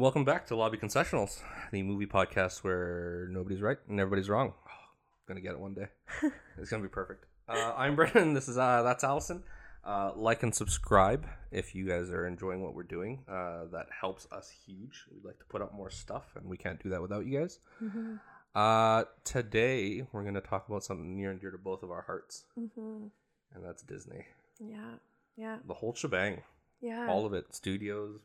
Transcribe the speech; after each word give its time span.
Welcome 0.00 0.24
back 0.24 0.46
to 0.46 0.56
Lobby 0.56 0.78
Concessionals, 0.78 1.40
the 1.72 1.82
movie 1.82 2.06
podcast 2.06 2.64
where 2.64 3.28
nobody's 3.30 3.60
right 3.60 3.76
and 3.88 4.00
everybody's 4.00 4.30
wrong. 4.30 4.54
gonna 5.28 5.40
get 5.42 5.52
it 5.52 5.60
one 5.60 5.74
day. 5.74 5.88
it's 6.58 6.70
gonna 6.70 6.82
be 6.82 6.88
perfect. 6.88 7.26
Uh, 7.48 7.74
I'm 7.76 7.96
Brendon. 7.96 8.32
This 8.32 8.48
is 8.48 8.56
uh, 8.56 8.82
that's 8.82 9.04
Alison. 9.04 9.42
Uh, 9.84 10.12
like 10.16 10.42
and 10.42 10.54
subscribe 10.54 11.26
if 11.50 11.74
you 11.74 11.86
guys 11.86 12.10
are 12.10 12.26
enjoying 12.26 12.62
what 12.62 12.74
we're 12.74 12.82
doing. 12.82 13.20
Uh, 13.28 13.64
that 13.72 13.86
helps 14.00 14.26
us 14.32 14.50
huge. 14.66 15.04
We'd 15.12 15.24
like 15.24 15.38
to 15.38 15.44
put 15.46 15.60
up 15.60 15.74
more 15.74 15.90
stuff, 15.90 16.24
and 16.36 16.46
we 16.48 16.56
can't 16.56 16.82
do 16.82 16.88
that 16.90 17.02
without 17.02 17.26
you 17.26 17.38
guys. 17.40 17.58
Mm-hmm. 17.82 18.14
Uh, 18.54 19.04
today 19.24 20.06
we're 20.12 20.24
gonna 20.24 20.40
talk 20.40 20.66
about 20.68 20.82
something 20.82 21.14
near 21.14 21.30
and 21.30 21.40
dear 21.40 21.50
to 21.50 21.58
both 21.58 21.82
of 21.82 21.90
our 21.90 22.02
hearts, 22.02 22.44
Mm-hmm. 22.58 23.06
and 23.54 23.64
that's 23.64 23.82
Disney. 23.82 24.24
Yeah, 24.58 24.94
yeah, 25.36 25.58
The 25.66 25.74
whole 25.74 25.94
shebang, 25.94 26.42
yeah. 26.80 27.06
all 27.08 27.26
of 27.26 27.32
it. 27.34 27.54
Studios, 27.54 28.20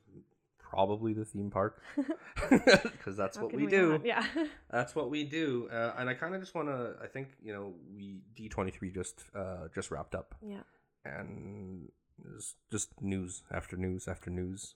probably 0.70 1.14
the 1.14 1.26
theme 1.26 1.50
park, 1.50 1.82
because 2.50 3.16
that's 3.16 3.38
what 3.38 3.52
can 3.52 3.62
we, 3.62 3.68
do. 3.68 4.02
Yeah. 4.04 4.26
That's 4.72 4.96
what 4.96 5.10
we 5.10 5.24
do, 5.24 5.70
uh, 5.72 5.94
and 5.98 6.10
I 6.10 6.14
kind 6.14 6.36
of 6.36 6.42
just 6.42 6.54
want 6.54 6.68
to. 6.68 6.96
I 7.02 7.08
think 7.08 7.30
you 7.42 7.54
know 7.54 7.74
we 7.96 8.22
D 8.36 8.50
twenty 8.50 8.72
three 8.72 8.92
just 8.92 9.24
uh, 9.36 9.68
just 9.74 9.92
wrapped 9.92 10.16
up, 10.16 10.36
yeah. 10.46 10.64
and 11.06 11.90
it's 12.36 12.56
just 12.72 12.90
news 13.02 13.44
after 13.52 13.78
news 13.78 14.08
after 14.08 14.30
news, 14.30 14.74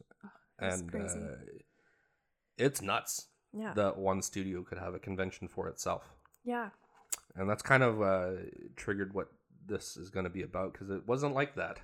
It's 0.62 0.82
and 0.82 0.96
uh, 0.96 1.36
it's 2.58 2.82
nuts 2.82 3.28
yeah. 3.54 3.74
that 3.74 3.98
one 3.98 4.22
studio 4.22 4.64
could 4.64 4.78
have 4.78 4.94
a 4.94 5.00
convention 5.00 5.48
for 5.48 5.68
itself, 5.68 6.04
yeah. 6.46 6.70
and 7.36 7.50
that's 7.50 7.64
kind 7.64 7.84
of 7.84 8.02
uh, 8.02 8.32
triggered 8.78 9.14
what 9.14 9.28
this 9.66 9.98
is 9.98 10.10
going 10.10 10.26
to 10.26 10.30
be 10.30 10.44
about 10.44 10.74
because 10.74 10.90
it 10.90 11.08
wasn't 11.08 11.34
like 11.34 11.56
that. 11.56 11.80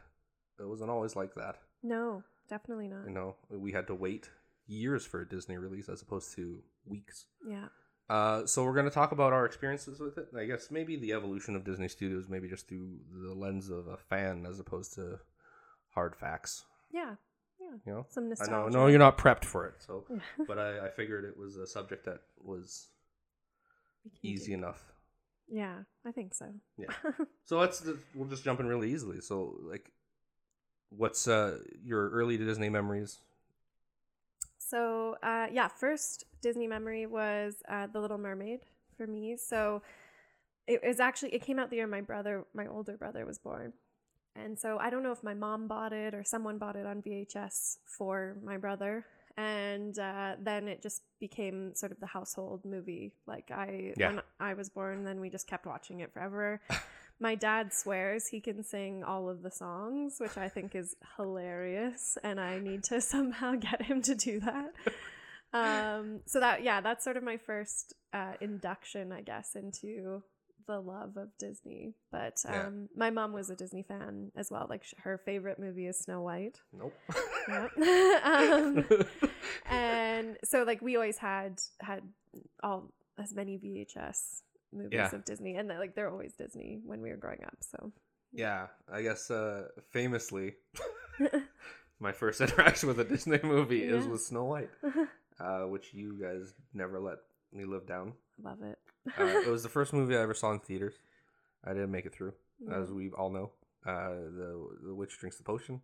It 0.59 0.67
wasn't 0.67 0.89
always 0.89 1.15
like 1.17 1.35
that. 1.35 1.57
No, 1.83 2.23
definitely 2.49 2.87
not. 2.87 3.05
You 3.07 3.13
know, 3.13 3.35
we 3.49 3.71
had 3.71 3.87
to 3.87 3.95
wait 3.95 4.29
years 4.67 5.05
for 5.05 5.21
a 5.21 5.27
Disney 5.27 5.57
release 5.57 5.89
as 5.89 6.01
opposed 6.01 6.33
to 6.35 6.59
weeks. 6.85 7.25
Yeah. 7.47 7.67
Uh, 8.09 8.45
so 8.45 8.63
we're 8.63 8.73
going 8.73 8.85
to 8.85 8.91
talk 8.91 9.11
about 9.11 9.33
our 9.33 9.45
experiences 9.45 9.99
with 9.99 10.17
it. 10.17 10.27
I 10.37 10.45
guess 10.45 10.69
maybe 10.69 10.95
the 10.95 11.13
evolution 11.13 11.55
of 11.55 11.63
Disney 11.63 11.87
Studios, 11.87 12.27
maybe 12.29 12.47
just 12.47 12.67
through 12.67 12.97
the 13.11 13.33
lens 13.33 13.69
of 13.69 13.87
a 13.87 13.97
fan 13.97 14.45
as 14.47 14.59
opposed 14.59 14.93
to 14.95 15.19
hard 15.89 16.15
facts. 16.15 16.65
Yeah. 16.93 17.15
Yeah. 17.59 17.77
You 17.85 17.93
know, 17.93 18.05
Some 18.09 18.25
I 18.25 18.29
nostalgia. 18.29 18.51
know, 18.51 18.67
no, 18.81 18.87
you're 18.87 18.99
not 18.99 19.17
prepped 19.17 19.45
for 19.45 19.65
it. 19.65 19.75
So, 19.79 20.05
Yeah. 20.09 20.45
but 20.47 20.59
I, 20.59 20.87
I 20.87 20.89
figured 20.91 21.25
it 21.25 21.37
was 21.37 21.55
a 21.57 21.65
subject 21.65 22.05
that 22.05 22.19
was 22.37 22.87
easy 24.23 24.51
do- 24.51 24.57
enough. 24.59 24.83
Yeah, 25.47 25.75
I 26.05 26.11
think 26.11 26.33
so. 26.33 26.47
Yeah. 26.77 26.87
So 27.45 27.59
let's 27.59 27.79
just, 27.81 27.99
we'll 28.15 28.27
just 28.27 28.43
jump 28.43 28.59
in 28.59 28.65
really 28.65 28.91
easily. 28.91 29.21
So, 29.21 29.55
like, 29.61 29.91
what's 30.89 31.27
uh 31.27 31.59
your 31.83 32.09
early 32.09 32.37
Disney 32.37 32.69
memories? 32.69 33.19
So, 34.57 35.15
uh, 35.21 35.47
yeah, 35.51 35.67
first 35.67 36.23
Disney 36.41 36.67
memory 36.67 37.05
was 37.05 37.55
uh, 37.69 37.87
The 37.87 37.99
Little 37.99 38.17
Mermaid 38.17 38.61
for 38.97 39.05
me. 39.05 39.37
So, 39.37 39.81
it 40.67 40.81
was 40.83 40.99
actually 40.99 41.29
it 41.35 41.43
came 41.43 41.59
out 41.59 41.69
the 41.69 41.75
year 41.75 41.87
my 41.87 42.01
brother, 42.01 42.45
my 42.55 42.65
older 42.67 42.97
brother, 42.97 43.25
was 43.25 43.37
born, 43.37 43.73
and 44.35 44.57
so 44.57 44.79
I 44.79 44.89
don't 44.89 45.03
know 45.03 45.11
if 45.11 45.23
my 45.23 45.35
mom 45.35 45.67
bought 45.67 45.93
it 45.93 46.15
or 46.15 46.23
someone 46.23 46.57
bought 46.57 46.75
it 46.75 46.85
on 46.87 47.03
VHS 47.03 47.77
for 47.85 48.37
my 48.43 48.57
brother, 48.57 49.05
and 49.37 49.97
uh, 49.99 50.35
then 50.41 50.67
it 50.67 50.81
just 50.81 51.03
became 51.19 51.75
sort 51.75 51.91
of 51.91 51.99
the 51.99 52.07
household 52.07 52.65
movie. 52.65 53.13
Like 53.27 53.51
I, 53.51 53.93
Yeah. 53.95 54.07
when 54.07 54.21
I 54.39 54.55
was 54.55 54.69
born, 54.69 55.03
then 55.03 55.19
we 55.19 55.29
just 55.29 55.45
kept 55.47 55.67
watching 55.67 55.99
it 55.99 56.11
forever. 56.11 56.61
my 57.19 57.35
dad 57.35 57.73
swears 57.73 58.27
he 58.27 58.41
can 58.41 58.63
sing 58.63 59.03
all 59.03 59.29
of 59.29 59.41
the 59.41 59.51
songs, 59.51 60.17
which 60.19 60.37
I 60.37 60.49
think 60.49 60.75
is 60.75 60.95
hilarious, 61.17 62.17
and 62.23 62.39
I 62.39 62.59
need 62.59 62.83
to 62.85 62.99
somehow 63.13 63.55
get 63.55 63.81
him 63.83 64.01
to 64.03 64.15
do 64.15 64.39
that. 64.41 64.73
Um, 65.53 66.19
so 66.25 66.41
that 66.41 66.63
yeah, 66.63 66.81
that's 66.81 67.01
sort 67.05 67.15
of 67.15 67.23
my 67.23 67.37
first 67.37 67.93
uh, 68.11 68.33
induction, 68.41 69.13
I 69.13 69.21
guess, 69.21 69.55
into 69.55 70.21
the 70.67 70.81
love 70.81 71.15
of 71.15 71.29
Disney. 71.39 71.93
But 72.11 72.43
um, 72.45 72.53
Yeah. 72.53 72.69
my 72.97 73.09
mom 73.09 73.31
was 73.31 73.49
a 73.49 73.55
Disney 73.55 73.81
fan 73.83 74.33
as 74.35 74.51
well. 74.51 74.67
Like 74.69 74.83
sh- 74.83 74.95
her 75.03 75.17
favorite 75.17 75.57
movie 75.57 75.87
is 75.87 75.97
Snow 75.97 76.23
White. 76.23 76.59
Nope. 76.77 76.93
Um, 78.25 78.85
and 79.69 80.37
so 80.43 80.63
like 80.63 80.81
we 80.81 80.95
always 80.95 81.19
had 81.19 81.61
had 81.79 82.01
all 82.61 82.91
as 83.17 83.33
many 83.33 83.57
VHS 83.57 84.41
movies 84.75 84.91
Yeah. 84.93 85.15
of 85.15 85.25
Disney, 85.25 85.55
and 85.55 85.69
they're, 85.69 85.79
like 85.79 85.95
they're 85.95 86.09
always 86.11 86.33
Disney 86.33 86.79
when 86.85 87.01
we 87.01 87.09
were 87.09 87.17
growing 87.17 87.43
up. 87.45 87.57
So 87.61 87.91
yeah, 88.31 88.67
I 88.91 89.01
guess 89.01 89.31
uh, 89.31 89.67
famously, 89.91 90.55
my 91.99 92.11
first 92.11 92.41
interaction 92.45 92.87
with 92.87 92.99
a 92.99 93.03
Disney 93.05 93.39
movie 93.43 93.83
is 93.83 94.05
with 94.07 94.21
Snow 94.21 94.45
White, 94.45 94.69
uh, 95.39 95.61
which 95.63 95.93
you 95.93 96.19
guys 96.21 96.53
never 96.73 96.99
let 96.99 97.17
me 97.53 97.65
live 97.65 97.87
down. 97.87 98.13
love 98.43 98.61
it. 98.61 98.77
Uh, 99.19 99.23
it 99.45 99.47
was 99.47 99.63
the 99.63 99.69
first 99.69 99.93
movie 99.93 100.15
I 100.17 100.21
ever 100.21 100.33
saw 100.33 100.51
in 100.51 100.59
theaters. 100.59 100.95
I 101.63 101.69
didn't 101.73 101.91
make 101.91 102.05
it 102.05 102.13
through, 102.13 102.33
as 102.71 102.89
Mm. 102.89 102.95
we 102.95 103.11
all 103.11 103.29
know. 103.29 103.51
Uh, 103.85 104.09
the 104.09 104.67
the 104.87 104.95
witch 104.95 105.17
drinks 105.19 105.37
the 105.37 105.43
potion, 105.43 105.79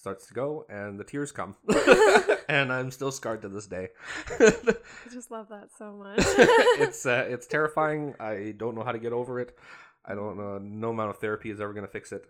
starts 0.00 0.26
to 0.26 0.34
go, 0.34 0.64
and 0.68 0.98
the 0.98 1.04
tears 1.04 1.30
come, 1.30 1.56
and 2.48 2.72
I'm 2.72 2.90
still 2.90 3.12
scarred 3.12 3.42
to 3.42 3.48
this 3.48 3.66
day. 3.66 3.88
I 4.40 4.52
just 5.12 5.30
love 5.30 5.48
that 5.50 5.68
so 5.78 5.92
much. 5.92 6.18
it's 6.80 7.04
uh, 7.06 7.26
it's 7.28 7.46
terrifying. 7.46 8.14
I 8.18 8.54
don't 8.56 8.74
know 8.74 8.82
how 8.82 8.92
to 8.92 8.98
get 8.98 9.12
over 9.12 9.38
it. 9.38 9.56
I 10.04 10.14
don't 10.14 10.36
know. 10.38 10.58
No 10.58 10.90
amount 10.90 11.10
of 11.10 11.18
therapy 11.18 11.50
is 11.50 11.60
ever 11.60 11.72
going 11.74 11.86
to 11.86 11.92
fix 11.92 12.10
it. 12.12 12.24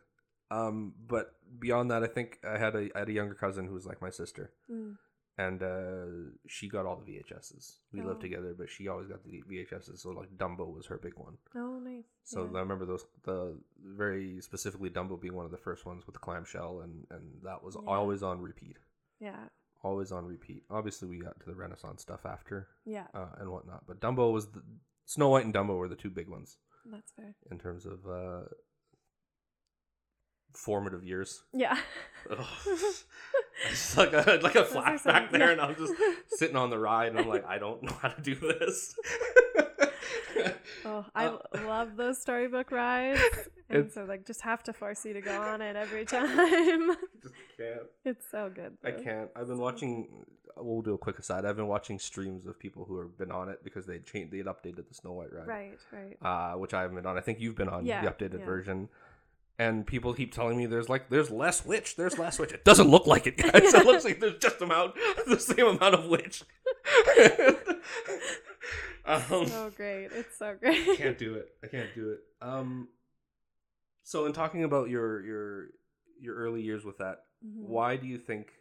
Um, 0.50 0.94
but 1.06 1.32
beyond 1.60 1.92
that, 1.92 2.02
I 2.02 2.08
think 2.08 2.38
I 2.44 2.58
had 2.58 2.74
a 2.74 2.88
I 2.94 2.98
had 3.00 3.08
a 3.08 3.12
younger 3.12 3.34
cousin 3.34 3.66
who 3.66 3.74
was 3.74 3.86
like 3.86 4.02
my 4.02 4.10
sister, 4.10 4.50
Mm. 4.70 4.96
And 5.38 5.62
uh, 5.62 6.30
she 6.48 6.68
got 6.68 6.86
all 6.86 6.96
the 6.96 7.10
VHSs. 7.12 7.76
We 7.92 8.02
lived 8.02 8.18
Oh. 8.18 8.22
together, 8.22 8.54
but 8.56 8.68
she 8.68 8.88
always 8.88 9.08
got 9.08 9.22
the 9.24 9.42
VHSs. 9.48 9.98
So 10.00 10.10
like 10.10 10.36
Dumbo 10.36 10.72
was 10.74 10.86
her 10.86 10.98
big 10.98 11.14
one. 11.16 11.38
Oh, 11.56 11.78
nice. 11.78 12.04
So 12.24 12.42
yeah. 12.44 12.58
I 12.58 12.60
remember 12.60 12.84
those 12.86 13.04
the 13.24 13.56
very 13.84 14.40
specifically 14.40 14.90
Dumbo 14.90 15.20
being 15.20 15.34
one 15.34 15.46
of 15.46 15.50
the 15.52 15.58
first 15.58 15.86
ones 15.86 16.06
with 16.06 16.14
the 16.14 16.20
clamshell, 16.20 16.80
and 16.80 17.06
and 17.10 17.42
that 17.44 17.62
was 17.62 17.76
Yeah. 17.76 17.88
always 17.88 18.22
on 18.22 18.40
repeat, 18.42 18.78
yeah, 19.20 19.48
always 19.82 20.12
on 20.12 20.26
repeat. 20.26 20.64
Obviously, 20.70 21.08
we 21.08 21.18
got 21.20 21.38
to 21.40 21.46
the 21.46 21.56
Renaissance 21.56 22.02
stuff 22.02 22.26
after 22.26 22.68
yeah, 22.84 23.06
uh, 23.14 23.28
and 23.38 23.50
whatnot, 23.50 23.86
but 23.86 24.00
Dumbo 24.00 24.32
was 24.32 24.48
the 24.48 24.62
Snow 25.06 25.28
White 25.30 25.44
and 25.44 25.54
Dumbo 25.54 25.76
were 25.78 25.88
the 25.88 25.96
two 25.96 26.10
big 26.10 26.28
ones 26.28 26.58
that's 26.84 27.10
fair. 27.12 27.34
in 27.50 27.58
terms 27.58 27.84
of 27.86 28.06
uh, 28.06 28.42
formative 30.52 31.04
years. 31.04 31.42
Yeah. 31.52 31.78
It's 33.70 33.96
like 33.96 34.12
a 34.12 34.38
like 34.42 34.54
a 34.54 34.60
Those 34.60 34.76
are 34.76 34.98
some- 34.98 35.14
flashback 35.14 35.30
there, 35.30 35.40
yeah. 35.46 35.50
and 35.52 35.60
I'm 35.60 35.74
just 35.76 35.92
sitting 36.28 36.56
on 36.56 36.70
the 36.70 36.78
ride, 36.78 37.08
and 37.10 37.18
I'm 37.18 37.28
like, 37.28 37.46
I 37.46 37.58
don't 37.58 37.82
know 37.82 37.92
how 38.00 38.08
to 38.08 38.20
do 38.22 38.34
this. 38.34 38.94
Oh, 40.84 41.04
I 41.14 41.26
Uh, 41.26 41.38
love 41.66 41.96
those 41.96 42.20
storybook 42.20 42.70
rides, 42.70 43.20
and 43.70 43.90
so 43.92 44.04
like 44.04 44.26
just 44.26 44.40
have 44.42 44.62
to 44.64 44.72
force 44.72 45.04
you 45.04 45.12
to 45.12 45.20
go 45.20 45.40
on 45.40 45.60
it 45.60 45.76
every 45.76 46.04
time. 46.04 46.96
just 47.22 47.34
can't. 47.56 47.80
it's 48.04 48.24
so 48.30 48.50
good. 48.54 48.76
I 48.84 48.92
can't. 48.92 49.30
I've 49.36 49.48
been 49.48 49.58
watching. 49.58 50.24
We'll 50.56 50.82
do 50.82 50.94
a 50.94 50.98
quick 50.98 51.18
aside. 51.18 51.44
I've 51.44 51.56
been 51.56 51.68
watching 51.68 51.98
streams 51.98 52.46
of 52.46 52.58
people 52.58 52.84
who 52.84 52.98
have 53.00 53.16
been 53.16 53.30
on 53.30 53.48
it 53.48 53.62
because 53.64 53.86
they 53.86 53.98
changed. 53.98 54.32
They 54.32 54.38
had 54.38 54.46
updated 54.46 54.88
the 54.88 54.94
Snow 54.94 55.12
White 55.12 55.32
ride, 55.32 55.46
Right, 55.46 55.78
right. 55.92 56.16
uh, 56.22 56.56
which 56.58 56.74
I 56.74 56.82
haven't 56.82 56.96
been 56.96 57.06
on. 57.06 57.16
I 57.16 57.20
think 57.20 57.40
you've 57.40 57.56
been 57.56 57.68
on 57.68 57.84
Yeah, 57.86 58.02
the 58.04 58.10
updated 58.10 58.40
yeah. 58.40 58.44
version. 58.46 58.88
And 59.60 59.86
people 59.86 60.14
keep 60.14 60.32
telling 60.32 60.56
me 60.56 60.64
there's 60.64 60.88
like 60.88 61.10
there's 61.10 61.30
less 61.30 61.66
witch, 61.66 61.96
there's 61.96 62.18
less 62.18 62.38
witch. 62.38 62.50
It 62.52 62.64
doesn't 62.64 62.88
look 62.88 63.06
like 63.06 63.26
it, 63.26 63.36
guys. 63.36 63.50
It 63.74 63.84
looks 63.84 64.06
like 64.06 64.18
there's 64.18 64.38
just 64.38 64.58
amount 64.62 64.94
the 65.26 65.38
same 65.38 65.66
amount 65.66 65.94
of 65.96 66.06
witch. 66.06 66.42
um, 69.04 69.20
so 69.46 69.70
great. 69.76 70.08
It's 70.12 70.38
so 70.38 70.56
great. 70.58 70.88
I 70.88 70.96
can't 70.96 71.18
do 71.18 71.34
it. 71.34 71.48
I 71.62 71.66
can't 71.66 71.94
do 71.94 72.08
it. 72.12 72.20
Um, 72.40 72.88
so 74.02 74.24
in 74.24 74.32
talking 74.32 74.64
about 74.64 74.88
your 74.88 75.22
your 75.26 75.66
your 76.18 76.34
early 76.36 76.62
years 76.62 76.82
with 76.82 76.96
that, 76.96 77.24
Mhm. 77.44 77.66
why 77.68 77.96
do 77.96 78.06
you 78.06 78.16
think 78.16 78.52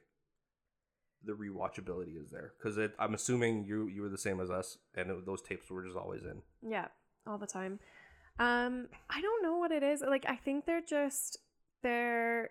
the 1.24 1.32
rewatchability 1.32 2.22
is 2.22 2.30
there? 2.30 2.52
Because 2.58 2.78
I'm 3.00 3.14
assuming 3.14 3.64
you 3.64 3.88
you 3.88 4.02
were 4.02 4.10
the 4.10 4.18
same 4.18 4.42
as 4.42 4.50
us, 4.50 4.78
and 4.96 5.10
it, 5.12 5.26
those 5.26 5.42
tapes 5.42 5.70
were 5.72 5.82
just 5.86 5.96
always 5.96 6.24
in. 6.24 6.42
Yeah, 6.62 6.88
all 7.26 7.38
the 7.38 7.48
time. 7.48 7.80
Um, 8.40 8.88
I 9.10 9.22
don't 9.22 9.44
know 9.44 9.58
what 9.58 9.72
it 9.72 9.84
is. 9.84 10.02
Like, 10.02 10.26
I 10.28 10.36
think 10.36 10.66
they're 10.66 10.82
just 10.82 11.38
they're 11.84 12.50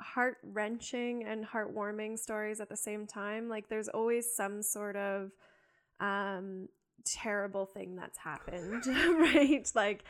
heart 0.00 0.38
wrenching 0.42 1.24
and 1.24 1.44
heartwarming 1.46 2.18
stories 2.18 2.60
at 2.60 2.68
the 2.68 2.76
same 2.76 3.06
time. 3.06 3.48
Like, 3.48 3.68
there's 3.68 3.88
always 3.88 4.34
some 4.34 4.62
sort 4.62 4.96
of 4.96 5.30
um 6.00 6.68
terrible 7.04 7.66
thing 7.66 7.96
that's 7.96 8.18
happened, 8.18 8.86
right? 8.86 9.70
Like, 9.74 10.04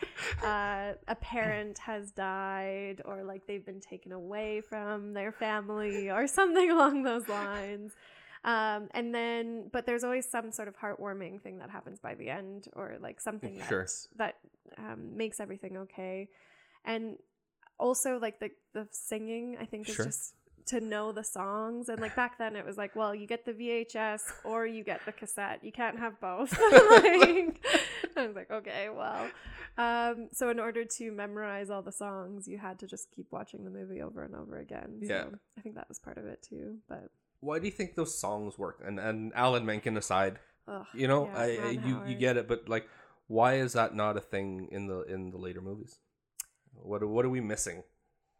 uh, 0.45 0.93
a 1.09 1.15
parent 1.21 1.79
has 1.79 2.11
died, 2.13 3.03
or 3.05 3.25
like 3.25 3.47
they've 3.47 3.65
been 3.65 3.81
taken 3.81 4.13
away 4.13 4.61
from 4.61 5.13
their 5.13 5.33
family, 5.33 6.11
or 6.11 6.27
something 6.27 6.71
along 6.71 7.03
those 7.03 7.29
lines. 7.29 7.93
Um, 8.45 8.89
and 8.93 9.15
then, 9.15 9.69
but 9.73 9.85
there's 9.85 10.03
always 10.05 10.27
some 10.29 10.51
sort 10.51 10.69
of 10.69 10.77
heartwarming 10.79 11.43
thing 11.43 11.59
that 11.59 11.69
happens 11.71 11.99
by 12.01 12.15
the 12.15 12.31
end, 12.31 12.69
or 12.75 12.97
like 13.01 13.21
something 13.21 13.59
that 13.59 13.69
Sure. 13.69 13.87
that 14.17 14.37
um, 14.79 15.17
makes 15.17 15.41
everything 15.41 15.77
okay. 15.77 16.29
And 16.85 17.17
also, 17.79 18.19
like 18.19 18.41
the 18.41 18.51
the 18.73 18.89
singing, 18.93 19.57
I 19.61 19.67
think 19.67 19.89
is 19.89 19.95
Sure. 19.97 20.07
just 20.07 20.35
to 20.67 20.81
know 20.81 21.11
the 21.11 21.25
songs 21.25 21.89
and 21.89 22.01
like 22.01 22.15
back 22.15 22.37
then 22.39 22.55
it 22.55 22.65
was 22.65 22.77
like 22.77 22.95
well 22.95 23.13
you 23.15 23.27
get 23.27 23.45
the 23.47 23.53
VHS 23.53 24.21
or 24.45 24.67
you 24.67 24.85
get 24.85 25.01
the 25.07 25.11
cassette 25.11 25.59
you 25.65 25.73
can't 25.73 25.99
have 25.99 26.21
both 26.21 26.53
like, 26.93 27.67
I 28.17 28.27
was 28.27 28.37
like 28.37 28.51
okay 28.53 28.89
well 28.95 29.29
um 29.79 30.29
so 30.33 30.51
in 30.51 30.61
order 30.61 30.85
to 30.85 31.11
memorize 31.11 31.71
all 31.71 31.81
the 31.83 31.91
songs 31.91 32.47
you 32.47 32.59
had 32.59 32.79
to 32.81 32.87
just 32.87 33.11
keep 33.11 33.27
watching 33.33 33.65
the 33.65 33.71
movie 33.71 34.01
over 34.03 34.23
and 34.23 34.35
over 34.37 34.59
again 34.59 34.99
Yeah. 35.01 35.23
so 35.23 35.39
I 35.59 35.61
think 35.63 35.75
that 35.77 35.89
was 35.89 35.99
part 35.99 36.19
of 36.19 36.27
it 36.27 36.43
too 36.43 36.77
but 36.89 37.11
Why 37.41 37.59
do 37.59 37.65
you 37.67 37.73
think 37.73 37.95
those 37.95 38.17
songs 38.17 38.59
work? 38.59 38.81
And 38.85 38.99
and 38.99 39.33
Alan 39.35 39.65
Menken 39.67 39.97
aside, 39.97 40.39
ugh, 40.69 40.87
you 40.95 41.09
know, 41.09 41.27
yeah, 41.27 41.39
I, 41.39 41.45
I 41.65 41.71
you 41.71 42.03
you 42.07 42.15
get 42.17 42.37
it, 42.37 42.47
but 42.49 42.69
like, 42.69 42.89
why 43.29 43.55
is 43.55 43.73
that 43.75 43.95
not 43.95 44.17
a 44.17 44.21
thing 44.21 44.69
in 44.71 44.87
the 44.87 45.03
in 45.03 45.31
the 45.31 45.39
later 45.39 45.61
movies? 45.61 45.99
What 46.75 47.03
are- 47.03 47.07
what 47.09 47.25
are 47.25 47.31
we 47.31 47.41
missing? 47.41 47.83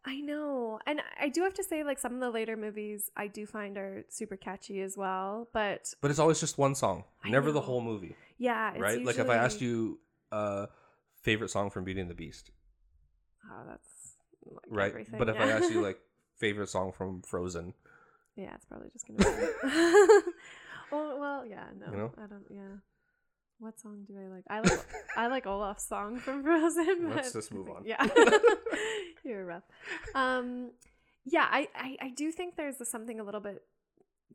I 0.03 0.19
know. 0.19 0.79
And 0.87 0.99
I 1.19 1.29
do 1.29 1.43
have 1.43 1.53
to 1.55 1.63
say, 1.63 1.83
like, 1.83 1.99
some 1.99 2.15
of 2.15 2.19
the 2.21 2.31
later 2.31 2.57
movies 2.57 3.11
I 3.15 3.27
do 3.27 3.45
find 3.45 3.77
are 3.77 4.03
super 4.09 4.35
catchy 4.35 4.81
as 4.81 4.97
well. 4.97 5.47
But 5.53 5.93
But 6.01 6.09
it's 6.09 6.19
always 6.19 6.39
just 6.39 6.57
one 6.57 6.73
song, 6.73 7.03
I 7.23 7.29
never 7.29 7.51
the 7.51 7.61
whole 7.61 7.81
movie, 7.81 8.15
yeah, 8.39 8.71
it's 8.71 8.81
right? 8.81 9.03
Like 9.05 9.19
if 9.19 9.29
I 9.29 9.35
asked 9.35 9.61
usually- 9.61 9.91
you, 9.91 9.99
uh, 10.31 10.65
favorite 11.21 11.49
song 11.49 11.69
from 11.69 11.83
Beauty 11.83 12.01
and 12.01 12.09
the 12.09 12.15
Beast, 12.15 12.49
Oh, 13.51 13.63
that's 13.67 14.15
like 14.45 14.65
right? 14.95 15.07
But 15.19 15.29
if 15.29 15.35
I 15.39 15.47
yeah. 15.47 15.55
asked 15.57 15.71
you 15.71 15.81
like 15.89 15.99
favorite 16.37 16.69
song 16.69 16.91
from 16.93 17.21
Frozen, 17.21 17.73
yeah, 18.35 18.53
it's 18.55 18.65
probably 18.65 18.89
just 18.91 19.07
gonna 19.07 19.19
be. 19.19 19.47
oh 20.91 21.17
well, 21.19 21.45
yeah, 21.45 21.65
no, 21.79 21.91
You 21.91 21.97
know? 21.97 22.11
I 22.17 22.27
don't. 22.27 22.45
Yeah, 22.49 22.77
what 23.59 23.79
song 23.79 24.05
do 24.07 24.15
I 24.17 24.27
like? 24.27 24.43
I 24.49 24.59
like 24.61 24.85
I 25.17 25.27
like 25.27 25.45
Olaf's 25.45 25.87
song 25.87 26.17
from 26.19 26.43
Frozen. 26.43 27.11
Let's 27.15 27.33
just 27.33 27.53
move 27.53 27.69
on. 27.69 27.83
Yeah, 27.85 28.05
you're 29.23 29.45
rough. 29.45 29.63
Um, 30.15 30.71
yeah, 31.25 31.47
I, 31.49 31.67
I 31.75 31.97
I 32.01 32.09
do 32.09 32.31
think 32.31 32.55
there's 32.55 32.87
something 32.89 33.19
a 33.19 33.23
little 33.23 33.41
bit 33.41 33.61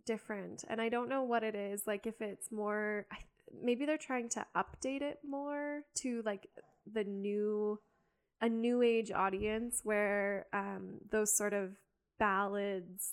different, 0.05 0.65
and 0.69 0.81
I 0.81 0.89
don't 0.89 1.09
know 1.09 1.23
what 1.23 1.43
it 1.43 1.55
is. 1.55 1.83
Like 1.87 2.07
if 2.07 2.21
it's 2.21 2.53
more, 2.53 3.07
I, 3.11 3.17
maybe 3.63 3.85
they're 3.87 3.99
trying 3.99 4.29
to 4.31 4.47
update 4.57 5.03
it 5.03 5.19
more 5.29 5.83
to 6.03 6.23
like 6.25 6.47
the 6.91 7.05
new 7.05 7.81
a 8.41 8.49
new 8.49 8.83
age 8.83 9.11
audience 9.11 9.81
where 9.83 10.47
um 10.53 10.99
those 11.11 11.35
sort 11.37 11.55
of 11.55 11.73
ballads 12.19 13.13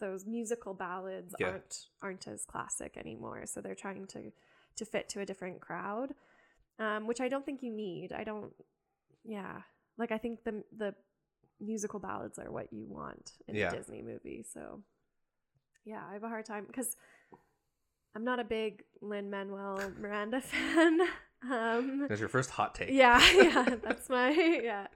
those 0.00 0.26
musical 0.26 0.74
ballads 0.74 1.34
Yeah. 1.38 1.48
aren't 1.48 1.86
aren't 2.02 2.26
as 2.28 2.44
classic 2.44 2.96
anymore 2.96 3.42
so 3.46 3.60
they're 3.60 3.74
trying 3.74 4.06
to 4.08 4.32
to 4.76 4.84
fit 4.84 5.08
to 5.10 5.20
a 5.20 5.26
different 5.26 5.60
crowd 5.60 6.14
um 6.78 7.06
which 7.06 7.20
i 7.20 7.28
don't 7.28 7.44
think 7.46 7.62
you 7.62 7.70
need 7.72 8.12
i 8.12 8.24
don't 8.24 8.52
yeah 9.24 9.62
like 9.98 10.12
i 10.12 10.18
think 10.18 10.44
the 10.44 10.62
the 10.76 10.94
musical 11.60 12.00
ballads 12.00 12.38
are 12.38 12.50
what 12.50 12.72
you 12.72 12.84
want 12.86 13.32
in 13.48 13.54
Yeah. 13.54 13.72
a 13.72 13.76
disney 13.76 14.02
movie 14.02 14.44
so 14.52 14.82
yeah 15.84 16.02
i 16.10 16.14
have 16.14 16.24
a 16.24 16.28
hard 16.28 16.44
time 16.44 16.64
because 16.66 16.96
i'm 18.14 18.24
not 18.24 18.40
a 18.40 18.44
big 18.44 18.82
lin 19.00 19.30
manuel 19.30 19.80
miranda 20.00 20.40
fan 20.52 21.00
um 21.50 22.06
that's 22.08 22.20
your 22.20 22.28
first 22.28 22.50
hot 22.50 22.74
take. 22.74 22.90
yeah 22.90 23.20
yeah 23.34 23.76
that's 23.82 24.08
my 24.08 24.30
yeah 24.62 24.86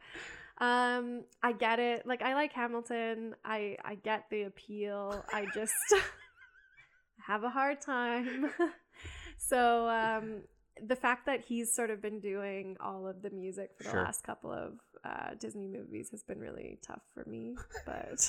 um 0.61 1.23
i 1.43 1.53
get 1.53 1.79
it 1.79 2.05
like 2.07 2.21
i 2.23 2.35
like 2.35 2.53
hamilton 2.53 3.35
i 3.45 3.77
i 3.85 3.95
get 3.95 4.25
the 4.31 4.43
appeal 4.43 5.25
i 5.33 5.47
just 5.55 5.73
have 7.27 7.45
a 7.45 7.51
hard 7.51 7.81
time 7.81 8.51
so 9.37 9.89
um 9.89 10.43
the 10.87 10.97
fact 10.97 11.27
that 11.27 11.41
he's 11.45 11.75
sort 11.75 11.91
of 11.91 12.01
been 12.01 12.21
doing 12.21 12.77
all 12.81 13.07
of 13.07 13.21
the 13.23 13.31
music 13.31 13.71
for 13.77 13.85
the 13.85 13.91
Sure. 13.91 14.03
last 14.05 14.23
couple 14.23 14.53
of 14.53 14.75
uh, 15.05 15.35
Disney 15.41 15.67
movies 15.67 16.09
has 16.13 16.23
been 16.23 16.39
really 16.39 16.79
tough 16.87 17.03
for 17.15 17.29
me, 17.29 17.57
but 17.87 18.29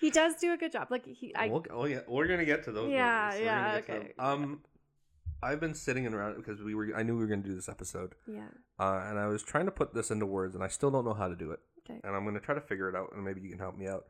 he 0.00 0.10
does 0.10 0.34
do 0.40 0.52
a 0.52 0.56
good 0.56 0.72
job. 0.72 0.88
Like 0.90 1.06
he, 1.06 1.32
I, 1.36 1.46
We'll, 1.48 1.64
oh 1.70 1.84
yeah, 1.84 2.00
we're 2.08 2.26
gonna 2.26 2.44
get 2.44 2.64
to 2.64 2.72
those. 2.72 2.90
Yeah, 2.90 3.28
movies. 3.30 3.44
Yeah, 3.44 3.60
gonna 3.62 3.76
get 3.76 3.86
to 3.86 3.92
them. 3.92 4.00
okay. 4.02 4.12
Um, 4.18 4.60
I've 5.42 5.60
been 5.60 5.74
sitting 5.74 6.06
around 6.06 6.36
because 6.36 6.62
we 6.62 6.74
were. 6.74 6.88
I 6.96 7.02
knew 7.02 7.14
we 7.14 7.20
were 7.20 7.26
gonna 7.28 7.42
do 7.42 7.54
this 7.54 7.68
episode, 7.68 8.14
yeah, 8.26 8.48
uh, 8.78 9.04
and 9.08 9.18
I 9.18 9.26
was 9.26 9.42
trying 9.42 9.66
to 9.66 9.72
put 9.72 9.92
this 9.94 10.10
into 10.10 10.26
words, 10.26 10.54
and 10.54 10.62
I 10.62 10.68
still 10.68 10.90
don't 10.90 11.04
know 11.04 11.14
how 11.14 11.28
to 11.28 11.36
do 11.36 11.50
it. 11.50 11.60
okay, 11.80 12.00
And 12.04 12.14
I'm 12.14 12.24
gonna 12.24 12.40
try 12.40 12.54
to 12.54 12.60
figure 12.60 12.88
it 12.88 12.94
out, 12.96 13.10
and 13.14 13.24
maybe 13.24 13.40
you 13.40 13.50
can 13.50 13.58
help 13.58 13.76
me 13.76 13.88
out. 13.88 14.04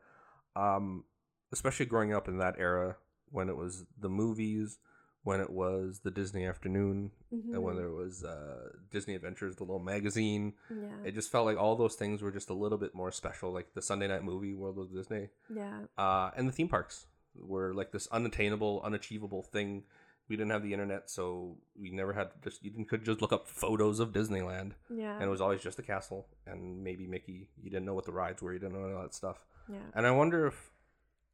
Um, 0.55 1.05
especially 1.51 1.85
growing 1.87 2.13
up 2.13 2.27
in 2.27 2.37
that 2.37 2.55
era 2.59 2.97
when 3.31 3.49
it 3.49 3.57
was 3.57 3.85
the 3.99 4.09
movies, 4.09 4.77
when 5.23 5.39
it 5.39 5.49
was 5.49 6.01
the 6.03 6.11
Disney 6.11 6.45
Afternoon, 6.45 7.11
and 7.31 7.63
when 7.63 7.75
Mhm. 7.75 7.77
there 7.77 7.89
was 7.91 8.23
uh, 8.23 8.69
Disney 8.91 9.15
Adventures, 9.15 9.55
the 9.55 9.63
little 9.63 9.79
magazine. 9.79 10.53
yeah, 10.69 10.97
It 11.03 11.13
just 11.13 11.31
felt 11.31 11.45
like 11.45 11.57
all 11.57 11.75
those 11.75 11.95
things 11.95 12.21
were 12.21 12.31
just 12.31 12.49
a 12.49 12.53
little 12.53 12.77
bit 12.77 12.93
more 12.93 13.11
special, 13.11 13.51
like 13.51 13.73
the 13.73 13.81
Sunday 13.81 14.07
night 14.07 14.23
movie 14.23 14.53
World 14.53 14.77
of 14.77 14.93
Disney. 14.93 15.29
yeah, 15.49 15.85
uh, 15.97 16.29
and 16.35 16.47
the 16.47 16.51
theme 16.51 16.67
parks 16.67 17.07
were 17.35 17.73
like 17.73 17.91
this 17.91 18.07
unattainable, 18.11 18.81
unachievable 18.83 19.41
thing. 19.41 19.83
We 20.29 20.37
didn't 20.37 20.51
have 20.51 20.63
the 20.63 20.71
internet, 20.73 21.09
so 21.09 21.57
we 21.79 21.91
never 21.91 22.13
had 22.13 22.29
just 22.43 22.63
you 22.63 22.71
didn't 22.71 22.87
could 22.89 23.03
just 23.03 23.21
look 23.21 23.33
up 23.33 23.47
photos 23.47 23.99
of 23.99 24.13
Disneyland, 24.13 24.71
yeah, 24.89 25.13
and 25.15 25.23
it 25.23 25.27
was 25.27 25.41
always 25.41 25.61
just 25.61 25.77
the 25.77 25.83
castle 25.83 26.27
and 26.47 26.83
maybe 26.83 27.05
Mickey. 27.07 27.49
You 27.61 27.69
didn't 27.69 27.85
know 27.85 27.93
what 27.93 28.05
the 28.05 28.13
rides 28.13 28.41
were, 28.41 28.53
you 28.53 28.59
didn't 28.59 28.73
know 28.73 28.95
all 28.95 29.01
that 29.03 29.13
stuff. 29.13 29.45
yeah. 29.67 29.79
And 29.93 30.07
I 30.07 30.11
wonder 30.11 30.47
if 30.47 30.71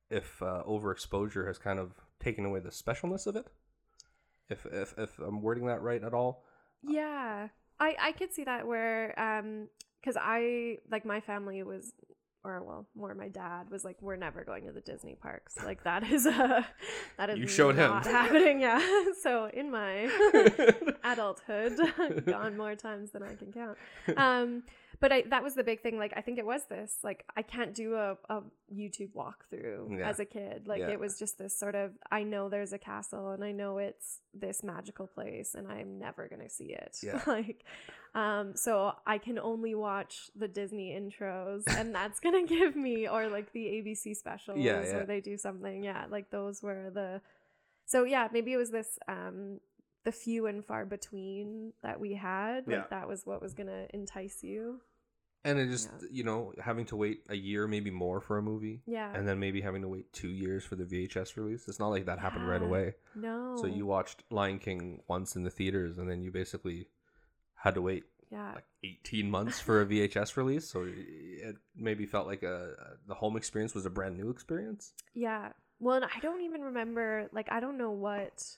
if 0.09 0.41
uh, 0.41 0.63
overexposure 0.67 1.45
has 1.47 1.57
kind 1.59 1.77
of 1.79 1.91
taken 2.19 2.45
away 2.45 2.59
the 2.61 2.69
specialness 2.69 3.27
of 3.27 3.35
it. 3.35 3.45
If 4.49 4.65
if 4.65 4.95
if 4.97 5.19
I'm 5.19 5.41
wording 5.43 5.67
that 5.67 5.81
right 5.83 6.03
at 6.03 6.13
all, 6.13 6.43
Yeah, 6.81 7.49
I 7.79 7.95
I 7.99 8.11
could 8.13 8.33
see 8.33 8.43
that 8.45 8.65
where 8.65 9.13
um 9.19 9.67
because 10.01 10.17
I 10.19 10.79
like 10.89 11.05
my 11.05 11.19
family 11.19 11.61
was 11.61 11.93
or 12.43 12.63
well 12.63 12.87
more 12.95 13.13
my 13.13 13.27
dad 13.27 13.69
was 13.69 13.83
like 13.83 14.01
we're 14.01 14.15
never 14.15 14.43
going 14.43 14.65
to 14.65 14.71
the 14.71 14.81
Disney 14.81 15.15
parks. 15.15 15.57
Like 15.63 15.83
that 15.83 16.03
is 16.03 16.25
a 16.25 16.65
that 17.17 17.29
is 17.29 17.39
You 17.39 17.47
showed 17.47 17.75
him. 17.75 17.89
not 17.91 18.05
happening 18.05 18.61
yeah. 18.61 18.79
So 19.21 19.49
in 19.53 19.71
my 19.71 20.09
adulthood 21.03 21.79
gone 22.25 22.57
more 22.57 22.75
times 22.75 23.11
than 23.11 23.23
I 23.23 23.35
can 23.35 23.51
count. 23.51 23.77
Um 24.17 24.63
but 25.01 25.11
I 25.11 25.21
that 25.29 25.43
was 25.43 25.55
the 25.55 25.63
big 25.63 25.81
thing 25.81 25.97
like 25.97 26.13
I 26.15 26.21
think 26.21 26.37
it 26.39 26.45
was 26.45 26.65
this 26.65 26.97
like 27.03 27.23
I 27.37 27.41
can't 27.41 27.73
do 27.73 27.95
a, 27.95 28.17
a 28.29 28.41
YouTube 28.73 29.11
walkthrough 29.15 29.97
Yeah. 29.97 30.09
as 30.09 30.19
a 30.19 30.25
kid 30.25 30.67
like 30.67 30.79
Yeah. 30.79 30.89
it 30.89 30.99
was 30.99 31.17
just 31.17 31.37
this 31.37 31.57
sort 31.57 31.75
of 31.75 31.91
I 32.11 32.23
know 32.23 32.49
there's 32.49 32.73
a 32.73 32.77
castle 32.77 33.29
and 33.31 33.43
I 33.43 33.51
know 33.51 33.77
it's 33.77 34.19
this 34.33 34.63
magical 34.63 35.07
place 35.07 35.55
and 35.55 35.67
I'm 35.67 35.99
never 35.99 36.27
gonna 36.27 36.49
see 36.49 36.73
it 36.73 36.97
Yeah. 37.01 37.21
like 37.27 37.63
um 38.15 38.55
so 38.55 38.93
I 39.05 39.17
can 39.19 39.39
only 39.39 39.75
watch 39.75 40.29
the 40.35 40.47
Disney 40.47 40.91
intros 40.99 41.63
and 41.67 41.93
that's 41.99 42.19
gonna 42.19 42.45
give 42.45 42.75
me 42.75 43.07
or 43.07 43.27
like 43.29 43.53
the 43.53 43.65
ABC 43.65 44.15
specials 44.17 44.59
yeah. 44.59 44.81
where 44.81 45.05
they 45.05 45.21
do 45.21 45.37
something 45.37 45.83
yeah 45.83 46.05
like 46.09 46.29
those 46.29 46.61
were 46.61 46.89
the 46.93 47.21
so 47.85 48.03
yeah 48.03 48.27
maybe 48.33 48.51
it 48.53 48.57
was 48.57 48.71
this 48.71 48.99
um 49.07 49.59
the 50.05 50.11
few 50.13 50.45
and 50.47 50.63
far 50.63 50.85
between 50.85 51.73
that 51.83 51.99
we 51.99 52.13
had 52.13 52.65
like 52.67 52.75
Yeah. 52.77 52.83
that 52.89 53.07
was 53.07 53.25
what 53.25 53.41
was 53.41 53.53
gonna 53.53 53.85
entice 53.93 54.43
you 54.43 54.81
and 55.45 55.57
it 55.59 55.67
just 55.69 55.89
Yeah. 56.01 56.07
you 56.11 56.23
know 56.23 56.53
having 56.61 56.85
to 56.87 56.95
wait 56.95 57.23
a 57.29 57.35
year, 57.35 57.67
maybe 57.67 57.91
more 57.91 58.19
for 58.21 58.37
a 58.37 58.41
movie. 58.41 58.81
yeah 58.85 59.11
and 59.15 59.27
then 59.27 59.39
maybe 59.39 59.61
having 59.61 59.81
to 59.83 59.87
wait 59.87 60.11
two 60.13 60.29
years 60.29 60.63
for 60.65 60.75
the 60.75 60.83
VHS 60.85 61.35
release. 61.37 61.67
It's 61.67 61.79
not 61.79 61.89
like 61.89 62.05
that 62.05 62.19
happened 62.19 62.47
right 62.47 62.61
away. 62.61 62.95
no 63.15 63.55
So 63.59 63.65
you 63.67 63.85
watched 63.85 64.23
Lion 64.29 64.59
King 64.59 65.01
once 65.07 65.35
in 65.35 65.43
the 65.43 65.49
theaters, 65.49 65.97
and 65.97 66.09
then 66.09 66.21
you 66.21 66.31
basically 66.31 66.87
had 67.55 67.75
to 67.75 67.81
wait 67.81 68.03
yeah 68.31 68.53
like 68.55 68.65
18 68.83 69.29
months 69.31 69.59
for 69.59 69.81
a 69.81 69.85
VHS 69.85 70.37
release. 70.37 70.69
So 70.69 70.85
it 70.87 71.55
maybe 71.75 72.05
felt 72.05 72.27
like 72.27 72.43
a 72.43 72.97
the 73.07 73.15
home 73.15 73.35
experience 73.37 73.73
was 73.73 73.85
a 73.85 73.89
brand 73.89 74.17
new 74.17 74.29
experience. 74.29 74.93
Yeah. 75.13 75.53
Well, 75.81 75.95
and 75.95 76.05
I 76.05 76.19
don't 76.21 76.41
even 76.41 76.61
remember, 76.61 77.29
like, 77.31 77.49
I 77.49 77.61
don't 77.61 77.77
know 77.77 77.91
what 77.91 78.57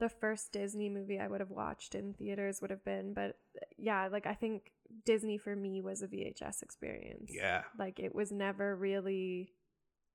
the 0.00 0.08
first 0.08 0.50
Disney 0.50 0.88
movie 0.90 1.20
I 1.20 1.28
would 1.28 1.38
have 1.38 1.52
watched 1.52 1.94
in 1.94 2.12
theaters 2.14 2.60
would 2.60 2.70
have 2.70 2.84
been, 2.84 3.14
but 3.14 3.38
yeah, 3.78 4.08
like, 4.10 4.26
I 4.26 4.34
think 4.34 4.72
Disney 5.04 5.38
for 5.38 5.54
me 5.54 5.80
was 5.80 6.02
a 6.02 6.06
VHS 6.06 6.62
experience. 6.62 7.30
Yeah, 7.32 7.62
Like, 7.78 7.98
it 7.98 8.14
was 8.14 8.32
never 8.32 8.74
really, 8.76 9.52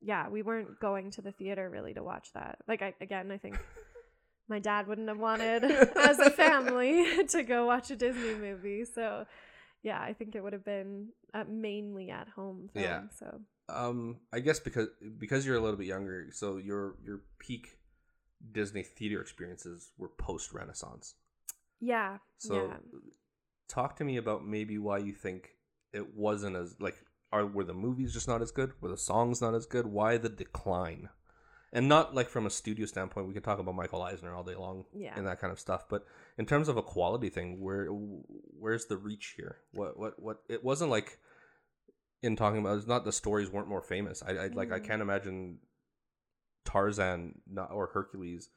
yeah, 0.02 0.30
we 0.30 0.42
weren't 0.42 0.80
going 0.80 1.12
to 1.12 1.22
the 1.22 1.32
theater 1.32 1.70
really 1.70 1.94
to 1.94 2.04
watch 2.04 2.30
that. 2.34 2.60
Like, 2.68 2.82
I, 2.82 2.94
again, 3.02 3.32
I 3.32 3.38
think 3.38 3.58
my 4.50 4.60
dad 4.60 4.88
wouldn't 4.88 5.08
have 5.08 5.20
wanted 5.20 5.64
as 5.64 6.20
a 6.20 6.30
family 6.30 7.24
to 7.30 7.44
go 7.44 7.66
watch 7.66 7.92
a 7.92 7.96
Disney 7.96 8.36
movie. 8.36 8.86
So, 8.86 9.26
yeah, 9.84 10.00
I 10.02 10.14
think 10.14 10.36
it 10.36 10.44
would 10.44 10.54
have 10.54 10.66
been 10.66 11.10
uh, 11.34 11.46
mainly 11.48 12.10
at 12.10 12.28
home 12.30 12.70
film. 12.74 12.84
Yeah. 12.84 13.02
So, 13.18 13.42
um, 13.70 14.18
I 14.34 14.40
guess 14.40 14.60
because 14.60 14.88
because 15.18 15.46
you're 15.46 15.56
a 15.56 15.60
little 15.60 15.78
bit 15.78 15.88
younger, 15.88 16.28
so 16.32 16.58
your 16.58 16.96
your 17.04 17.22
peak 17.38 17.78
Disney 18.52 18.84
theater 18.84 19.22
experiences 19.22 19.92
were 19.98 20.10
post 20.10 20.52
Renaissance. 20.54 21.16
yeah. 21.80 22.18
So, 22.38 22.56
yeah. 22.56 22.78
Talk 23.70 23.96
to 23.98 24.04
me 24.04 24.18
about 24.18 24.46
maybe 24.46 24.78
why 24.78 24.98
you 24.98 25.14
think 25.14 25.52
it 25.94 26.16
wasn't 26.16 26.56
as 26.58 26.76
like 26.82 26.96
are 27.32 27.46
were 27.46 27.64
the 27.64 27.74
movies 27.74 28.12
just 28.14 28.28
not 28.28 28.42
as 28.42 28.52
good? 28.52 28.74
Were 28.82 28.90
the 28.90 28.98
songs 28.98 29.40
not 29.42 29.54
as 29.54 29.66
good? 29.66 29.86
Why 29.86 30.18
the 30.18 30.30
decline? 30.30 31.10
And 31.72 31.88
not 31.88 32.16
like 32.16 32.30
from 32.30 32.48
a 32.48 32.50
studio 32.50 32.88
standpoint, 32.88 33.28
we 33.28 33.34
can 33.36 33.44
talk 33.44 33.60
about 33.60 33.76
Michael 33.76 34.02
Eisner 34.02 34.34
all 34.34 34.44
day 34.44 34.56
long 34.56 34.86
Yeah. 34.92 35.14
and 35.16 35.28
that 35.28 35.40
kind 35.40 35.54
of 35.54 35.60
stuff. 35.60 35.88
But 35.88 36.04
in 36.40 36.48
terms 36.48 36.68
of 36.68 36.78
a 36.78 36.82
quality 36.82 37.30
thing, 37.30 37.60
where 37.62 37.86
where's 37.86 38.88
the 38.88 38.98
reach 38.98 39.36
here? 39.38 39.58
What 39.72 39.98
what 40.00 40.20
what? 40.20 40.38
It 40.50 40.64
wasn't 40.64 40.90
like 40.90 41.20
in 42.24 42.36
talking 42.36 42.60
about 42.60 42.78
it's 42.80 42.88
not 42.88 43.06
the 43.06 43.12
stories 43.12 43.52
weren't 43.52 43.68
more 43.68 43.84
famous. 43.84 44.24
I, 44.24 44.32
I 44.32 44.48
like 44.48 44.72
I 44.72 44.80
Mm. 44.80 44.84
can't 44.86 45.02
imagine 45.04 45.60
Tarzan 46.66 47.42
not, 47.48 47.72
or 47.72 47.88
Hercules 47.88 48.50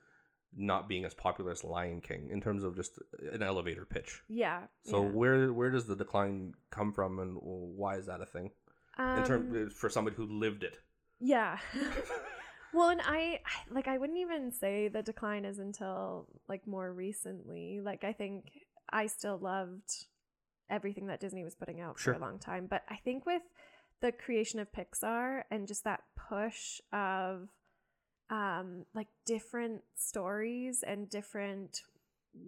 not 0.57 0.89
being 0.89 1.05
as 1.05 1.15
popular 1.15 1.51
as 1.51 1.65
Lion 1.65 2.01
King 2.01 2.29
in 2.31 2.41
terms 2.41 2.63
of 2.65 2.77
just 2.77 2.99
an 3.33 3.43
elevator 3.43 3.85
pitch. 3.85 4.23
Yeah. 4.29 4.63
So 4.85 5.03
yeah. 5.03 5.09
where 5.09 5.53
where 5.53 5.71
does 5.71 5.87
the 5.87 5.97
decline 5.97 6.55
come 6.71 6.93
from, 6.93 7.19
and 7.19 7.39
why 7.41 7.97
is 7.97 8.07
that 8.07 8.21
a 8.21 8.27
thing? 8.27 8.51
In 8.99 9.05
Um, 9.05 9.25
terms 9.25 9.73
for 9.73 9.89
somebody 9.89 10.17
who 10.17 10.27
lived 10.27 10.63
it. 10.65 10.79
Yeah. 11.21 11.59
well, 12.75 12.91
and 12.91 13.01
I 13.03 13.41
I- 13.47 13.73
like 13.75 13.89
I 13.89 13.99
wouldn't 13.99 14.19
even 14.19 14.53
say 14.53 14.89
the 14.89 15.03
decline 15.03 15.45
is 15.45 15.59
until 15.59 16.27
like 16.49 16.67
more 16.67 16.93
recently. 16.93 17.81
Like 17.81 18.05
I 18.05 18.13
think 18.13 18.51
I 18.91 19.07
still 19.07 19.39
loved 19.39 20.07
everything 20.69 21.07
that 21.07 21.21
Disney 21.21 21.45
was 21.45 21.55
putting 21.55 21.81
out 21.81 21.99
Sure. 21.99 22.15
for 22.15 22.19
a 22.21 22.23
long 22.23 22.39
time, 22.39 22.67
but 22.67 22.83
I 22.89 22.97
think 22.97 23.25
with 23.27 23.43
the 24.01 24.13
creation 24.13 24.59
of 24.61 24.73
Pixar 24.73 25.43
and 25.51 25.67
just 25.69 25.85
that 25.85 26.01
push 26.17 26.81
of 26.93 27.49
um 28.33 28.87
like 28.95 29.09
different 29.27 29.83
stories 29.95 30.83
and 30.85 31.09
different 31.11 31.83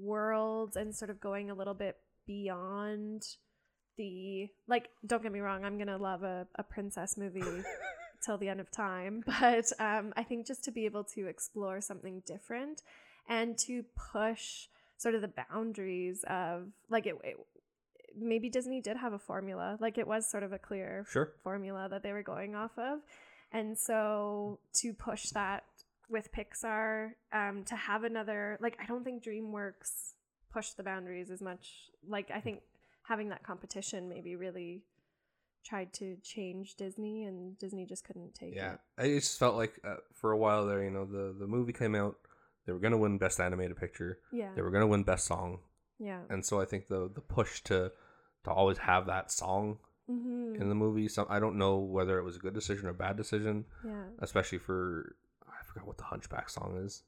worlds 0.01 0.77
and 0.77 0.95
sort 0.97 1.11
of 1.11 1.21
going 1.21 1.51
a 1.51 1.55
little 1.55 1.75
bit 1.75 1.97
beyond 2.27 3.27
the 3.99 4.49
like 4.67 4.89
don't 5.07 5.23
get 5.23 5.31
me 5.31 5.41
wrong 5.41 5.65
i'm 5.65 5.77
gonna 5.79 5.99
love 5.99 6.23
a, 6.23 6.47
a 6.57 6.63
princess 6.63 7.17
movie 7.17 7.43
till 8.25 8.39
the 8.39 8.49
end 8.49 8.61
of 8.61 8.71
time 8.71 9.23
but 9.27 9.71
um 9.79 10.13
i 10.17 10.23
think 10.23 10.47
just 10.47 10.65
to 10.65 10.71
be 10.73 10.87
able 10.87 11.05
to 11.05 11.27
explore 11.27 11.81
something 11.81 12.23
different 12.27 12.83
and 13.29 13.59
to 13.59 13.85
push 14.13 14.67
sort 14.97 15.15
of 15.15 15.21
the 15.21 15.29
boundaries 15.51 16.25
of 16.29 16.69
like 16.89 17.07
it, 17.07 17.15
it 17.23 17.37
maybe 18.19 18.49
disney 18.49 18.81
did 18.81 18.97
have 18.97 19.13
a 19.13 19.19
formula 19.19 19.77
like 19.81 19.99
it 19.99 20.07
was 20.07 20.27
sort 20.29 20.43
of 20.43 20.53
a 20.53 20.59
clear 20.59 21.05
Sure. 21.11 21.33
formula 21.43 21.89
that 21.91 22.03
they 22.03 22.13
were 22.13 22.23
going 22.23 22.55
off 22.55 22.79
of. 22.79 23.01
And 23.53 23.79
so 23.79 24.59
to 24.81 24.93
push 24.93 25.27
that 25.31 25.63
with 26.11 26.29
Pixar, 26.33 27.11
um, 27.33 27.65
to 27.65 27.75
have 27.77 28.05
another, 28.05 28.59
like, 28.61 28.77
I 28.83 28.87
don't 28.87 29.05
think 29.05 29.25
DreamWorks 29.25 30.13
pushed 30.53 30.77
the 30.77 30.83
boundaries 30.83 31.31
as 31.31 31.41
much. 31.43 31.91
Like, 32.07 32.31
I 32.33 32.41
think 32.41 32.61
having 33.09 33.29
that 33.31 33.43
competition 33.43 34.09
maybe 34.09 34.37
really 34.37 34.83
tried 35.65 35.93
to 35.95 36.17
change 36.23 36.75
Disney, 36.77 37.25
and 37.25 37.59
Disney 37.59 37.87
just 37.87 38.05
couldn't 38.05 38.35
take 38.35 38.53
it. 38.53 38.57
Yeah, 38.57 38.75
it. 38.75 38.81
I 38.99 39.07
just 39.09 39.39
felt 39.39 39.57
like 39.57 39.81
uh, 39.85 39.97
for 40.13 40.31
a 40.33 40.37
while 40.39 40.67
there, 40.67 40.83
you 40.85 40.91
know, 40.91 41.07
the 41.07 41.35
the 41.39 41.47
movie 41.47 41.73
came 41.73 41.95
out, 41.95 42.17
they 42.67 42.73
were 42.73 42.79
gonna 42.79 42.99
win 42.99 43.17
Best 43.19 43.41
Animated 43.41 43.77
Picture, 43.79 44.19
Yeah. 44.31 44.51
they 44.55 44.61
were 44.63 44.71
gonna 44.71 44.87
win 44.87 45.05
Best 45.05 45.25
Song, 45.27 45.61
Yeah. 45.99 46.21
and 46.29 46.45
so 46.45 46.61
I 46.61 46.67
think 46.67 46.89
the 46.89 47.11
the 47.15 47.23
push 47.23 47.63
to 47.63 47.93
to 48.45 48.51
always 48.51 48.79
have 48.79 49.07
that 49.07 49.33
song 49.33 49.79
Mm-hmm. 50.11 50.61
in 50.61 50.69
the 50.69 50.75
movie, 50.75 51.09
some 51.09 51.25
I 51.31 51.41
don't 51.41 51.57
know 51.57 51.79
whether 51.79 52.19
it 52.19 52.25
was 52.25 52.37
a 52.37 52.39
good 52.39 52.53
decision 52.53 52.87
or 52.87 52.91
a 52.91 52.95
bad 52.95 53.17
decision, 53.17 53.65
yeah. 53.83 54.05
especially 54.19 54.59
for 54.59 55.17
forgot 55.75 55.89
what 55.89 55.99
the 55.99 56.05
Hunchback 56.05 56.49
song 56.49 56.81
is 56.85 57.03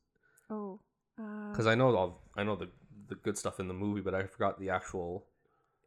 Oh. 0.51 0.81
Uh, 1.19 1.51
because 1.51 1.67
I 1.67 1.75
know 1.75 1.95
all 1.97 2.23
I 2.37 2.45
know 2.45 2.57
the 2.57 2.69
the 3.09 3.15
good 3.15 3.39
stuff 3.39 3.61
in 3.61 3.69
the 3.69 3.75
movie, 3.75 4.01
but 4.01 4.15
I 4.15 4.25
forgot 4.25 4.59
the 4.59 4.71
actual 4.71 5.25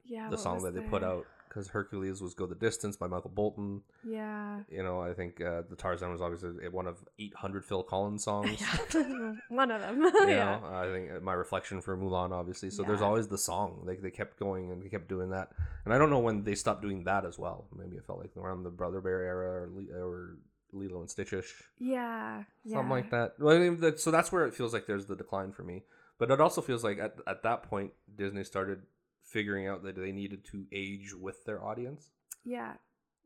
yeah, 0.06 0.30
the 0.30 0.38
song 0.38 0.64
that 0.64 0.74
they 0.74 0.82
put 0.82 1.04
out 1.04 1.26
because 1.48 1.68
Hercules 1.68 2.20
was 2.20 2.34
"Go 2.34 2.48
the 2.48 2.56
Distance" 2.56 2.98
by 2.98 3.06
Michael 3.06 3.30
Bolton. 3.30 3.82
Yeah. 4.04 4.62
You 4.72 4.82
know, 4.82 5.02
I 5.02 5.14
think 5.14 5.40
uh, 5.40 5.64
the 5.70 5.76
Tarzan 5.76 6.12
was 6.12 6.22
obviously 6.22 6.68
one 6.70 6.88
of 6.88 6.98
800 7.20 7.64
Phil 7.64 7.84
Collins 7.84 8.24
songs. 8.24 8.60
yeah. 8.96 9.34
One 9.50 9.70
of 9.70 9.82
them. 9.82 10.02
you 10.22 10.28
yeah. 10.28 10.60
know 10.60 10.62
i 10.74 10.86
think 10.92 11.12
uh, 11.12 11.20
my 11.20 11.34
reflection 11.34 11.82
for 11.82 11.96
mulan 11.98 12.32
obviously 12.32 12.70
so 12.70 12.84
there's 12.84 13.02
always 13.02 13.28
the 13.28 13.38
song 13.38 13.82
like 13.84 14.02
they 14.02 14.12
kept 14.12 14.40
going 14.40 14.72
and 14.72 14.82
they 14.82 14.90
kept 14.90 15.08
doing 15.08 15.30
that 15.30 15.52
and 15.86 15.94
i 15.94 15.98
don't 15.98 16.10
know 16.10 16.20
when 16.20 16.44
they 16.44 16.56
stopped 16.56 16.82
doing 16.82 17.04
that 17.04 17.26
as 17.26 17.38
well 17.38 17.68
maybe 17.76 17.96
it 17.96 18.06
felt 18.06 18.20
like 18.20 18.36
around 18.38 18.64
the 18.64 18.70
brother 18.70 19.02
bear 19.02 19.22
era 19.22 19.48
or, 19.48 19.70
or 20.02 20.38
lilo 20.72 21.00
and 21.02 21.10
stitchish 21.10 21.62
Yeah. 21.78 22.44
something 22.68 22.88
yeah. 22.90 22.94
like 22.94 23.10
that 23.12 23.34
well, 23.40 23.56
I 23.56 23.60
mean, 23.60 23.80
that- 23.82 24.00
so 24.00 24.12
that's 24.12 24.32
where 24.32 24.46
it 24.46 24.54
feels 24.54 24.74
like 24.74 24.86
there's 24.86 25.08
the 25.08 25.16
decline 25.16 25.52
for 25.52 25.64
me 25.64 25.84
but 26.18 26.30
it 26.32 26.40
also 26.42 26.62
feels 26.62 26.84
like 26.84 27.00
at, 27.00 27.16
at 27.28 27.44
that 27.44 27.64
point 27.64 27.92
disney 28.16 28.44
started 28.44 28.84
figuring 29.24 29.68
out 29.68 29.84
that 29.84 29.96
they 29.96 30.12
needed 30.12 30.44
to 30.46 30.66
age 30.72 31.14
with 31.14 31.44
their 31.46 31.64
audience 31.64 32.10
Yeah. 32.44 32.74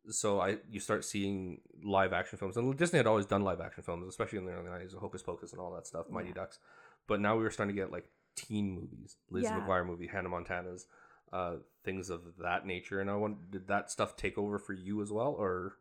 so 0.10 0.40
I 0.42 0.58
you 0.70 0.80
start 0.80 1.06
seeing 1.06 1.62
live 1.84 2.12
action 2.14 2.38
films, 2.38 2.58
and 2.58 2.78
Disney 2.78 2.98
had 2.98 3.08
always 3.08 3.26
done 3.26 3.44
live 3.44 3.62
action 3.62 3.84
films, 3.84 4.06
especially 4.08 4.40
in 4.40 4.46
the 4.46 4.52
early 4.52 4.70
nineties, 4.70 4.94
Hocus 4.94 5.22
Pocus 5.24 5.52
and 5.54 5.62
all 5.62 5.74
that 5.76 5.88
stuff, 5.88 6.10
Mighty 6.10 6.30
Yeah. 6.30 6.34
Ducks. 6.36 6.60
But 7.08 7.22
now 7.22 7.38
we 7.38 7.44
were 7.44 7.52
starting 7.52 7.74
to 7.76 7.82
get 7.82 7.90
like 7.92 8.10
teen 8.36 8.72
movies, 8.72 9.16
Lizzie 9.30 9.46
Yeah. 9.48 9.62
McGuire 9.62 9.86
movie, 9.86 10.08
Hannah 10.08 10.28
Montana's, 10.30 10.88
uh, 11.32 11.58
things 11.86 12.10
of 12.10 12.22
that 12.40 12.66
nature. 12.66 13.00
And 13.00 13.10
I 13.10 13.16
want 13.16 13.50
did 13.52 13.68
that 13.68 13.90
stuff 13.92 14.18
take 14.18 14.38
over 14.38 14.60
for 14.60 14.74
you 14.74 15.02
as 15.02 15.10
well, 15.12 15.32
or 15.40 15.78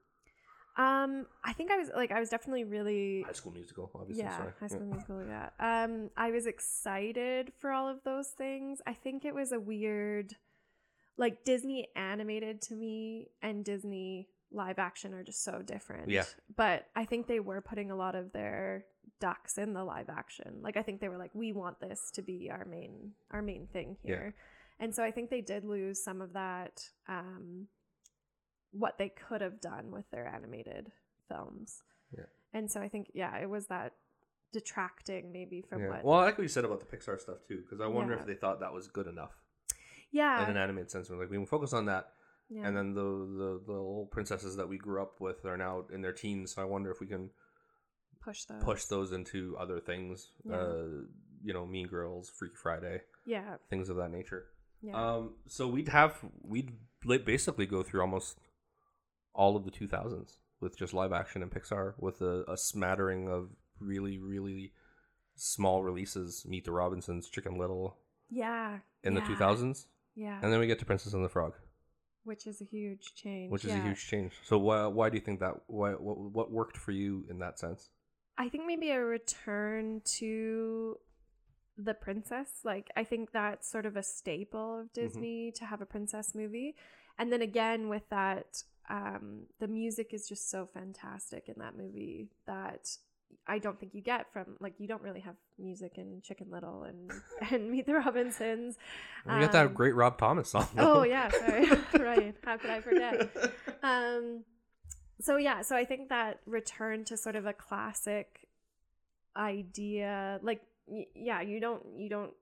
Um, 0.76 1.26
I 1.44 1.52
think 1.52 1.70
I 1.70 1.76
was 1.76 1.90
like 1.94 2.12
I 2.12 2.20
was 2.20 2.30
definitely 2.30 2.64
really 2.64 3.22
High 3.26 3.32
School 3.32 3.52
Musical? 3.52 3.90
Obviously, 3.94 4.24
yeah, 4.24 4.36
sorry. 4.38 4.52
High 4.58 4.66
School 4.68 4.86
Musical. 4.86 5.22
Yeah. 5.26 5.50
Um, 5.60 6.10
I 6.16 6.30
was 6.30 6.46
excited 6.46 7.52
for 7.58 7.72
all 7.72 7.88
of 7.88 8.02
those 8.04 8.28
things. 8.28 8.80
I 8.86 8.94
think 8.94 9.24
it 9.24 9.34
was 9.34 9.52
a 9.52 9.60
weird, 9.60 10.34
like 11.18 11.44
Disney 11.44 11.88
animated 11.94 12.62
to 12.62 12.74
me 12.74 13.28
and 13.42 13.64
Disney 13.64 14.28
live 14.50 14.78
action 14.78 15.12
are 15.14 15.22
just 15.22 15.44
so 15.44 15.62
different. 15.62 16.08
Yeah. 16.08 16.24
But 16.56 16.86
I 16.96 17.04
think 17.04 17.26
they 17.26 17.40
were 17.40 17.60
putting 17.60 17.90
a 17.90 17.96
lot 17.96 18.14
of 18.14 18.32
their 18.32 18.84
ducks 19.20 19.58
in 19.58 19.74
the 19.74 19.84
live 19.84 20.08
action. 20.08 20.60
Like 20.62 20.76
I 20.76 20.82
think 20.82 21.00
they 21.00 21.08
were 21.08 21.18
like, 21.18 21.34
we 21.34 21.52
want 21.52 21.80
this 21.80 22.10
to 22.14 22.22
be 22.22 22.50
our 22.50 22.64
main 22.64 23.12
our 23.30 23.42
main 23.42 23.66
thing 23.72 23.96
here. 24.02 24.34
And 24.80 24.94
so 24.94 25.04
I 25.04 25.10
think 25.10 25.30
they 25.30 25.42
did 25.42 25.64
lose 25.64 26.02
some 26.02 26.20
of 26.20 26.32
that. 26.32 26.82
Um, 27.08 27.68
what 28.72 28.98
they 28.98 29.08
could 29.08 29.40
have 29.40 29.60
done 29.60 29.90
with 29.90 30.10
their 30.10 30.26
animated 30.26 30.90
films. 31.28 31.82
Yeah. 32.16 32.24
And 32.52 32.70
so 32.70 32.80
I 32.80 32.88
think, 32.88 33.10
yeah, 33.14 33.36
it 33.38 33.48
was 33.48 33.66
that 33.68 33.92
detracting 34.52 35.32
maybe 35.32 35.62
from 35.62 35.82
Yeah. 35.82 35.88
what. 35.88 36.04
Well, 36.04 36.18
I 36.20 36.24
like 36.24 36.38
what 36.38 36.42
you 36.42 36.48
said 36.48 36.64
about 36.64 36.80
the 36.80 36.96
Pixar 36.96 37.18
stuff 37.20 37.38
too, 37.46 37.62
because 37.62 37.80
I 37.80 37.86
wonder 37.86 38.14
Yeah. 38.14 38.20
if 38.20 38.26
they 38.26 38.34
thought 38.34 38.60
that 38.60 38.72
was 38.72 38.88
good 38.88 39.06
enough 39.06 39.32
yeah. 40.10 40.42
in 40.44 40.50
an 40.50 40.56
animated 40.56 40.90
sense. 40.90 41.08
We're 41.10 41.18
like, 41.18 41.30
we 41.30 41.36
can 41.36 41.46
focus 41.46 41.72
on 41.72 41.86
that, 41.86 42.12
yeah. 42.50 42.66
and 42.66 42.76
then 42.76 42.94
the, 42.94 43.00
the 43.02 43.62
the 43.66 43.72
little 43.72 44.08
princesses 44.10 44.56
that 44.56 44.68
we 44.68 44.76
grew 44.78 45.00
up 45.00 45.20
with 45.20 45.44
are 45.46 45.56
now 45.56 45.84
in 45.92 46.02
their 46.02 46.12
teens. 46.12 46.52
So 46.54 46.62
I 46.62 46.66
wonder 46.66 46.90
if 46.90 47.00
we 47.00 47.06
can 47.06 47.30
push 48.20 48.44
those. 48.44 48.62
push 48.62 48.84
those 48.84 49.12
into 49.12 49.56
other 49.58 49.80
things. 49.80 50.30
Yeah. 50.44 50.56
Uh, 50.56 50.88
you 51.42 51.52
know, 51.52 51.66
Mean 51.66 51.88
Girls, 51.88 52.30
Freaky 52.30 52.54
Friday, 52.56 53.02
Yeah. 53.24 53.56
things 53.68 53.88
of 53.88 53.96
that 53.96 54.10
nature. 54.10 54.46
Yeah. 54.82 54.92
Um, 54.94 55.36
so 55.46 55.66
we'd 55.66 55.88
have 55.88 56.18
we'd 56.42 56.72
basically 57.24 57.66
go 57.66 57.82
through 57.82 58.00
almost 58.02 58.38
all 59.34 59.56
of 59.56 59.64
the 59.64 59.70
2000s 59.70 60.36
with 60.60 60.76
just 60.76 60.94
live 60.94 61.12
action 61.12 61.42
and 61.42 61.50
Pixar 61.50 61.94
with 61.98 62.20
a, 62.20 62.44
a 62.48 62.56
smattering 62.56 63.28
of 63.28 63.50
really 63.80 64.18
really 64.18 64.72
small 65.34 65.82
releases. 65.82 66.44
Meet 66.46 66.64
the 66.64 66.72
Robinsons, 66.72 67.28
Chicken 67.28 67.58
Little 67.58 67.98
yeah. 68.30 68.78
in 69.02 69.14
yeah, 69.14 69.20
the 69.20 69.34
2000s, 69.34 69.86
Yeah. 70.14 70.38
and 70.42 70.52
then 70.52 70.60
we 70.60 70.66
get 70.66 70.78
to 70.78 70.84
Princess 70.84 71.12
and 71.14 71.24
the 71.24 71.28
Frog, 71.28 71.54
which 72.24 72.46
is 72.46 72.60
a 72.60 72.64
huge 72.64 73.14
change. 73.14 73.50
which 73.50 73.64
is 73.64 73.72
a 73.72 73.80
huge 73.80 74.06
change. 74.06 74.32
So 74.44 74.58
why 74.58 74.86
why 74.86 75.10
do 75.10 75.16
you 75.16 75.22
think 75.22 75.40
that 75.40 75.54
why 75.66 75.92
what 75.92 76.18
what 76.18 76.50
worked 76.50 76.76
for 76.76 76.92
you 76.92 77.26
in 77.28 77.38
that 77.40 77.58
sense? 77.58 77.90
I 78.38 78.48
think 78.48 78.66
maybe 78.66 78.90
a 78.90 79.00
return 79.00 80.00
to 80.18 80.98
the 81.76 81.94
princess. 81.94 82.60
Like 82.64 82.90
I 82.96 83.04
think 83.04 83.32
that's 83.32 83.70
sort 83.70 83.86
of 83.86 83.96
a 83.96 84.02
staple 84.02 84.80
of 84.80 84.86
mm-hmm. 84.86 85.00
Disney 85.00 85.52
to 85.56 85.64
have 85.64 85.80
a 85.80 85.86
princess 85.86 86.34
movie. 86.34 86.76
And 87.18 87.32
then 87.32 87.42
again 87.42 87.88
with 87.88 88.08
that 88.10 88.62
um 88.90 89.42
the 89.60 89.68
music 89.68 90.12
is 90.12 90.28
just 90.28 90.50
so 90.50 90.66
fantastic 90.66 91.48
in 91.48 91.54
that 91.58 91.76
movie 91.76 92.28
that 92.46 92.88
I 93.46 93.58
don't 93.58 93.78
think 93.80 93.94
you 93.94 94.02
get 94.02 94.30
from 94.32 94.56
like 94.60 94.74
you 94.78 94.86
don't 94.86 95.02
really 95.02 95.20
have 95.20 95.36
music 95.58 95.96
in 95.96 96.20
Chicken 96.22 96.48
Little 96.50 96.82
and 96.84 97.10
and 97.50 97.70
Meet 97.70 97.86
the 97.86 97.94
Robinsons. 97.94 98.76
We 99.26 99.32
got 99.40 99.52
that 99.52 99.66
Um, 99.66 99.72
great 99.74 99.94
Rob 99.94 100.18
Thomas 100.18 100.50
song. 100.50 100.68
Oh 100.78 101.02
yeah, 101.02 101.30
sorry. 101.30 101.66
right. 101.98 102.34
How 102.44 102.56
could 102.58 102.70
I 102.70 102.80
forget? 102.80 103.30
um 103.82 104.44
so 105.20 105.36
yeah 105.36 105.62
so 105.62 105.76
i 105.76 105.84
think 105.84 106.08
that 106.08 106.40
return 106.46 107.04
to 107.04 107.16
sort 107.16 107.36
of 107.36 107.46
a 107.46 107.52
classic 107.52 108.48
idea 109.36 110.38
like 110.42 110.62
y- 110.86 111.06
yeah 111.14 111.40
you 111.40 111.60
don't 111.60 111.82
you 111.96 112.08
don't 112.08 112.32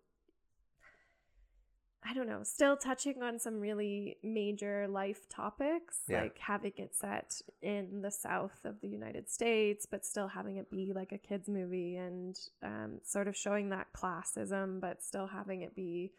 i 2.08 2.14
don't 2.14 2.26
know 2.28 2.42
still 2.42 2.76
touching 2.76 3.22
on 3.22 3.38
some 3.38 3.60
really 3.60 4.16
major 4.22 4.86
life 4.88 5.28
topics 5.28 6.00
Yeah. 6.08 6.22
like 6.22 6.38
having 6.38 6.72
it 6.76 6.94
set 6.94 7.40
in 7.62 8.02
the 8.02 8.10
south 8.10 8.58
of 8.64 8.80
the 8.80 8.88
united 8.88 9.28
states 9.28 9.86
but 9.90 10.04
still 10.04 10.28
having 10.28 10.56
it 10.56 10.70
be 10.70 10.92
like 10.94 11.12
a 11.12 11.18
kids 11.18 11.48
movie 11.48 11.96
and 11.96 12.38
um, 12.62 13.00
sort 13.04 13.28
of 13.28 13.36
showing 13.36 13.68
that 13.70 13.88
classism 13.92 14.80
but 14.80 15.02
still 15.02 15.26
having 15.26 15.62
it 15.62 15.74
be 15.74 16.12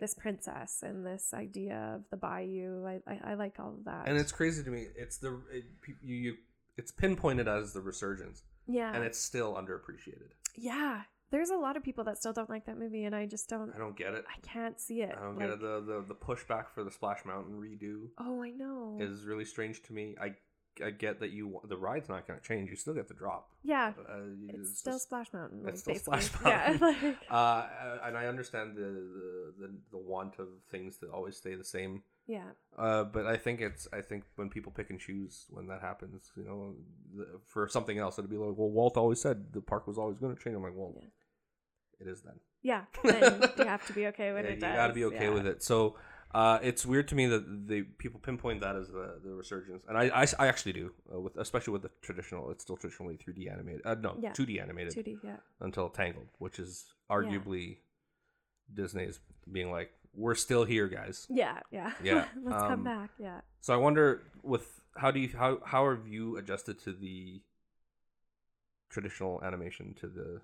this 0.00 0.12
princess 0.14 0.82
and 0.82 1.06
this 1.06 1.32
idea 1.32 1.94
of 1.96 2.02
the 2.10 2.16
bayou 2.16 2.84
i, 2.86 3.00
I, 3.06 3.20
I 3.30 3.34
like 3.34 3.58
all 3.58 3.74
of 3.78 3.84
that 3.84 4.08
and 4.08 4.18
it's 4.18 4.32
crazy 4.32 4.62
to 4.64 4.70
me. 4.70 4.86
It's 4.96 5.18
the 5.18 5.40
it, 5.50 5.64
you, 6.02 6.14
you 6.16 6.34
it's 6.76 6.90
pinpointed 6.90 7.46
as 7.46 7.72
the 7.72 7.80
resurgence, 7.80 8.42
yeah 8.66 8.92
and 8.94 9.04
it's 9.04 9.18
still 9.18 9.54
underappreciated. 9.54 10.32
yeah 10.56 11.02
There's 11.30 11.50
a 11.50 11.56
lot 11.56 11.76
of 11.76 11.82
people 11.82 12.04
that 12.04 12.18
still 12.18 12.32
don't 12.32 12.48
like 12.50 12.66
that 12.66 12.78
movie, 12.78 13.04
and 13.04 13.14
I 13.14 13.26
just 13.26 13.48
don't. 13.48 13.72
I 13.74 13.78
don't 13.78 13.96
get 13.96 14.14
it. 14.14 14.24
I 14.28 14.38
can't 14.46 14.78
see 14.80 15.02
it. 15.02 15.14
I 15.16 15.22
don't 15.22 15.36
like, 15.36 15.46
get 15.48 15.54
it. 15.54 15.60
The, 15.60 15.80
the 15.80 16.04
the 16.08 16.14
pushback 16.14 16.68
for 16.74 16.84
the 16.84 16.90
Splash 16.90 17.24
Mountain 17.24 17.54
redo 17.58 18.08
Oh, 18.18 18.42
I 18.42 18.50
know. 18.50 18.98
is 19.00 19.24
really 19.24 19.44
strange 19.44 19.82
to 19.84 19.92
me. 19.92 20.14
I 20.20 20.34
I 20.84 20.90
get 20.90 21.20
that 21.20 21.30
you 21.30 21.60
the 21.68 21.76
ride's 21.76 22.08
not 22.08 22.26
going 22.26 22.38
to 22.38 22.44
change. 22.46 22.68
You 22.70 22.76
still 22.76 22.94
get 22.94 23.08
the 23.08 23.14
drop. 23.14 23.48
yeah, 23.62 23.92
Uh, 24.08 24.14
it's, 24.48 24.78
still 24.78 24.94
just- 24.94 25.04
Splash 25.04 25.32
Mountain. 25.32 25.64
it's 25.68 25.86
like, 25.86 25.98
still 26.00 26.12
basically. 26.12 26.38
Splash 26.38 26.52
Yeah, 26.52 26.76
Mountain. 26.80 27.02
like, 27.10 27.16
uh, 27.30 27.66
and 28.04 28.16
I 28.18 28.26
understand 28.26 28.76
the, 28.76 28.82
the 28.82 29.54
the 29.66 29.74
the 29.92 29.98
want 29.98 30.38
of 30.38 30.48
things 30.70 30.98
to 30.98 31.06
always 31.10 31.36
stay 31.36 31.54
the 31.54 31.64
same. 31.64 32.02
Yeah, 32.26 32.50
Uh, 32.78 33.04
but 33.04 33.26
I 33.26 33.36
think 33.36 33.60
it's 33.60 33.86
I 33.92 34.00
think 34.00 34.24
when 34.36 34.48
people 34.50 34.72
pick 34.72 34.90
and 34.90 34.98
choose 34.98 35.46
when 35.50 35.66
that 35.68 35.80
happens, 35.80 36.32
you 36.36 36.44
know, 36.44 36.74
the, 37.16 37.26
for 37.46 37.68
something 37.68 37.98
else, 37.98 38.18
it'd 38.18 38.30
be 38.30 38.36
like, 38.36 38.56
well, 38.56 38.70
Walt 38.70 38.96
always 38.96 39.20
said 39.20 39.52
the 39.52 39.60
park 39.60 39.86
was 39.86 39.98
always 39.98 40.18
going 40.18 40.34
to 40.34 40.42
change. 40.42 40.56
I'm 40.56 40.62
like, 40.62 40.72
well, 40.74 40.94
Yeah. 40.96 41.08
it 42.00 42.08
is 42.10 42.22
then. 42.22 42.38
yeah. 42.62 42.84
And 43.04 43.50
you 43.58 43.64
have 43.66 43.86
to 43.86 43.92
be 43.92 44.06
okay 44.08 44.32
when 44.32 44.44
Yeah, 44.44 44.50
it 44.50 44.54
you 44.54 44.60
got 44.60 44.86
to 44.88 44.94
be 44.94 45.04
okay 45.06 45.24
yeah. 45.28 45.30
with 45.34 45.46
it. 45.46 45.62
So 45.62 45.96
uh, 46.34 46.58
it's 46.62 46.84
weird 46.84 47.06
to 47.08 47.14
me 47.14 47.26
that 47.26 47.68
the 47.68 47.82
people 48.02 48.18
pinpoint 48.18 48.60
that 48.62 48.74
as 48.74 48.88
the, 48.88 49.20
the 49.24 49.32
resurgence, 49.34 49.84
and 49.88 49.96
I, 49.96 50.04
I, 50.22 50.26
I 50.40 50.46
actually 50.48 50.72
do, 50.72 50.90
uh, 51.14 51.20
with 51.20 51.36
especially 51.36 51.72
with 51.74 51.82
the 51.82 51.90
traditional. 52.02 52.50
It's 52.50 52.64
still 52.64 52.76
traditionally 52.76 53.16
3D 53.16 53.52
animated. 53.52 53.82
Uh, 53.84 53.94
no, 53.94 54.16
Yeah. 54.18 54.32
2D 54.32 54.60
animated 54.60 54.94
2D, 54.94 55.18
yeah. 55.22 55.36
until 55.60 55.88
Tangled, 55.90 56.26
which 56.38 56.58
is 56.58 56.86
arguably 57.08 57.78
Disney's 58.72 59.20
being 59.52 59.70
like, 59.70 59.90
we're 60.16 60.34
still 60.34 60.64
here, 60.64 60.88
guys. 60.88 61.26
Yeah, 61.30 61.60
yeah. 61.70 61.92
Yeah, 62.02 62.26
Let's 62.42 62.62
um, 62.62 62.68
come 62.68 62.84
back. 62.84 63.10
Yeah. 63.18 63.40
So 63.60 63.74
I 63.74 63.76
wonder 63.76 64.22
with 64.42 64.80
how 64.96 65.10
do 65.10 65.20
you 65.20 65.30
how 65.36 65.58
how 65.64 65.88
have 65.90 66.06
you 66.06 66.36
adjusted 66.36 66.78
to 66.84 66.92
the 66.92 67.40
traditional 68.90 69.42
animation 69.42 69.94
to 70.00 70.06
the 70.06 70.40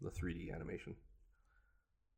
the 0.00 0.10
3D 0.10 0.54
animation? 0.54 0.96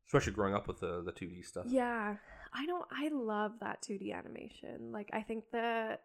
Especially 0.05 0.33
growing 0.33 0.53
up 0.53 0.67
with 0.67 0.79
the 0.79 1.03
the 1.03 1.11
2D 1.11 1.45
stuff. 1.45 1.65
Yeah. 1.67 2.15
I 2.53 2.65
don't 2.65 2.85
I 2.91 3.09
love 3.09 3.53
that 3.61 3.81
2D 3.81 4.13
animation. 4.13 4.91
Like 4.91 5.09
I 5.13 5.21
think 5.21 5.45
the 5.51 5.99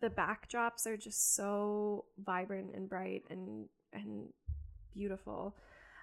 the 0.00 0.10
backdrops 0.10 0.86
are 0.86 0.96
just 0.96 1.34
so 1.34 2.04
vibrant 2.24 2.74
and 2.74 2.88
bright 2.88 3.24
and 3.30 3.68
and 3.92 4.28
beautiful. 4.92 5.56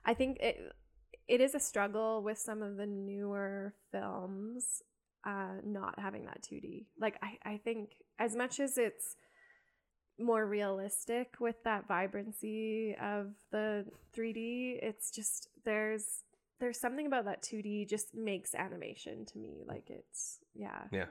I 0.05 0.13
think 0.13 0.37
it 0.39 0.73
it 1.27 1.41
is 1.41 1.55
a 1.55 1.59
struggle 1.59 2.21
with 2.23 2.37
some 2.37 2.61
of 2.61 2.77
the 2.77 2.85
newer 2.85 3.73
films 3.91 4.81
uh 5.25 5.55
not 5.63 5.99
having 5.99 6.25
that 6.25 6.41
2D. 6.41 6.85
Like 6.99 7.17
I 7.21 7.37
I 7.53 7.57
think 7.57 7.91
as 8.19 8.35
much 8.35 8.59
as 8.59 8.77
it's 8.77 9.15
more 10.19 10.45
realistic 10.45 11.35
with 11.39 11.55
that 11.63 11.87
vibrancy 11.87 12.95
of 13.01 13.27
the 13.51 13.85
3D, 14.15 14.79
it's 14.81 15.11
just 15.11 15.49
there's 15.63 16.23
there's 16.59 16.79
something 16.79 17.05
about 17.05 17.25
that 17.25 17.43
2D 17.43 17.87
just 17.87 18.15
makes 18.15 18.55
animation 18.55 19.25
to 19.25 19.37
me 19.37 19.63
like 19.67 19.89
it's 19.89 20.39
yeah. 20.55 20.83
Yeah. 20.91 21.05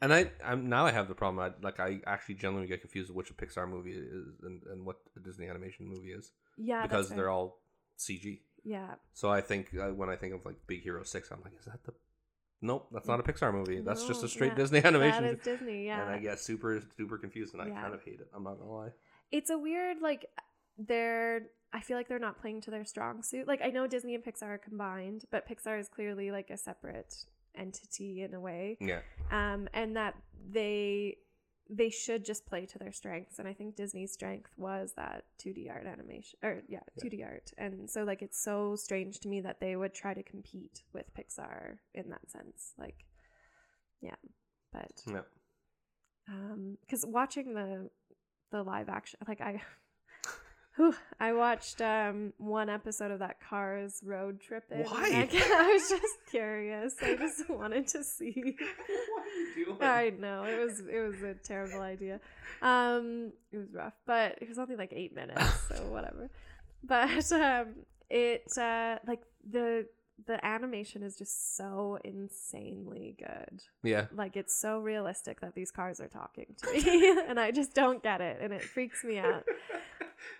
And 0.00 0.12
I 0.12 0.30
I'm 0.44 0.68
now 0.68 0.86
I 0.86 0.92
have 0.92 1.08
the 1.08 1.14
problem 1.14 1.42
I 1.42 1.64
like 1.64 1.80
I 1.80 2.00
actually 2.06 2.36
generally 2.36 2.66
get 2.66 2.80
confused 2.82 3.08
with 3.08 3.16
which 3.16 3.30
a 3.30 3.34
Pixar 3.34 3.68
movie 3.68 3.92
is 3.92 4.26
and, 4.42 4.62
and 4.70 4.84
what 4.84 4.96
a 5.16 5.20
Disney 5.20 5.48
animation 5.48 5.86
movie 5.88 6.12
is 6.12 6.32
Yeah, 6.56 6.82
because 6.82 7.08
they're 7.08 7.30
all 7.30 7.60
CG. 7.98 8.40
Yeah. 8.66 8.94
So 9.14 9.30
I 9.30 9.40
think 9.40 9.68
uh, 9.80 9.92
when 10.00 10.08
I 10.10 10.16
think 10.16 10.34
of 10.34 10.44
like 10.44 10.56
Big 10.66 10.82
Hero 10.82 11.02
6 11.04 11.30
I'm 11.30 11.40
like 11.44 11.52
is 11.58 11.64
that 11.66 11.82
the 11.84 11.92
Nope, 12.62 12.88
that's 12.90 13.06
not 13.06 13.20
a 13.20 13.22
Pixar 13.22 13.52
movie. 13.52 13.80
That's 13.80 14.06
just 14.06 14.24
a 14.24 14.28
straight 14.28 14.52
yeah. 14.52 14.56
Disney 14.62 14.82
animation. 14.90 15.24
That 15.24 15.34
is 15.34 15.44
Disney, 15.44 15.86
yeah. 15.86 16.02
And 16.02 16.10
I 16.10 16.18
get 16.18 16.40
super 16.40 16.82
super 16.96 17.16
confused 17.18 17.52
and 17.54 17.62
I 17.62 17.66
Yeah. 17.68 17.82
kind 17.82 17.94
of 17.94 18.02
hate 18.02 18.20
it. 18.20 18.28
I'm 18.34 18.42
not 18.44 18.58
to 18.58 18.64
lie. 18.64 18.90
it's 19.30 19.50
a 19.50 19.58
weird 19.58 19.98
like 20.02 20.26
they're 20.78 21.42
I 21.72 21.80
feel 21.80 21.96
like 21.96 22.08
they're 22.08 22.18
not 22.18 22.40
playing 22.40 22.62
to 22.62 22.70
their 22.70 22.84
strong 22.84 23.22
suit. 23.22 23.46
Like 23.46 23.60
I 23.62 23.68
know 23.70 23.86
Disney 23.86 24.14
and 24.14 24.24
Pixar 24.24 24.44
are 24.54 24.58
combined, 24.58 25.24
but 25.30 25.46
Pixar 25.48 25.78
is 25.78 25.88
clearly 25.88 26.30
like 26.30 26.48
a 26.50 26.56
separate 26.56 27.14
entity 27.54 28.22
in 28.22 28.34
a 28.34 28.40
way. 28.40 28.78
Yeah. 28.80 29.00
Um 29.30 29.68
and 29.74 29.96
that 29.96 30.14
they 30.50 31.18
they 31.68 31.90
should 31.90 32.24
just 32.24 32.46
play 32.46 32.64
to 32.66 32.78
their 32.78 32.92
strengths 32.92 33.38
and 33.38 33.48
I 33.48 33.52
think 33.52 33.74
Disney's 33.76 34.12
strength 34.12 34.50
was 34.56 34.92
that 34.96 35.24
2D 35.38 35.68
art 35.70 35.86
animation 35.86 36.38
or 36.42 36.62
yeah, 36.68 36.80
2D 37.02 37.24
art. 37.24 37.52
And 37.58 37.90
so 37.90 38.04
like 38.04 38.22
it's 38.22 38.38
so 38.42 38.76
strange 38.76 39.18
to 39.20 39.28
me 39.28 39.40
that 39.40 39.58
they 39.60 39.74
would 39.76 39.92
try 39.94 40.14
to 40.14 40.22
compete 40.22 40.82
with 40.92 41.12
Pixar 41.14 41.78
in 41.94 42.10
that 42.10 42.30
sense. 42.30 42.72
Like 42.78 43.04
yeah. 44.00 44.14
But 44.72 45.02
Yeah. 45.06 45.22
um 46.28 46.78
because 46.82 47.04
watching 47.06 47.54
the 47.54 47.90
the 48.52 48.62
live 48.62 48.88
action 48.88 49.18
like 49.26 49.40
i 49.40 49.60
Whew, 50.76 50.94
I 51.18 51.32
watched 51.32 51.80
um 51.80 52.34
one 52.36 52.68
episode 52.68 53.10
of 53.10 53.20
that 53.20 53.40
Cars 53.40 54.00
road 54.04 54.40
trip. 54.40 54.64
in, 54.70 54.80
Why? 54.80 55.28
I, 55.32 55.62
I 55.62 55.72
was 55.72 55.88
just 55.88 56.18
curious. 56.30 56.94
I 57.02 57.16
just 57.16 57.48
wanted 57.50 57.88
to 57.88 58.04
see. 58.04 58.34
what 59.10 59.26
are 59.26 59.58
you 59.58 59.64
doing? 59.66 59.78
I 59.80 60.12
know 60.18 60.44
it 60.44 60.58
was 60.58 60.80
it 60.80 61.00
was 61.00 61.22
a 61.22 61.34
terrible 61.34 61.80
idea. 61.80 62.20
Um, 62.60 63.32
it 63.52 63.56
was 63.56 63.72
rough, 63.72 63.94
but 64.06 64.38
it 64.40 64.48
was 64.48 64.58
only 64.58 64.76
like 64.76 64.92
eight 64.92 65.14
minutes, 65.14 65.42
so 65.68 65.76
whatever. 65.90 66.30
But 66.84 67.32
um, 67.32 67.68
it 68.10 68.44
uh 68.58 68.96
like 69.06 69.22
the 69.48 69.86
the 70.26 70.44
animation 70.44 71.02
is 71.02 71.16
just 71.16 71.56
so 71.56 71.98
insanely 72.02 73.14
good 73.18 73.62
yeah. 73.82 74.06
like 74.14 74.36
it's 74.36 74.58
so 74.58 74.78
realistic 74.78 75.40
that 75.40 75.54
these 75.54 75.70
cars 75.70 76.00
are 76.00 76.08
talking 76.08 76.46
to 76.56 76.72
me 76.72 77.18
and 77.28 77.38
i 77.38 77.50
just 77.50 77.74
don't 77.74 78.02
get 78.02 78.22
it 78.22 78.38
and 78.40 78.52
it 78.52 78.62
freaks 78.62 79.04
me 79.04 79.18
out 79.18 79.44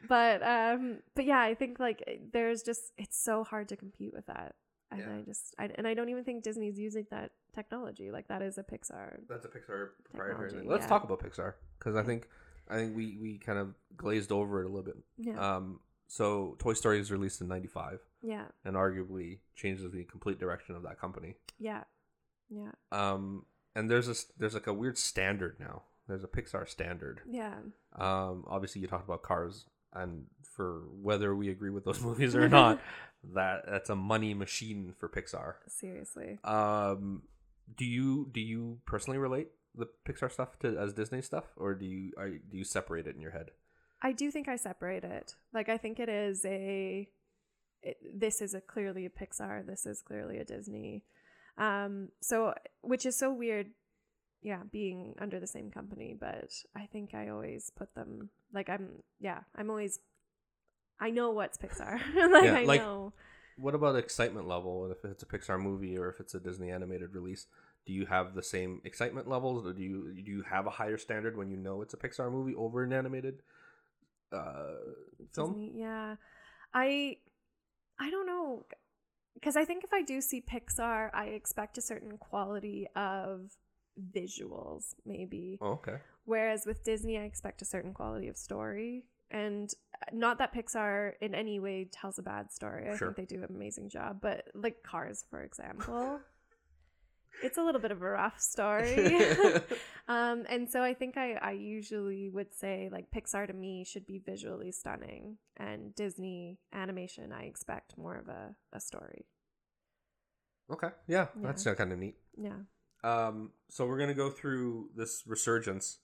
but 0.09 0.42
um 0.42 0.99
but 1.14 1.25
yeah 1.25 1.40
i 1.40 1.55
think 1.55 1.79
like 1.81 2.20
there's 2.33 2.62
just 2.62 2.92
it's 2.99 3.18
so 3.18 3.44
hard 3.44 3.68
to 3.68 3.77
compete 3.77 4.12
with 4.14 4.27
that 4.27 4.55
and 4.90 5.01
Yeah. 5.01 5.16
i 5.18 5.20
just 5.22 5.55
I, 5.59 5.70
and 5.77 5.87
i 5.87 5.94
don't 5.94 6.09
even 6.09 6.25
think 6.25 6.42
disney's 6.44 6.79
using 6.79 7.07
that 7.11 7.33
technology 7.55 8.11
like 8.11 8.29
that 8.29 8.42
is 8.42 8.59
a 8.59 8.62
pixar 8.62 9.18
That's 9.29 9.44
a 9.44 9.49
Pixar 9.49 9.88
proprietary 10.05 10.51
thing. 10.51 10.68
Let's 10.68 10.83
yeah. 10.83 10.88
talk 10.88 11.05
about 11.05 11.20
Pixar 11.20 11.55
because 11.79 11.96
I 11.96 12.03
think 12.03 12.29
I 12.68 12.75
think 12.77 12.96
we 12.96 13.16
we 13.20 13.38
kind 13.38 13.59
of 13.59 13.75
glazed 13.96 14.31
over 14.33 14.61
it 14.62 14.66
a 14.66 14.68
little 14.68 14.83
bit. 14.85 14.96
yeah 15.16 15.38
Um, 15.57 15.81
so 16.09 16.55
Toy 16.59 16.75
Story 16.75 17.01
is 17.01 17.11
released 17.11 17.40
in 17.40 17.49
'95 17.49 18.01
yeah 18.22 18.44
and 18.64 18.77
arguably 18.77 19.38
changes 19.55 19.90
the 19.90 20.05
complete 20.05 20.38
direction 20.38 20.75
of 20.77 20.83
that 20.83 21.01
company. 21.01 21.35
yeah 21.59 21.85
yeah 22.51 22.72
Um, 22.92 23.46
and 23.75 23.90
there's 23.90 24.09
a 24.09 24.14
there's 24.38 24.55
like 24.55 24.66
a 24.66 24.75
weird 24.75 24.99
standard 24.99 25.57
now. 25.59 25.83
There's 26.09 26.22
a 26.25 26.29
Pixar 26.29 26.68
standard. 26.68 27.22
yeah 27.29 27.55
Um, 27.94 28.44
obviously 28.46 28.81
you 28.83 28.87
talked 28.88 29.09
about 29.09 29.22
Cars, 29.22 29.64
and 29.96 30.26
for 30.42 30.82
whether 31.02 31.35
we 31.35 31.50
agree 31.50 31.70
with 31.70 31.85
those 31.85 32.00
movies 32.09 32.35
or 32.35 32.48
not, 32.48 32.80
that 33.35 33.64
that's 33.68 33.90
a 33.90 33.96
money 33.96 34.35
machine 34.35 34.94
for 34.98 35.09
Pixar. 35.09 35.54
seriously 35.66 36.38
Um, 36.44 37.22
do 37.76 37.85
you 37.85 38.28
do 38.32 38.40
you 38.40 38.78
personally 38.87 39.18
relate 39.18 39.48
the 39.74 39.88
Pixar 40.09 40.30
stuff 40.30 40.59
to 40.61 40.76
as 40.78 40.92
Disney 40.92 41.22
stuff, 41.22 41.44
or 41.56 41.74
do 41.74 41.85
you 41.85 42.12
are, 42.16 42.28
do 42.28 42.56
you 42.56 42.64
separate 42.64 43.06
it 43.06 43.14
in 43.14 43.20
your 43.20 43.32
head? 43.32 43.50
I 44.02 44.12
do 44.12 44.30
think 44.30 44.48
I 44.48 44.56
separate 44.56 45.04
it. 45.04 45.35
Like 45.52 45.68
I 45.68 45.78
think 45.78 45.98
it 45.98 46.09
is 46.09 46.44
a 46.44 47.09
it, 47.82 47.98
this 48.14 48.40
is 48.40 48.54
a 48.54 48.61
clearly 48.61 49.06
a 49.06 49.11
Pixar, 49.11 49.66
this 49.66 49.87
is 49.87 50.00
clearly 50.02 50.38
a 50.38 50.44
Disney. 50.44 51.04
Um 51.59 52.11
so 52.20 52.54
which 52.82 53.06
is 53.06 53.18
so 53.18 53.32
weird 53.32 53.70
yeah, 54.42 54.61
being 54.70 55.14
under 55.20 55.40
the 55.40 55.46
same 55.46 55.70
company, 55.70 56.16
but 56.18 56.51
I 56.77 56.87
think 56.87 57.14
I 57.14 57.29
always 57.29 57.70
put 57.77 57.94
them 57.94 58.31
like 58.53 58.68
I'm 58.68 59.03
yeah, 59.20 59.40
I'm 59.57 59.70
always 59.70 59.99
I 61.01 61.11
know 61.11 61.31
what's 61.31 61.59
Pixar. 61.59 62.01
like 62.33 62.44
Yeah, 62.44 62.57
I 62.59 62.64
like- 62.64 62.81
know. 62.81 63.12
What 63.59 63.75
about 63.75 63.96
excitement 63.96 64.46
level? 64.46 64.90
If 64.90 65.03
it's 65.11 65.22
a 65.22 65.27
Pixar 65.27 65.59
movie 65.59 65.96
or 65.96 66.11
if 66.11 66.20
it's 66.20 66.35
a 66.35 66.40
Disney 66.40 66.70
animated 66.70 67.14
release, 67.14 67.46
do 67.87 67.92
you 67.94 68.05
have 68.05 68.35
the 68.35 68.42
same 68.42 68.83
excitement 68.85 69.29
levels, 69.29 69.66
or 69.66 69.72
do 69.72 69.83
you 69.83 70.12
do 70.12 70.31
you 70.31 70.42
have 70.42 70.66
a 70.66 70.70
higher 70.70 70.99
standard 70.99 71.38
when 71.38 71.51
you 71.51 71.57
know 71.57 71.81
it's 71.81 71.94
a 71.94 71.96
Pixar 71.96 72.31
movie 72.31 72.55
over 72.55 72.83
an 72.85 72.92
animated 72.92 73.40
uh, 74.31 74.75
film? 75.33 75.53
Disney, 75.55 75.72
yeah. 75.81 76.16
I 76.75 77.16
I 77.99 78.11
don't 78.11 78.27
know 78.27 78.66
because 79.33 79.57
I 79.57 79.64
think 79.64 79.85
if 79.85 79.92
I 79.94 80.03
do 80.03 80.20
see 80.20 80.42
Pixar, 80.42 81.11
I 81.14 81.27
expect 81.29 81.79
a 81.79 81.83
certain 81.83 82.18
quality 82.18 82.87
of 82.94 83.53
visuals 84.14 84.94
maybe. 85.04 85.59
Oh, 85.61 85.72
okay. 85.72 85.96
Whereas 86.24 86.66
with 86.66 86.85
Disney, 86.85 87.18
I 87.18 87.22
expect 87.22 87.62
a 87.62 87.64
certain 87.64 87.94
quality 87.94 88.28
of 88.28 88.37
story. 88.37 89.04
And 89.30 89.72
uh, 89.94 90.06
not 90.12 90.38
that 90.38 90.54
Pixar 90.54 91.12
in 91.20 91.35
any 91.35 91.59
way 91.61 91.88
tells 91.90 92.18
a 92.18 92.22
bad 92.22 92.52
story. 92.52 92.88
I 92.88 92.96
Sure. 92.96 93.12
think 93.12 93.28
they 93.28 93.37
do 93.37 93.42
an 93.42 93.54
amazing 93.54 93.88
job. 93.88 94.18
But 94.20 94.48
like 94.54 94.82
Cars, 94.82 95.24
for 95.30 95.42
example, 95.42 96.20
it's 97.42 97.59
a 97.59 97.62
little 97.62 97.80
bit 97.80 97.90
of 97.90 98.02
a 98.02 98.09
rough 98.09 98.40
story. 98.40 99.16
um, 100.09 100.44
and 100.48 100.68
so 100.70 100.82
I 100.82 100.94
think 100.94 101.16
I, 101.16 101.35
I 101.35 101.52
usually 101.52 102.30
would 102.30 102.54
say 102.54 102.88
like 102.90 103.11
Pixar 103.11 103.46
to 103.46 103.52
me 103.52 103.85
should 103.85 104.06
be 104.06 104.18
visually 104.18 104.72
stunning. 104.72 105.38
And 105.56 105.94
Disney 105.94 106.59
animation, 106.72 107.32
I 107.32 107.44
expect 107.44 107.98
more 107.98 108.16
of 108.16 108.28
a, 108.28 108.54
a 108.72 108.80
story. 108.80 109.26
okay. 110.70 110.88
Yeah, 111.06 111.26
that's 111.42 111.64
kind 111.64 111.92
of 111.92 111.98
neat. 111.98 112.16
Yeah. 112.37 112.59
Um, 113.07 113.53
so 113.69 113.87
we're 113.87 113.99
gonna 113.99 114.14
go 114.14 114.31
through 114.31 114.90
this 114.97 115.23
resurgence, 115.27 115.99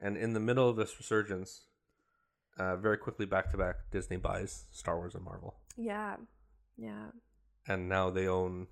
and 0.00 0.16
in 0.16 0.32
the 0.32 0.40
middle 0.40 0.68
of 0.68 0.76
this 0.76 0.96
resurgence, 0.98 1.66
uh, 2.58 2.76
very 2.76 2.98
quickly 2.98 3.26
back 3.26 3.50
to 3.50 3.56
back, 3.56 3.76
Disney 3.90 4.16
buys 4.16 4.64
Star 4.72 4.96
Wars 4.96 5.14
and 5.14 5.24
Marvel. 5.24 5.56
Yeah. 5.76 6.16
Yeah. 6.78 7.06
and 7.66 7.88
now 7.88 8.10
they 8.10 8.28
own. 8.28 8.68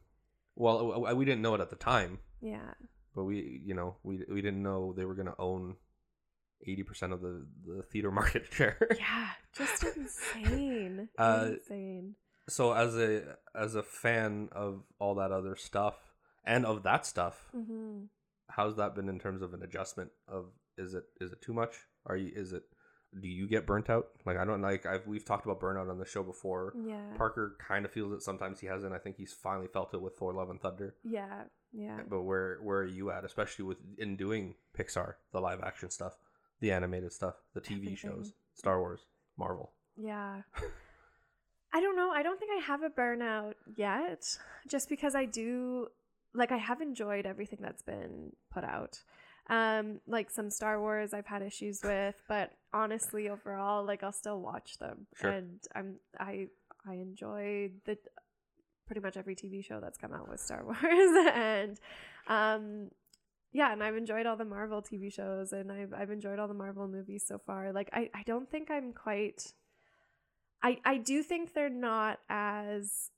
Well, 0.57 1.01
we 1.17 1.25
didn't 1.25 1.43
know 1.43 1.55
it 1.57 1.61
at 1.61 1.71
the 1.71 1.77
time, 1.77 2.21
Yeah. 2.41 2.75
but 3.15 3.25
we, 3.25 3.61
you 3.65 3.75
know, 3.75 3.97
we 4.05 4.23
we 4.31 4.41
didn't 4.41 4.63
know 4.63 4.93
they 4.93 5.05
were 5.05 5.15
gonna 5.17 5.35
own 5.39 5.77
eighty 6.67 6.83
percent 6.85 7.13
of 7.13 7.21
the 7.23 7.45
the 7.67 7.83
theater 7.83 8.11
market 8.21 8.47
share. 8.53 8.79
Yeah. 8.99 9.29
Just 9.57 9.83
insane. 9.97 11.09
Uh, 11.19 11.49
insane. 11.55 12.15
so 12.49 12.73
as 12.73 12.97
a 12.97 13.37
as 13.55 13.75
a 13.75 13.83
fan 13.83 14.49
of 14.53 14.83
all 15.01 15.17
that 15.17 15.33
other 15.33 15.57
stuff 15.57 15.97
and 16.45 16.65
of 16.67 16.83
that 16.85 17.07
stuff, 17.07 17.51
Mm-hmm. 17.57 18.05
how's 18.49 18.77
that 18.77 18.95
been 18.95 19.09
in 19.09 19.19
terms 19.19 19.43
of 19.43 19.55
an 19.55 19.63
adjustment 19.63 20.11
of 20.29 20.47
is 20.77 20.95
it 20.95 21.05
is 21.21 21.33
it 21.33 21.41
too 21.41 21.53
much 21.55 21.75
are 22.07 22.17
you 22.17 22.31
is 22.35 22.53
it 22.53 22.65
do 23.21 23.29
you 23.29 23.47
get 23.47 23.65
burnt 23.65 23.89
out 23.89 24.09
like 24.27 24.37
i 24.37 24.45
don't 24.45 24.61
like 24.61 24.85
i've 24.87 25.07
we've 25.07 25.25
talked 25.25 25.47
about 25.47 25.61
burnout 25.61 25.89
on 25.89 25.99
the 25.99 26.05
show 26.05 26.23
before 26.25 26.75
Yeah. 26.77 27.01
parker 27.17 27.57
kind 27.61 27.85
of 27.85 27.93
feels 27.93 28.13
it 28.13 28.23
sometimes 28.23 28.59
he 28.59 28.67
hasn't 28.67 28.93
i 28.93 28.99
think 28.99 29.17
he's 29.17 29.33
finally 29.33 29.69
felt 29.69 29.95
it 29.95 30.03
with 30.03 30.17
thor 30.17 30.33
love 30.35 30.51
and 30.51 30.61
thunder 30.61 30.97
Yeah. 31.05 31.45
Yeah. 31.73 32.01
but 32.09 32.23
where 32.23 32.59
where 32.61 32.79
are 32.81 32.87
you 32.87 33.11
at 33.13 33.25
especially 33.25 33.65
with 33.67 33.79
in 33.99 34.17
doing 34.17 34.57
pixar 34.77 35.15
the 35.33 35.41
live 35.41 35.63
action 35.63 35.91
stuff 35.91 36.15
the 36.61 36.73
animated 36.73 37.13
stuff 37.13 37.37
the 37.55 37.61
tv 37.61 37.75
Everything. 37.77 37.97
shows 37.97 38.33
star 38.55 38.81
wars 38.81 39.07
marvel 39.39 39.73
Yeah. 39.97 40.43
I 41.73 41.81
don't 41.81 41.97
know. 41.97 42.11
I 42.11 42.23
don't 42.23 42.39
think 42.39 42.53
I 42.57 42.61
have 42.67 42.83
a 42.85 42.89
burnout 42.89 43.55
yet, 43.77 44.23
just 44.69 44.89
because 44.89 45.17
I 45.17 45.25
do 45.25 45.89
like 46.35 46.53
I 46.53 46.57
have 46.59 46.81
enjoyed 46.81 47.27
everything 47.27 47.61
that's 47.63 47.83
been 47.83 48.33
put 48.53 48.65
out. 48.65 49.03
Um, 49.51 50.01
like 50.07 50.31
some 50.31 50.51
Star 50.51 50.81
Wars 50.81 51.13
I've 51.13 51.27
had 51.27 51.43
issues 51.43 51.81
with, 51.85 52.21
but 52.29 52.53
honestly, 52.73 53.29
overall, 53.29 53.85
like 53.85 54.03
I'll 54.03 54.13
still 54.13 54.41
watch 54.41 54.79
them, 54.79 55.07
Sure. 55.17 55.31
and 55.31 55.61
I'm 55.75 55.97
I 56.19 56.49
I 56.87 56.95
enjoy 56.95 57.71
the 57.85 57.99
pretty 58.87 59.01
much 59.01 59.17
every 59.17 59.35
TV 59.37 59.65
show 59.65 59.81
that's 59.81 59.99
come 59.99 60.13
out 60.13 60.29
with 60.29 60.41
Star 60.41 60.65
Wars, 60.65 60.79
and 61.35 61.79
um, 62.27 62.91
yeah, 63.53 63.73
and 63.73 63.83
I've 63.83 63.97
enjoyed 63.97 64.25
all 64.27 64.37
the 64.37 64.45
Marvel 64.47 64.81
TV 64.83 65.13
shows, 65.13 65.53
and 65.53 65.71
I've 65.71 65.93
I've 65.93 66.11
enjoyed 66.11 66.39
all 66.39 66.49
the 66.49 66.55
Marvel 66.55 66.89
movies 66.89 67.25
so 67.27 67.39
far. 67.39 67.71
Like 67.73 67.91
I 67.93 68.09
I 68.15 68.23
don't 68.25 68.51
think 68.51 68.71
I'm 68.71 68.93
quite. 68.95 69.53
I 70.63 70.79
I 70.87 70.97
do 70.97 71.23
think 71.23 71.53
they're 71.53 71.69
not 71.69 72.19
as 72.31 73.11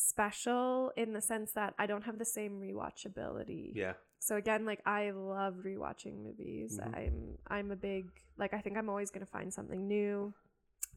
special 0.00 0.92
in 0.96 1.12
the 1.12 1.20
sense 1.20 1.52
that 1.52 1.74
I 1.78 1.86
don't 1.86 2.04
have 2.04 2.18
the 2.18 2.24
same 2.24 2.60
rewatchability. 2.60 3.72
yeah 3.74 3.94
So 4.18 4.36
again, 4.36 4.64
like 4.66 4.80
I 4.86 5.10
love 5.10 5.54
rewatching 5.64 6.14
movies. 6.26 6.78
Mhm. 6.78 6.96
I'm 6.98 7.38
I'm 7.56 7.70
a 7.70 7.76
big 7.76 8.04
like 8.36 8.52
I 8.54 8.60
think 8.60 8.76
I'm 8.76 8.88
always 8.88 9.10
gonna 9.10 9.26
find 9.38 9.52
something 9.52 9.86
new. 9.86 10.32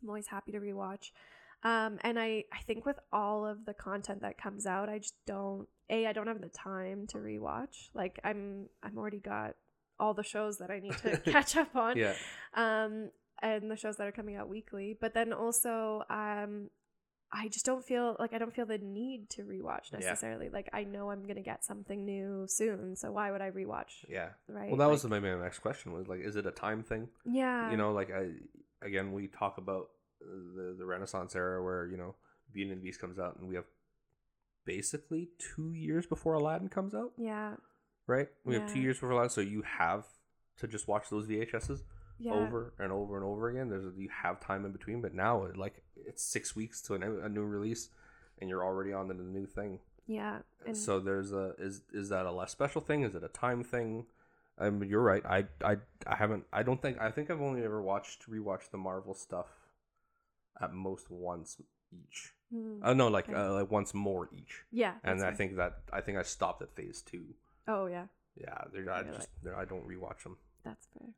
I'm 0.02 0.10
always 0.10 0.28
happy 0.28 0.52
to 0.54 0.60
rewatch. 0.60 1.12
Um, 1.64 1.98
and 2.02 2.20
I 2.20 2.44
I 2.52 2.60
think 2.68 2.86
with 2.86 3.00
all 3.12 3.46
of 3.46 3.66
the 3.66 3.74
content 3.74 4.22
that 4.22 4.38
comes 4.38 4.66
out, 4.66 4.90
I 4.90 4.98
just 5.00 5.16
don't 5.26 5.68
a 5.90 6.08
I 6.08 6.14
don't 6.14 6.28
have 6.28 6.42
the 6.42 6.50
time 6.50 7.08
to 7.08 7.18
rewatch. 7.18 7.90
Like 7.94 8.20
I'm 8.24 8.68
I'm 8.84 8.98
already 8.98 9.20
got 9.20 9.56
all 10.00 10.14
the 10.14 10.24
shows 10.24 10.58
that 10.58 10.70
I 10.72 10.80
need 10.80 10.98
to 10.98 11.18
catch 11.36 11.56
up 11.56 11.76
on 11.76 11.96
yeah 11.98 12.16
um 12.56 13.12
and 13.42 13.70
the 13.72 13.76
shows 13.78 13.96
that 13.98 14.08
are 14.08 14.12
coming 14.12 14.36
out 14.36 14.50
weekly 14.50 14.98
but 15.00 15.14
then 15.14 15.32
also 15.32 16.04
um 16.10 16.70
i 17.36 17.48
just 17.48 17.66
don't 17.66 17.84
feel 17.84 18.16
like 18.20 18.32
i 18.34 18.38
don't 18.38 18.54
feel 18.54 18.66
the 18.66 18.78
need 18.78 19.30
to 19.30 19.42
rewatch 19.44 19.92
Yeah. 19.92 20.00
necessarily. 20.00 20.50
Like 20.50 20.70
i 20.72 20.84
know 20.84 21.10
i'm 21.12 21.26
gonna 21.28 21.42
get 21.42 21.66
something 21.66 22.06
new 22.06 22.46
soon 22.48 22.96
so 22.96 23.12
why 23.12 23.32
would 23.32 23.42
i 23.42 23.50
rewatch? 23.52 24.06
Yeah. 24.08 24.30
Right 24.48 24.70
well 24.70 24.78
that 24.78 24.90
was 24.90 25.04
Like, 25.04 25.22
maybe 25.24 25.36
my 25.36 25.42
next 25.44 25.60
question 25.60 25.94
was 25.94 26.08
like 26.08 26.20
is 26.22 26.36
it 26.36 26.46
a 26.46 26.52
time 26.52 26.84
thing? 26.84 27.10
Yeah. 27.26 27.72
You 27.72 27.78
know 27.78 27.92
like 27.92 28.12
i 28.12 28.30
again 28.86 29.12
we 29.14 29.28
talk 29.28 29.58
about 29.58 29.90
uh, 30.22 30.28
the 30.56 30.76
the 30.80 30.86
renaissance 30.86 31.36
era 31.36 31.64
where 31.64 31.88
you 31.88 31.98
know 31.98 32.16
beauty 32.54 32.72
and 32.72 32.80
the 32.80 32.84
beast 32.86 33.00
comes 33.02 33.18
out 33.18 33.38
and 33.40 33.48
we 33.50 33.56
have 33.56 33.66
basically 34.66 35.30
two 35.56 35.74
years 35.74 36.06
before 36.06 36.34
aladdin 36.34 36.70
comes 36.70 36.94
out. 36.96 37.12
Yeah. 37.18 37.56
Right? 38.08 38.28
We 38.46 38.56
have 38.56 38.72
two 38.72 38.80
years 38.80 38.98
before 38.98 39.12
aladdin 39.12 39.30
so 39.30 39.42
you 39.42 39.64
have 39.64 40.06
to 40.58 40.68
just 40.68 40.88
watch 40.88 41.10
those 41.10 41.26
vhs's 41.28 41.84
yeah 42.20 42.34
over 42.34 42.74
and 42.80 42.92
over 42.92 43.16
and 43.18 43.26
over 43.26 43.50
again 43.50 43.70
there's 43.70 43.86
you 43.98 44.10
have 44.10 44.40
time 44.40 44.66
in 44.66 44.72
between 44.72 45.02
but 45.02 45.14
now 45.14 45.48
like 45.56 45.84
it's 45.96 46.24
six 46.24 46.56
weeks 46.56 46.82
to 46.82 46.94
a 46.96 47.00
new, 47.00 47.20
a 47.20 47.30
new 47.30 47.44
release 47.44 47.90
and 48.40 48.50
you're 48.50 48.64
already 48.64 48.94
on 48.94 49.08
the 49.08 49.14
new 49.14 49.46
thing 49.46 49.80
yeah 50.08 50.40
and 50.66 50.76
so 50.78 51.00
there's 51.00 51.32
a 51.32 51.54
is 51.58 51.82
is 51.94 52.10
that 52.10 52.26
a 52.26 52.32
less 52.32 52.52
special 52.52 52.82
thing 52.82 53.04
is 53.04 53.16
it 53.16 53.24
a 53.24 53.30
time 53.30 53.64
thing 53.64 54.06
I 54.56 54.70
mean, 54.70 54.88
you're 54.88 55.02
right. 55.02 55.26
I, 55.26 55.46
I 55.66 55.78
I 56.06 56.16
haven't. 56.16 56.46
I 56.54 56.62
don't 56.62 56.80
think. 56.80 57.02
I 57.02 57.10
think 57.10 57.32
I've 57.32 57.42
only 57.42 57.64
ever 57.64 57.82
watched 57.82 58.30
rewatched 58.30 58.70
the 58.70 58.78
Marvel 58.78 59.16
stuff 59.16 59.48
at 60.62 60.72
most 60.74 61.10
once 61.10 61.60
each. 61.92 62.34
hmm, 62.52 62.78
Uh, 62.84 62.94
no, 62.94 63.08
like 63.08 63.28
Okay. 63.30 63.34
uh, 63.34 63.52
like 63.54 63.72
once 63.72 63.96
more 63.96 64.30
each. 64.32 64.64
yeah 64.72 64.94
And 65.04 65.22
that's 65.22 65.34
I 65.34 65.36
think 65.36 65.56
that 65.56 65.80
I 65.92 66.02
think 66.02 66.20
I 66.20 66.22
stopped 66.22 66.62
at 66.62 66.76
phase 66.76 67.02
two. 67.02 67.34
oh 67.68 67.88
yeah 67.88 68.06
Yeah, 68.36 68.64
they're, 68.72 68.92
I 68.92 69.02
just 69.02 69.30
they're, 69.42 69.58
I 69.58 69.66
don't 69.66 69.88
rewatch 69.88 70.22
them. 70.22 70.38
That's 70.64 70.88
fair. 70.98 71.10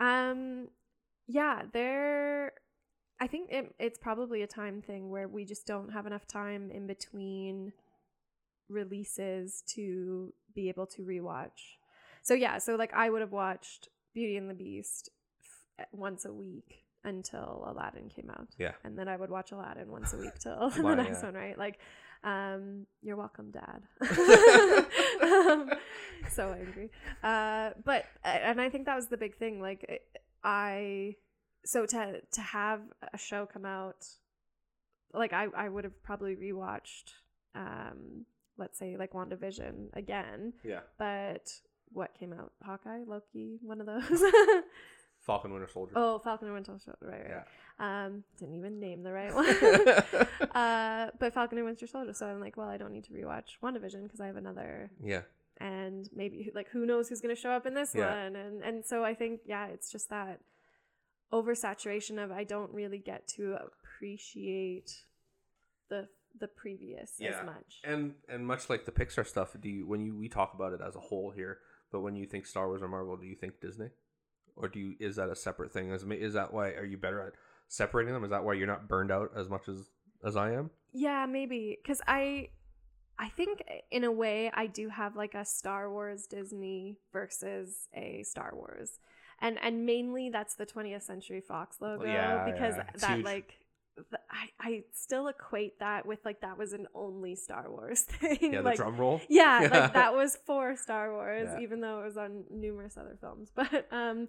Um, 0.00 0.68
yeah, 1.26 1.62
there. 1.72 2.52
I 3.20 3.26
think 3.26 3.50
it, 3.50 3.74
it's 3.78 3.98
probably 3.98 4.42
a 4.42 4.46
time 4.46 4.82
thing 4.82 5.08
where 5.08 5.28
we 5.28 5.44
just 5.44 5.66
don't 5.66 5.92
have 5.92 6.06
enough 6.06 6.26
time 6.26 6.70
in 6.70 6.86
between 6.86 7.72
releases 8.68 9.62
to 9.74 10.32
be 10.54 10.68
able 10.68 10.86
to 10.86 11.02
rewatch. 11.02 11.78
So 12.22 12.34
yeah, 12.34 12.58
so 12.58 12.74
like 12.76 12.92
I 12.92 13.10
would 13.10 13.20
have 13.20 13.32
watched 13.32 13.88
Beauty 14.14 14.36
and 14.36 14.48
the 14.48 14.54
Beast 14.54 15.10
f- 15.78 15.86
once 15.92 16.24
a 16.24 16.32
week 16.32 16.84
until 17.04 17.64
Aladdin 17.68 18.08
came 18.08 18.30
out. 18.30 18.48
Yeah. 18.58 18.72
And 18.82 18.98
then 18.98 19.08
I 19.08 19.16
would 19.16 19.30
watch 19.30 19.52
Aladdin 19.52 19.90
once 19.90 20.12
a 20.12 20.16
week 20.16 20.38
till 20.40 20.70
the 20.70 20.94
next 20.94 21.20
yeah. 21.20 21.24
one, 21.26 21.34
right? 21.34 21.58
Like, 21.58 21.78
um, 22.24 22.86
you're 23.02 23.16
welcome, 23.16 23.50
Dad. 23.50 23.82
so 26.30 26.52
angry. 26.52 26.90
Uh, 27.22 27.70
but 27.84 28.06
and 28.24 28.60
I 28.60 28.68
think 28.70 28.86
that 28.86 28.96
was 28.96 29.08
the 29.08 29.16
big 29.16 29.36
thing. 29.36 29.60
Like, 29.60 30.02
I 30.42 31.16
so 31.64 31.86
to 31.86 32.20
to 32.20 32.40
have 32.40 32.80
a 33.12 33.18
show 33.18 33.46
come 33.46 33.64
out, 33.64 34.06
like 35.12 35.32
I 35.32 35.46
I 35.56 35.68
would 35.68 35.84
have 35.84 36.02
probably 36.02 36.36
rewatched, 36.36 37.12
um, 37.54 38.26
let's 38.58 38.78
say 38.78 38.96
like 38.96 39.12
WandaVision 39.12 39.88
again. 39.94 40.54
Yeah. 40.64 40.80
But 40.98 41.50
what 41.92 42.18
came 42.18 42.32
out? 42.32 42.52
Hawkeye, 42.62 43.02
Loki, 43.06 43.58
one 43.62 43.80
of 43.80 43.86
those. 43.86 44.22
Falcon 45.24 45.52
Winter 45.52 45.68
Soldier. 45.72 45.92
oh, 45.96 46.18
Falcon 46.18 46.46
and 46.48 46.54
Winter 46.54 46.72
Soldier. 46.78 46.98
Right, 47.00 47.20
right. 47.22 47.44
yeah. 47.80 48.04
Um, 48.06 48.24
didn't 48.38 48.54
even 48.56 48.78
name 48.78 49.02
the 49.02 49.12
right 49.12 49.34
one. 50.42 50.48
uh, 50.54 51.10
but 51.18 51.32
Falcon 51.34 51.58
and 51.58 51.66
Winter 51.66 51.86
Soldier. 51.86 52.12
So 52.12 52.26
I'm 52.26 52.40
like, 52.40 52.56
well, 52.56 52.68
I 52.68 52.76
don't 52.76 52.92
need 52.92 53.04
to 53.04 53.12
rewatch 53.12 53.58
WandaVision 53.62 54.02
because 54.04 54.20
I 54.20 54.26
have 54.26 54.36
another, 54.36 54.90
yeah. 55.02 55.22
and 55.58 56.08
maybe 56.14 56.50
like 56.54 56.68
who 56.70 56.84
knows 56.86 57.08
who's 57.08 57.20
gonna 57.20 57.34
show 57.34 57.50
up 57.50 57.66
in 57.66 57.74
this 57.74 57.94
Yeah. 57.94 58.24
one, 58.24 58.36
and 58.36 58.62
and 58.62 58.84
so 58.84 59.04
I 59.04 59.14
think 59.14 59.40
yeah, 59.46 59.66
it's 59.66 59.90
just 59.90 60.10
that 60.10 60.40
oversaturation 61.32 62.22
of 62.22 62.30
I 62.30 62.44
don't 62.44 62.72
really 62.72 62.98
get 62.98 63.26
to 63.36 63.56
appreciate 63.56 65.02
the 65.88 66.08
the 66.38 66.48
previous 66.48 67.12
Yeah. 67.18 67.30
as 67.40 67.46
much. 67.46 67.80
And 67.84 68.14
and 68.28 68.46
much 68.46 68.68
like 68.68 68.84
the 68.84 68.92
Pixar 68.92 69.26
stuff, 69.26 69.56
do 69.60 69.68
you 69.68 69.86
when 69.86 70.00
you 70.00 70.14
we 70.16 70.28
talk 70.28 70.54
about 70.54 70.72
it 70.72 70.80
as 70.86 70.96
a 70.96 71.00
whole 71.00 71.30
here, 71.30 71.58
but 71.90 72.00
when 72.00 72.14
you 72.16 72.26
think 72.26 72.46
Star 72.46 72.66
Wars 72.68 72.82
or 72.82 72.88
Marvel, 72.88 73.16
do 73.16 73.26
you 73.26 73.36
think 73.36 73.60
Disney, 73.60 73.88
or 74.56 74.68
do 74.68 74.78
you 74.78 74.94
is 75.00 75.16
that 75.16 75.28
a 75.28 75.36
separate 75.36 75.72
thing? 75.72 75.90
Is 75.90 76.04
is 76.04 76.34
that 76.34 76.52
why 76.52 76.70
are 76.70 76.84
you 76.84 76.96
better 76.96 77.20
at 77.20 77.32
separating 77.68 78.14
them? 78.14 78.24
Is 78.24 78.30
that 78.30 78.44
why 78.44 78.54
you're 78.54 78.66
not 78.66 78.88
burned 78.88 79.10
out 79.10 79.30
as 79.36 79.48
much 79.48 79.68
as 79.68 79.90
as 80.24 80.36
I 80.36 80.52
am? 80.52 80.70
Yeah, 80.92 81.26
maybe 81.26 81.76
because 81.82 82.00
I, 82.06 82.48
I 83.18 83.28
think 83.28 83.62
in 83.90 84.04
a 84.04 84.12
way 84.12 84.50
I 84.54 84.66
do 84.66 84.88
have 84.88 85.16
like 85.16 85.34
a 85.34 85.44
Star 85.44 85.90
Wars 85.90 86.26
Disney 86.26 86.98
versus 87.12 87.88
a 87.94 88.22
Star 88.22 88.52
Wars, 88.54 88.98
and 89.40 89.58
and 89.62 89.84
mainly 89.84 90.30
that's 90.30 90.54
the 90.54 90.66
20th 90.66 91.02
Century 91.02 91.40
Fox 91.40 91.78
logo 91.80 92.04
yeah, 92.04 92.44
because 92.44 92.76
yeah, 92.76 92.84
that 92.98 93.16
huge. 93.16 93.24
like. 93.24 93.54
I, 94.28 94.48
I 94.58 94.82
still 94.92 95.28
equate 95.28 95.78
that 95.78 96.04
with 96.04 96.18
like 96.24 96.40
that 96.40 96.58
was 96.58 96.72
an 96.72 96.88
only 96.96 97.36
Star 97.36 97.70
Wars 97.70 98.00
thing. 98.08 98.38
Yeah, 98.54 98.58
the 98.58 98.62
like, 98.64 98.76
drum 98.76 98.96
roll. 98.96 99.20
yeah, 99.28 99.62
Yeah. 99.62 99.68
like 99.68 99.92
that 99.94 100.12
was 100.12 100.36
for 100.44 100.74
Star 100.74 101.12
Wars, 101.12 101.48
even 101.60 101.80
though 101.80 102.00
it 102.00 102.04
was 102.06 102.16
on 102.16 102.42
numerous 102.50 102.96
other 102.96 103.16
films. 103.20 103.52
But 103.54 103.86
um, 103.92 104.26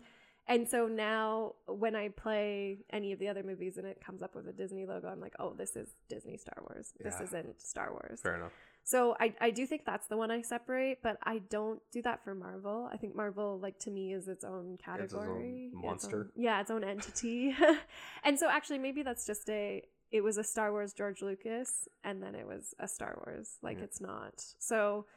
and 0.48 0.68
so 0.68 0.88
now 0.88 1.54
when 1.68 1.96
I 1.96 2.10
play 2.10 2.80
any 2.92 3.12
of 3.14 3.20
the 3.20 3.28
other 3.28 3.44
movies 3.44 3.78
and 3.78 3.86
it 3.88 4.00
comes 4.06 4.22
up 4.22 4.36
with 4.36 4.48
a 4.48 4.54
Disney 4.54 4.86
logo, 4.86 5.08
I'm 5.08 5.20
like, 5.20 5.34
oh, 5.40 5.54
this 5.54 5.76
is 5.76 5.90
Disney 6.10 6.38
Star 6.38 6.58
Wars. 6.62 6.94
This 7.00 7.16
Yeah. 7.18 7.24
isn't 7.26 7.62
Star 7.62 7.92
Wars. 7.92 8.22
Fair 8.22 8.36
enough. 8.36 8.52
So 8.84 9.16
I 9.20 9.34
I 9.42 9.50
do 9.50 9.66
think 9.66 9.84
that's 9.84 10.06
the 10.08 10.16
one 10.18 10.30
I 10.30 10.42
separate, 10.44 11.02
but 11.02 11.18
I 11.24 11.40
don't 11.40 11.82
do 11.92 12.04
that 12.04 12.24
for 12.24 12.36
Marvel. 12.36 12.88
I 12.94 12.98
think 12.98 13.16
Marvel, 13.16 13.58
like 13.60 13.80
to 13.80 13.90
me, 13.92 14.14
is 14.14 14.28
its 14.28 14.44
own 14.44 14.78
its 14.80 14.88
own 14.88 14.98
category, 14.98 15.72
monster. 15.74 16.20
own- 16.20 16.32
yeah, 16.36 16.62
its 16.62 16.70
own 16.70 16.84
entity. 16.84 17.56
and 18.24 18.38
so 18.40 18.48
actually, 18.48 18.78
maybe 18.80 19.02
that's 19.04 19.26
just 19.26 19.50
a. 19.50 19.82
It 20.12 20.22
was 20.24 20.38
a 20.38 20.44
Star 20.44 20.72
Wars 20.72 20.94
George 20.94 21.24
Lucas, 21.24 21.88
and 22.04 22.22
then 22.22 22.36
it 22.36 22.46
was 22.46 22.76
a 22.80 22.88
Star 22.88 23.20
Wars. 23.26 23.58
Like 23.64 23.80
Yeah. 23.80 23.86
it's 23.86 24.00
not. 24.00 24.44
So 24.60 25.08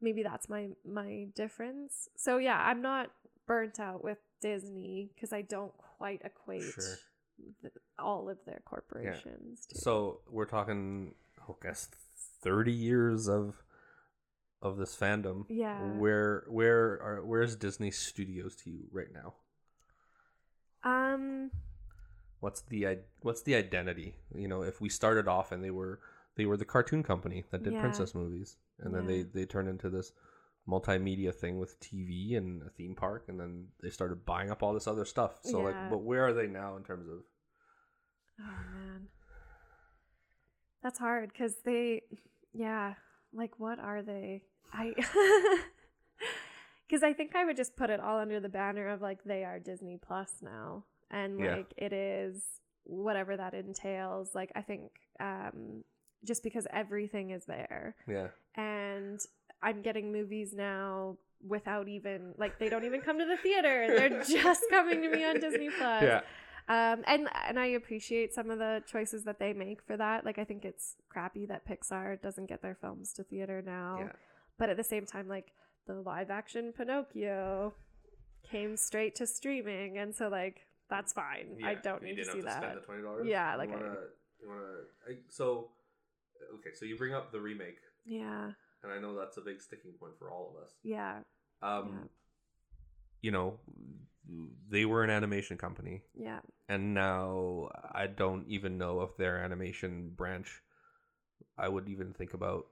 maybe 0.00 0.22
that's 0.22 0.48
my 0.48 0.70
my 0.82 1.26
difference. 1.34 2.08
So 2.16 2.38
yeah, 2.38 2.60
I'm 2.64 2.80
not 2.80 3.10
burnt 3.46 3.78
out 3.78 4.02
with 4.02 4.18
Disney 4.42 5.08
because 5.14 5.32
I 5.32 5.40
don't 5.42 5.72
quite 5.96 6.20
equate 6.24 6.62
Sure. 6.74 6.98
the, 7.62 7.70
all 7.98 8.28
of 8.28 8.38
their 8.44 8.60
corporations. 8.66 9.64
To. 9.70 9.78
So 9.78 10.20
we're 10.30 10.44
talking 10.58 11.14
I 11.48 11.52
guess 11.62 11.88
thirty 12.42 12.72
years 12.72 13.28
of 13.28 13.62
of 14.60 14.76
this 14.76 14.94
fandom. 14.94 15.46
Yeah. 15.48 15.78
Where 16.02 16.44
where 16.48 17.00
are 17.02 17.22
where's 17.24 17.56
Disney 17.56 17.90
Studios 17.90 18.54
to 18.56 18.70
you 18.70 18.84
right 18.92 19.12
now? 19.12 19.34
Um. 20.84 21.50
What's 22.40 22.60
the 22.62 22.98
what's 23.20 23.42
the 23.42 23.54
identity? 23.54 24.16
You 24.34 24.48
know, 24.48 24.62
if 24.62 24.80
we 24.80 24.88
started 24.88 25.28
off 25.28 25.52
and 25.52 25.62
they 25.62 25.70
were 25.70 26.00
they 26.36 26.44
were 26.44 26.56
the 26.56 26.64
cartoon 26.64 27.02
company 27.04 27.44
that 27.50 27.62
did 27.62 27.72
Yeah. 27.74 27.80
princess 27.80 28.14
movies, 28.14 28.56
and 28.80 28.92
then 28.94 29.06
they 29.06 29.22
they 29.22 29.44
turned 29.46 29.68
into 29.68 29.88
this 29.88 30.12
multimedia 30.68 31.34
thing 31.34 31.58
with 31.58 31.78
TV 31.80 32.36
and 32.36 32.62
a 32.62 32.70
theme 32.70 32.94
park, 32.94 33.24
and 33.28 33.38
then 33.38 33.66
they 33.82 33.90
started 33.90 34.24
buying 34.24 34.50
up 34.50 34.62
all 34.62 34.72
this 34.74 34.86
other 34.86 35.04
stuff. 35.04 35.40
So 35.42 35.58
Yeah. 35.58 35.64
like, 35.64 35.76
but 35.90 35.98
where 35.98 36.26
are 36.26 36.32
they 36.32 36.46
now 36.46 36.76
in 36.76 36.84
terms 36.84 37.08
of? 37.08 37.18
Oh 38.40 38.64
man, 38.74 39.08
that's 40.82 40.98
hard 40.98 41.32
because 41.32 41.54
they, 41.64 42.02
yeah, 42.52 42.94
like 43.32 43.58
what 43.58 43.78
are 43.78 44.02
they? 44.02 44.42
I, 44.72 44.94
because 46.88 47.02
I 47.02 47.12
think 47.12 47.36
I 47.36 47.44
would 47.44 47.56
just 47.56 47.76
put 47.76 47.90
it 47.90 48.00
all 48.00 48.18
under 48.18 48.40
the 48.40 48.48
banner 48.48 48.88
of 48.88 49.00
like 49.02 49.22
they 49.24 49.44
are 49.44 49.58
Disney 49.58 49.98
Plus 50.00 50.32
now, 50.42 50.84
and 51.10 51.38
Yeah. 51.38 51.56
like 51.56 51.72
it 51.76 51.92
is 51.92 52.42
whatever 52.84 53.36
that 53.36 53.54
entails. 53.54 54.34
Like 54.34 54.50
I 54.54 54.62
think, 54.62 54.90
um, 55.20 55.84
just 56.24 56.42
because 56.42 56.66
everything 56.72 57.30
is 57.30 57.44
there, 57.44 57.94
Yeah, 58.08 58.28
and 58.56 59.20
I'm 59.62 59.82
getting 59.82 60.12
movies 60.12 60.52
now 60.52 61.16
without 61.46 61.88
even 61.88 62.34
like 62.38 62.58
they 62.58 62.68
don't 62.68 62.84
even 62.84 63.00
come 63.00 63.18
to 63.18 63.24
the 63.26 63.36
theater; 63.36 63.86
they're 63.96 64.22
just 64.28 64.62
coming 64.70 65.02
to 65.02 65.08
me 65.10 65.24
on 65.24 65.40
Disney 65.40 65.70
Plus. 65.70 66.02
Yeah, 66.02 66.20
um 66.68 67.02
and 67.06 67.28
and 67.48 67.58
i 67.58 67.66
appreciate 67.66 68.32
some 68.32 68.48
of 68.48 68.58
the 68.58 68.82
choices 68.86 69.24
that 69.24 69.38
they 69.38 69.52
make 69.52 69.82
for 69.82 69.96
that. 69.96 70.24
Like 70.24 70.38
i 70.38 70.44
think 70.44 70.64
it's 70.64 70.96
crappy 71.08 71.46
that 71.46 71.66
pixar 71.66 72.20
doesn't 72.22 72.46
get 72.46 72.62
their 72.62 72.74
films 72.74 73.12
to 73.14 73.24
theater 73.24 73.62
now. 73.64 73.96
Yeah. 74.00 74.12
but 74.58 74.68
at 74.70 74.76
the 74.76 74.84
same 74.84 75.06
time 75.06 75.28
like 75.28 75.52
the 75.86 75.94
live 75.94 76.30
action 76.30 76.72
pinocchio 76.72 77.74
came 78.48 78.76
straight 78.76 79.14
to 79.16 79.26
streaming. 79.26 79.98
And 79.98 80.14
so 80.14 80.28
like 80.28 80.66
that's 80.88 81.12
fine. 81.12 81.56
Yeah, 81.58 81.68
i 81.68 81.74
don't 81.74 82.02
need 82.02 82.16
to 82.16 82.24
see 82.24 82.36
have 82.36 82.44
that 82.44 82.62
spend 82.62 82.76
the 82.76 82.80
twenty 82.82 83.02
dollars. 83.02 83.26
Yeah, 83.26 83.56
like 83.56 83.70
you 83.70 83.74
wanna, 83.76 83.94
you 84.40 84.48
wanna. 84.48 84.60
I, 85.08 85.12
so, 85.28 85.70
okay, 86.58 86.74
so 86.74 86.84
you 86.84 86.96
bring 86.96 87.14
up 87.14 87.32
the 87.32 87.40
remake, 87.40 87.78
yeah 88.04 88.50
and 88.82 88.92
I 88.92 88.98
know 88.98 89.16
that's 89.18 89.36
a 89.36 89.40
big 89.42 89.60
sticking 89.62 89.92
point 89.92 90.14
for 90.18 90.30
all 90.30 90.54
of 90.56 90.62
us. 90.62 90.72
yeah 90.82 91.20
Um, 91.62 91.88
Yeah. 91.88 92.08
you 93.22 93.30
know, 93.30 93.58
they 94.68 94.84
were 94.84 95.02
an 95.04 95.10
animation 95.10 95.56
company, 95.58 96.02
yeah 96.14 96.40
and 96.68 96.94
now 96.94 97.68
I 97.92 98.06
don't 98.06 98.46
even 98.48 98.78
know 98.78 99.02
if 99.02 99.16
their 99.16 99.38
animation 99.38 100.10
branch. 100.16 100.62
I 101.58 101.68
would 101.68 101.88
even 101.88 102.12
think 102.14 102.32
about 102.34 102.66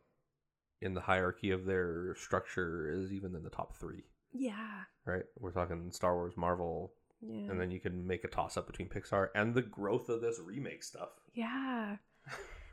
in 0.81 0.95
the 0.95 1.01
hierarchy 1.03 1.51
of 1.51 1.67
their 1.67 2.15
structure 2.17 2.91
is 2.91 3.13
even 3.13 3.35
in 3.35 3.43
the 3.43 3.51
top 3.51 3.77
three. 3.77 4.05
yeah 4.33 4.85
Right, 5.05 5.25
we're 5.39 5.53
talking 5.53 5.91
Star 5.93 6.15
Wars, 6.15 6.35
Marvel, 6.37 6.95
yeah 7.21 7.51
and 7.51 7.61
then 7.61 7.71
you 7.71 7.81
can 7.81 8.07
make 8.07 8.25
a 8.25 8.29
toss 8.29 8.57
up 8.57 8.67
between 8.67 8.89
Pixar 8.89 9.29
and 9.35 9.55
the 9.55 9.63
growth 9.63 10.09
of 10.09 10.21
this 10.23 10.39
remake 10.41 10.83
stuff. 10.83 11.11
Yeah. 11.35 11.97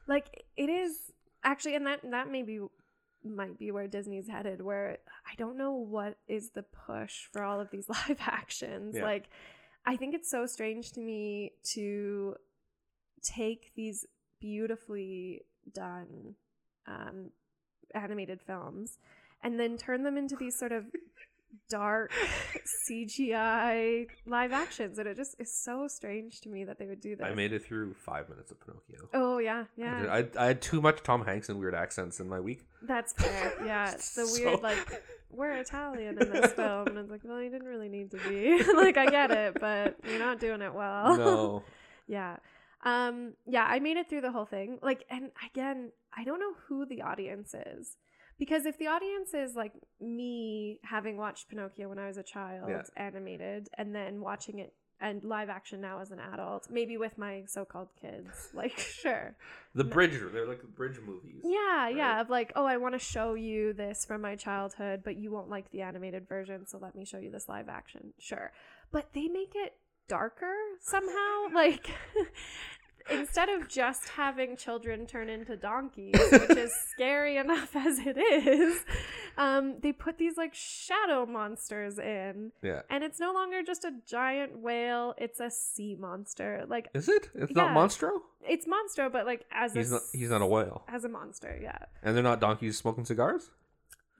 like 0.08 0.46
it 0.56 0.70
is 0.70 1.12
actually 1.44 1.76
and 1.76 1.86
that 1.88 2.00
that 2.12 2.30
maybe 2.32 2.60
might 3.24 3.58
be 3.58 3.72
where 3.72 3.88
Disney's 3.88 4.28
headed 4.28 4.62
where 4.62 4.98
I 5.26 5.36
don't 5.38 5.58
know 5.58 5.74
what 5.74 6.18
is 6.28 6.52
the 6.52 6.64
push 6.64 7.26
for 7.32 7.44
all 7.44 7.60
of 7.60 7.70
these 7.72 7.90
live 8.08 8.18
actions. 8.20 8.96
Yeah. 8.96 9.04
Like 9.04 9.30
I 9.86 9.96
think 9.96 10.16
it's 10.16 10.30
so 10.30 10.46
strange 10.46 10.92
to 10.94 11.00
me 11.00 11.54
to 11.74 12.36
take 13.24 13.72
these 13.76 14.06
beautifully 14.40 15.42
done 15.74 16.36
um 16.88 17.32
animated 17.94 18.42
films 18.42 19.00
and 19.44 19.60
then 19.60 19.78
turn 19.78 20.04
them 20.04 20.18
into 20.18 20.36
these 20.36 20.58
sort 20.58 20.72
of 20.72 20.86
dark 21.70 22.12
CGI 22.90 24.08
live 24.26 24.52
actions 24.54 24.98
and 25.00 25.08
it 25.08 25.18
just 25.18 25.36
is 25.40 25.54
so 25.54 25.88
strange 25.88 26.42
to 26.42 26.50
me 26.50 26.64
that 26.66 26.80
they 26.80 26.86
would 26.86 27.02
do 27.02 27.16
this. 27.16 27.26
I 27.26 27.34
made 27.34 27.54
it 27.54 27.64
through 27.64 27.94
five 27.94 28.30
minutes 28.30 28.52
of 28.52 28.60
Pinocchio. 28.60 29.10
Oh 29.14 29.38
yeah, 29.40 29.66
I, 29.78 29.82
yeah. 29.82 30.20
did- 30.22 30.38
I, 30.38 30.44
I 30.44 30.48
had 30.48 30.62
too 30.62 30.82
much 30.82 31.04
Tom 31.04 31.26
Hanks 31.26 31.50
and 31.50 31.60
weird 31.60 31.76
accents 31.76 32.20
in 32.20 32.30
my 32.30 32.40
week. 32.40 32.66
That's 32.82 33.14
fair. 33.14 33.54
Yeah, 33.66 33.92
it's 33.94 34.16
the 34.16 34.26
So- 34.26 34.44
weird 34.44 34.62
like 34.62 35.04
we're 35.30 35.52
Italian 35.54 36.22
in 36.22 36.32
this 36.32 36.54
film, 36.56 36.88
and 36.88 36.98
it's 36.98 37.12
like, 37.12 37.22
well, 37.24 37.42
you 37.42 37.50
didn't 37.50 37.68
really 37.68 37.90
need 37.90 38.12
to 38.12 38.18
be. 38.30 38.64
like, 38.74 38.96
I 38.98 39.10
get 39.10 39.30
it, 39.32 39.60
but 39.60 39.98
you're 40.10 40.20
not 40.20 40.40
doing 40.40 40.62
it 40.62 40.74
well. 40.74 41.18
No, 41.18 41.64
yeah, 42.08 42.38
um, 42.84 43.34
yeah. 43.46 43.66
I 43.66 43.80
made 43.80 43.98
it 43.98 44.10
through 44.10 44.22
the 44.22 44.32
whole 44.32 44.46
thing. 44.46 44.80
Like, 44.82 45.04
and 45.10 45.32
again, 45.52 45.92
I 46.18 46.24
don't 46.24 46.40
know 46.40 46.54
who 46.70 46.86
the 46.86 47.02
audience 47.02 47.54
is. 47.54 47.98
Because 48.40 48.66
if 48.66 48.78
the 48.78 48.88
audience 48.88 49.34
is 49.34 49.56
like 49.56 49.74
me 50.00 50.80
having 50.84 51.18
watched 51.18 51.50
Pinocchio 51.50 51.90
when 51.90 52.00
I 52.00 52.08
was 52.08 52.18
a 52.18 52.24
child, 52.24 52.70
Yeah. 52.70 52.84
animated, 52.96 53.68
and 53.78 53.94
then 53.96 54.22
watching 54.22 54.60
it 54.60 54.74
and 55.00 55.24
live 55.24 55.48
action 55.50 55.80
now 55.80 56.00
as 56.02 56.10
an 56.10 56.20
adult, 56.20 56.68
maybe 56.72 56.98
with 56.98 57.18
my 57.20 57.44
so-called 57.48 57.90
kids, 58.02 58.50
like 58.54 58.78
sure, 58.80 59.36
the 59.76 59.84
Bridger—they're 59.84 60.48
like 60.48 60.62
the 60.62 60.68
bridge 60.68 61.00
movies. 61.06 61.42
yeah, 61.44 61.88
yeah. 61.88 62.20
Of 62.22 62.30
like, 62.32 62.52
oh, 62.56 62.66
I 62.66 62.78
want 62.78 62.94
to 62.96 63.00
show 63.00 63.36
you 63.36 63.74
this 63.74 64.06
from 64.06 64.22
my 64.22 64.36
childhood, 64.36 65.02
but 65.04 65.16
you 65.18 65.30
won't 65.32 65.50
like 65.50 65.70
the 65.72 65.82
animated 65.82 66.28
version, 66.28 66.66
so 66.66 66.80
let 66.80 66.96
me 66.96 67.06
show 67.06 67.20
you 67.20 67.30
this 67.30 67.48
live 67.48 67.70
action. 67.70 68.14
Sure. 68.18 68.52
But 68.92 69.14
they 69.14 69.28
make 69.28 69.54
it 69.56 69.74
darker 70.08 70.56
somehow. 70.82 71.50
like, 71.54 71.92
instead 73.10 73.50
of 73.50 73.68
just 73.68 74.10
having 74.10 74.56
children 74.58 75.06
turn 75.06 75.30
into 75.30 75.56
donkeys, 75.58 76.16
which 76.32 76.58
is 76.58 76.72
scary 76.92 77.38
enough 77.38 77.76
as 77.76 78.00
it 78.00 78.18
is, 78.18 78.84
um, 79.38 79.76
they 79.82 79.92
put 79.92 80.18
these 80.18 80.38
like 80.38 80.54
shadow 80.54 81.26
monsters 81.26 82.00
in. 82.00 82.52
Yeah. 82.62 82.82
And 82.90 83.04
it's 83.04 83.20
no 83.20 83.34
longer 83.34 83.62
just 83.64 83.84
a 83.86 83.92
giant 84.06 84.60
whale, 84.60 85.14
it's 85.18 85.40
a 85.40 85.50
sea 85.52 85.96
monster. 86.00 86.66
Like, 86.68 86.90
Is 86.94 87.08
it? 87.10 87.30
It's 87.36 87.52
Yeah. 87.56 87.74
not 87.74 87.76
Monstro. 87.76 88.22
it's 88.48 88.68
monster, 88.68 89.10
but 89.10 89.26
like 89.26 89.46
as 89.52 89.74
He's 89.74 89.92
a 89.92 89.96
not. 89.96 90.02
He's 90.14 90.30
not 90.30 90.42
a 90.42 90.46
whale. 90.48 90.84
as 90.88 91.04
a 91.04 91.10
monster, 91.10 91.58
yeah. 91.62 91.78
And 92.04 92.16
they're 92.16 92.24
not 92.24 92.40
donkeys 92.40 92.78
smoking 92.78 93.06
cigars. 93.06 93.52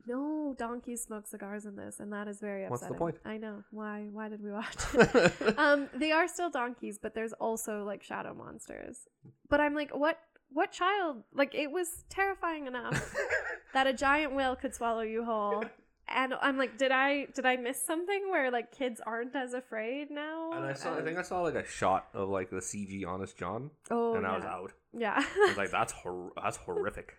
No, 0.08 0.56
donkeys 0.58 1.04
smoke 1.04 1.28
cigars 1.28 1.66
in 1.66 1.76
this, 1.76 2.00
and 2.00 2.12
that 2.14 2.28
is 2.28 2.40
very 2.40 2.64
upsetting. 2.64 2.72
What's 2.72 2.88
the 2.88 2.94
point? 2.94 3.18
I 3.26 3.38
know. 3.38 3.64
Why? 3.72 4.08
Why 4.12 4.30
did 4.30 4.42
we 4.42 4.52
watch 4.52 4.76
it? 4.94 5.60
um, 5.60 5.90
they 5.94 6.12
are 6.12 6.28
still 6.28 6.50
donkeys, 6.50 6.98
but 6.98 7.14
there's 7.14 7.34
also 7.34 7.84
like 7.84 8.04
shadow 8.04 8.34
monsters. 8.34 9.08
But 9.50 9.60
I'm 9.60 9.76
like, 9.76 9.92
what? 9.96 10.18
What 10.50 10.72
child? 10.72 11.24
Like, 11.34 11.54
it 11.54 11.72
was 11.72 12.06
terrifying 12.10 12.68
enough 12.68 13.14
that 13.74 13.86
a 13.86 13.94
giant 13.94 14.34
whale 14.34 14.56
could 14.56 14.74
swallow 14.74 15.02
you 15.02 15.26
whole. 15.26 15.66
And 16.08 16.34
I'm 16.42 16.58
like, 16.58 16.78
did 16.78 16.94
I 16.94 17.26
did 17.36 17.46
I 17.46 17.58
miss 17.58 17.84
something 17.86 18.30
where 18.30 18.50
like 18.50 18.72
kids 18.72 19.02
aren't 19.06 19.36
as 19.36 19.54
afraid 19.54 20.10
now? 20.10 20.54
and 20.54 20.64
I 20.64 20.72
saw. 20.72 20.98
I 20.98 21.02
think 21.02 21.18
I 21.18 21.22
saw 21.22 21.42
like 21.42 21.56
a 21.56 21.66
shot 21.66 22.08
of 22.14 22.30
like 22.30 22.50
the 22.50 22.58
CG 22.62 23.06
Honest 23.06 23.38
John, 23.38 23.72
oh, 23.92 24.14
and 24.14 24.24
yeah. 24.24 24.32
I 24.32 24.36
was 24.38 24.46
out. 24.46 24.72
Yeah. 24.98 25.16
I 25.18 25.46
was 25.50 25.58
like, 25.58 25.72
that's 25.72 25.92
hor- 25.92 26.32
that's 26.42 26.56
horrific. 26.66 27.14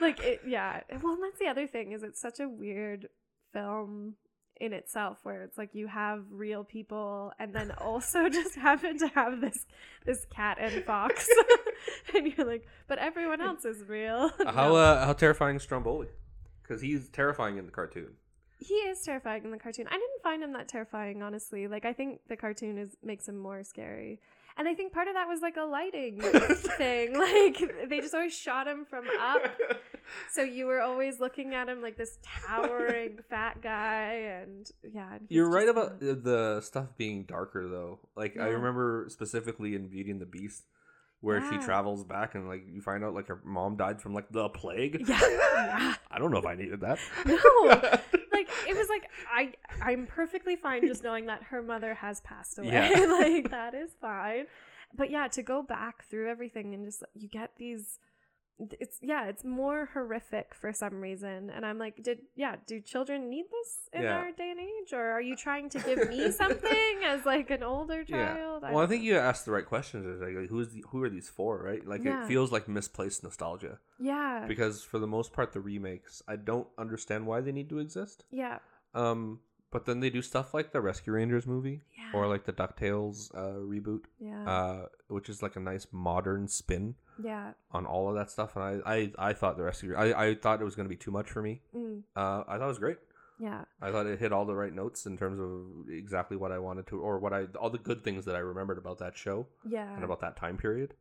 Like 0.00 0.20
it 0.20 0.40
yeah. 0.46 0.80
Well 1.02 1.14
and 1.14 1.22
that's 1.22 1.38
the 1.38 1.46
other 1.48 1.66
thing 1.66 1.92
is 1.92 2.02
it's 2.02 2.20
such 2.20 2.40
a 2.40 2.48
weird 2.48 3.08
film 3.52 4.14
in 4.60 4.72
itself 4.72 5.18
where 5.24 5.42
it's 5.42 5.58
like 5.58 5.70
you 5.74 5.88
have 5.88 6.24
real 6.30 6.62
people 6.64 7.32
and 7.40 7.52
then 7.52 7.72
also 7.78 8.28
just 8.40 8.54
happen 8.56 8.98
to 8.98 9.08
have 9.08 9.40
this 9.40 9.66
this 10.06 10.24
cat 10.34 10.58
and 10.60 10.84
fox. 10.84 11.28
And 12.14 12.32
you're 12.32 12.46
like 12.46 12.66
but 12.88 12.98
everyone 12.98 13.40
else 13.40 13.64
is 13.64 13.82
real. 13.88 14.30
How 14.46 14.68
No. 14.68 14.76
uh, 14.76 15.04
how 15.06 15.12
terrifying 15.12 15.58
Stromboli? 15.58 16.08
Because 16.62 16.80
he's 16.80 17.08
terrifying 17.10 17.58
in 17.58 17.66
the 17.66 17.72
cartoon. 17.72 18.14
he 18.58 18.74
is 18.74 19.02
terrifying 19.02 19.44
in 19.44 19.50
the 19.50 19.58
cartoon. 19.58 19.86
I 19.88 19.94
didn't 19.94 20.22
find 20.22 20.42
him 20.42 20.52
that 20.54 20.68
terrifying 20.68 21.22
honestly. 21.22 21.66
Like 21.68 21.84
i 21.84 21.92
think 21.92 22.20
the 22.28 22.36
cartoon 22.36 22.78
is 22.78 22.96
makes 23.02 23.28
him 23.28 23.36
more 23.36 23.62
scary 23.64 24.20
and 24.56 24.68
i 24.68 24.74
think 24.74 24.92
part 24.92 25.08
of 25.08 25.14
that 25.14 25.26
was 25.28 25.40
like 25.40 25.56
a 25.56 25.64
lighting 25.64 26.20
thing 26.78 27.18
like 27.18 27.88
they 27.88 28.00
just 28.00 28.14
always 28.14 28.34
shot 28.36 28.66
him 28.66 28.84
from 28.88 29.04
up 29.20 29.42
So 30.34 30.42
you 30.42 30.66
were 30.66 30.82
always 30.82 31.18
looking 31.18 31.54
at 31.54 31.66
him 31.66 31.80
like 31.80 31.96
this 31.96 32.18
towering 32.22 33.18
fat 33.30 33.62
guy, 33.62 34.42
and 34.42 34.70
yeah. 34.92 35.14
and 35.14 35.26
You're 35.30 35.48
right 35.48 35.64
just 35.66 35.78
about 35.78 36.02
not- 36.02 36.24
the 36.24 36.60
stuff 36.60 36.88
being 36.98 37.24
darker 37.24 37.66
though. 37.70 38.00
Like 38.14 38.38
I 38.38 38.48
remember 38.48 39.06
specifically 39.08 39.74
in 39.74 39.88
Beauty 39.88 40.10
and 40.10 40.20
the 40.20 40.26
Beast 40.26 40.64
where 41.22 41.40
she 41.50 41.56
travels 41.56 42.04
back 42.04 42.34
and 42.34 42.46
like 42.48 42.64
you 42.70 42.82
find 42.82 43.02
out 43.02 43.14
like 43.14 43.28
her 43.28 43.40
mom 43.44 43.76
died 43.76 44.02
from 44.02 44.12
like 44.12 44.28
the 44.30 44.50
plague. 44.50 45.02
Yeah, 45.08 45.18
yeah. 45.22 45.94
I 46.10 46.18
don't 46.18 46.30
know 46.30 46.38
if 46.38 46.44
I 46.46 46.54
needed 46.54 46.80
that. 46.82 46.98
No, 47.24 47.38
like 47.66 48.02
it 48.74 48.78
was 48.78 48.88
like 48.88 49.10
I 49.32 49.52
I'm 49.82 50.06
perfectly 50.06 50.56
fine 50.56 50.86
just 50.86 51.02
knowing 51.02 51.26
that 51.26 51.42
her 51.44 51.62
mother 51.62 51.94
has 51.94 52.20
passed 52.20 52.58
away. 52.58 52.68
Yeah. 52.68 52.88
like 53.20 53.50
that 53.50 53.74
is 53.74 53.90
fine. 54.00 54.46
But 54.96 55.10
yeah, 55.10 55.28
to 55.28 55.42
go 55.42 55.62
back 55.62 56.04
through 56.04 56.30
everything 56.30 56.74
and 56.74 56.84
just 56.84 57.02
you 57.14 57.28
get 57.28 57.52
these 57.56 57.98
it's 58.80 58.98
yeah, 59.02 59.26
it's 59.26 59.44
more 59.44 59.88
horrific 59.92 60.54
for 60.54 60.72
some 60.72 61.00
reason. 61.00 61.50
And 61.50 61.66
I'm 61.66 61.78
like, 61.78 62.02
did 62.02 62.20
yeah, 62.36 62.56
do 62.66 62.80
children 62.80 63.28
need 63.28 63.46
this 63.50 63.88
in 63.92 64.02
Yeah. 64.02 64.14
our 64.16 64.30
day 64.32 64.50
and 64.50 64.60
age, 64.60 64.92
or 64.92 65.04
are 65.10 65.20
you 65.20 65.34
trying 65.36 65.68
to 65.70 65.78
give 65.80 66.08
me 66.08 66.30
something 66.42 66.94
as 67.04 67.26
like 67.26 67.50
an 67.50 67.62
older 67.62 68.04
child? 68.04 68.62
Yeah. 68.62 68.72
Well, 68.72 68.84
I 68.84 68.86
think 68.86 69.02
know. 69.02 69.08
you 69.08 69.16
asked 69.18 69.44
the 69.44 69.52
right 69.52 69.66
questions. 69.66 70.06
Is 70.06 70.20
like, 70.20 70.48
who 70.48 70.60
is 70.60 70.70
the, 70.70 70.84
who 70.90 71.02
are 71.02 71.10
these 71.10 71.28
for, 71.28 71.62
right? 71.62 71.84
Like 71.86 72.04
Yeah. 72.04 72.24
it 72.24 72.28
feels 72.28 72.52
like 72.52 72.68
misplaced 72.68 73.22
nostalgia 73.24 73.78
yeah, 73.98 74.44
because 74.46 74.82
for 74.82 74.98
the 74.98 75.06
most 75.08 75.32
part, 75.32 75.52
the 75.52 75.60
remakes, 75.60 76.22
I 76.28 76.36
don't 76.36 76.68
understand 76.78 77.26
why 77.26 77.40
they 77.40 77.52
need 77.52 77.68
to 77.70 77.78
exist. 77.80 78.24
yeah, 78.30 78.58
Um, 78.94 79.40
but 79.74 79.86
then 79.86 79.98
they 79.98 80.08
do 80.08 80.22
stuff 80.22 80.54
like 80.54 80.70
the 80.70 80.80
Rescue 80.80 81.12
Rangers 81.12 81.48
movie 81.48 81.80
yeah, 81.98 82.16
or 82.16 82.28
like 82.28 82.44
the 82.44 82.52
Ducktales 82.52 83.34
uh, 83.34 83.58
reboot, 83.58 84.04
yeah, 84.20 84.48
uh, 84.48 84.86
which 85.08 85.28
is 85.28 85.42
like 85.42 85.56
a 85.56 85.60
nice 85.60 85.88
modern 85.90 86.46
spin 86.46 86.94
yeah. 87.20 87.54
on 87.72 87.84
all 87.84 88.08
of 88.08 88.14
that 88.14 88.30
stuff. 88.30 88.54
And 88.54 88.64
I, 88.64 88.94
I, 88.94 89.30
I 89.30 89.32
thought 89.32 89.56
the 89.56 89.64
Rescue, 89.64 89.96
I, 89.96 90.26
I 90.26 90.34
thought 90.36 90.60
it 90.60 90.64
was 90.64 90.76
going 90.76 90.86
to 90.86 90.94
be 90.96 90.96
too 90.96 91.10
much 91.10 91.28
for 91.28 91.42
me. 91.42 91.60
Mm, 91.76 92.02
Uh, 92.14 92.44
I 92.46 92.56
thought 92.56 92.66
it 92.66 92.76
was 92.76 92.78
great. 92.78 92.98
yeah, 93.40 93.64
I 93.82 93.90
thought 93.90 94.06
it 94.06 94.20
hit 94.20 94.32
all 94.32 94.44
the 94.46 94.54
right 94.54 94.72
notes 94.72 95.06
in 95.06 95.18
terms 95.18 95.40
of 95.40 95.92
exactly 95.92 96.36
what 96.36 96.52
I 96.52 96.60
wanted 96.60 96.86
to, 96.86 97.00
or 97.00 97.18
what 97.18 97.32
I, 97.32 97.46
all 97.60 97.70
the 97.70 97.78
good 97.78 98.04
things 98.04 98.24
that 98.26 98.36
I 98.36 98.42
remembered 98.52 98.78
about 98.78 99.00
that 99.00 99.18
show 99.18 99.48
yeah. 99.68 99.92
and 99.92 100.04
about 100.04 100.20
that 100.20 100.36
time 100.36 100.56
period. 100.56 100.94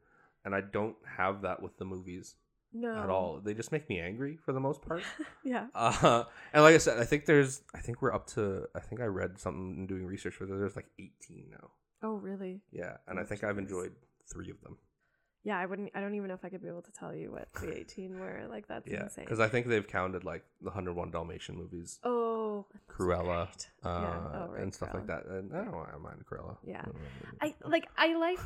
And 0.44 0.56
I 0.56 0.62
don't 0.62 0.96
have 1.18 1.44
that 1.44 1.62
with 1.62 1.78
the 1.78 1.86
movies 1.86 2.34
no 2.74 2.96
at 3.04 3.10
all. 3.10 3.40
They 3.44 3.54
just 3.54 3.72
make 3.72 3.88
me 3.90 4.00
angry 4.00 4.38
for 4.38 4.52
the 4.54 4.60
most 4.60 4.82
part. 4.82 5.04
yeah, 5.44 5.68
Uh, 5.76 6.24
and 6.54 6.64
like 6.64 6.76
I 6.76 6.80
said, 6.80 7.00
I 7.00 7.06
think 7.06 7.26
there's, 7.26 7.62
I 7.74 7.80
think 7.80 8.02
we're 8.02 8.14
up 8.14 8.28
to, 8.36 8.68
I 8.76 8.80
think 8.80 9.02
I 9.02 9.06
read 9.06 9.40
something 9.40 9.76
in 9.78 9.88
doing 9.88 10.06
research 10.06 10.36
for 10.36 10.46
this. 10.46 10.58
There's 10.58 10.76
like 10.76 10.90
18 11.00 11.46
now. 11.52 11.70
oh 12.02 12.16
really? 12.16 12.62
Yeah, 12.72 12.98
and 13.08 13.20
I 13.20 13.22
Oh, 13.22 13.26
think 13.26 13.44
I've 13.44 13.58
enjoyed 13.58 13.94
three 14.32 14.50
of 14.50 14.60
them. 14.62 14.78
Yeah, 15.46 15.60
I 15.60 15.66
wouldn't. 15.66 15.92
I 15.94 16.00
don't 16.00 16.16
even 16.16 16.30
know 16.30 16.36
if 16.36 16.46
I 16.46 16.50
could 16.50 16.62
be 16.62 16.70
able 16.70 16.84
to 16.84 16.92
tell 16.94 17.14
you 17.14 17.30
what 17.30 17.50
the 17.60 17.78
18 17.78 18.18
were. 18.18 18.46
Like 18.50 18.66
that's 18.70 18.88
Yeah, 18.88 19.04
insane. 19.04 19.26
because 19.26 19.42
I 19.42 19.50
think 19.50 19.68
they've 19.68 19.86
counted 19.86 20.24
like 20.24 20.46
the 20.62 20.70
101 20.70 21.12
Dalmatian 21.12 21.58
movies, 21.58 22.00
oh, 22.06 22.66
Cruella, 22.90 23.50
uh, 23.84 24.00
Yeah, 24.02 24.20
oh, 24.36 24.48
right, 24.54 24.62
and 24.64 24.74
stuff 24.74 24.94
like 24.94 25.08
that. 25.08 25.26
And 25.26 25.54
I 25.54 25.66
don't 25.66 25.76
I 25.76 25.92
don't 25.92 26.02
mind 26.02 26.24
Cruella. 26.26 26.56
Yeah. 26.66 26.86
I 27.42 27.54
like 27.66 27.90
I 27.98 28.16
like 28.16 28.40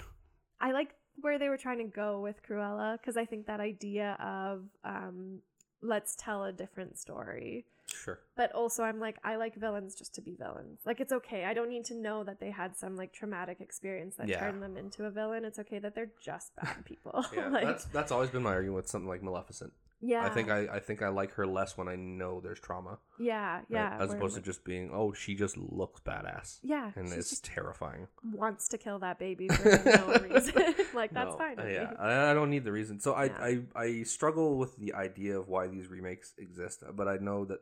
I 0.60 0.72
like 0.72 0.96
where 1.22 1.40
they 1.40 1.50
were 1.50 1.58
trying 1.58 1.80
to 1.80 1.84
go 1.86 2.20
with 2.20 2.42
Cruella 2.48 3.00
because 3.00 3.18
I 3.18 3.26
think 3.26 3.48
that 3.48 3.60
idea 3.60 4.16
of 4.20 4.64
um 4.84 5.40
let's 5.82 6.16
tell 6.16 6.44
a 6.44 6.52
different 6.52 6.98
story. 6.98 7.66
sure. 7.88 8.20
But 8.36 8.52
also 8.54 8.84
I'm 8.84 9.00
like 9.00 9.18
I 9.24 9.36
like 9.36 9.56
villains 9.56 9.96
just 9.96 10.14
to 10.16 10.22
be 10.22 10.36
villains. 10.36 10.80
Like 10.86 11.00
it's 11.00 11.12
okay. 11.12 11.46
I 11.46 11.54
don't 11.54 11.70
need 11.70 11.86
to 11.86 11.96
know 11.96 12.24
that 12.24 12.40
they 12.40 12.52
had 12.52 12.76
some 12.76 12.96
like 12.96 13.14
traumatic 13.14 13.62
experience 13.62 14.16
that 14.18 14.28
Yeah. 14.28 14.40
turned 14.40 14.62
them 14.62 14.76
into 14.78 15.06
a 15.06 15.12
villain. 15.12 15.46
It's 15.46 15.60
okay 15.60 15.80
that 15.80 15.94
they're 15.96 16.12
just 16.20 16.56
bad 16.56 16.84
people. 16.86 17.24
Yeah, 17.36 17.48
like 17.58 17.66
that's 17.66 17.86
that's 17.86 18.12
always 18.12 18.30
been 18.30 18.44
my 18.44 18.52
argument 18.54 18.76
with 18.78 18.88
something 18.88 19.08
like 19.10 19.22
Maleficent. 19.24 19.74
Yeah. 20.02 20.24
I 20.26 20.30
think 20.30 20.50
I, 20.50 20.68
I 20.74 20.80
think 20.80 21.02
I 21.02 21.08
like 21.10 21.34
her 21.34 21.48
less 21.48 21.78
when 21.78 21.88
I 21.88 21.96
know 21.96 22.40
there's 22.40 22.60
trauma, 22.60 23.00
yeah, 23.20 23.56
right? 23.56 23.66
yeah. 23.70 23.98
as 24.00 24.14
opposed 24.14 24.36
to 24.36 24.42
just 24.42 24.64
being 24.64 24.92
oh 24.94 25.14
she 25.14 25.36
just 25.36 25.58
looks 25.58 26.02
badass, 26.02 26.60
yeah, 26.64 26.92
and 26.96 27.12
it's 27.12 27.40
terrifying. 27.40 28.08
wants 28.34 28.68
to 28.70 28.78
kill 28.78 29.00
that 29.00 29.18
baby 29.20 29.48
for 29.50 29.82
no 29.86 30.18
reason. 30.30 30.54
like 30.94 31.14
that's 31.14 31.32
No, 31.32 31.38
fine. 31.38 31.58
Yeah. 31.58 31.94
I, 32.00 32.32
I 32.32 32.34
don't 32.34 32.50
need 32.50 32.64
the 32.64 32.72
reason. 32.72 33.00
So 33.00 33.14
I, 33.14 33.26
I 33.26 33.60
I 33.76 34.04
struggle 34.04 34.58
with 34.58 34.78
the 34.78 34.94
idea 34.94 35.40
of 35.40 35.48
why 35.48 35.68
these 35.68 35.88
remakes 35.88 36.34
exist, 36.38 36.84
but 36.96 37.08
I 37.08 37.18
know 37.18 37.46
that 37.46 37.60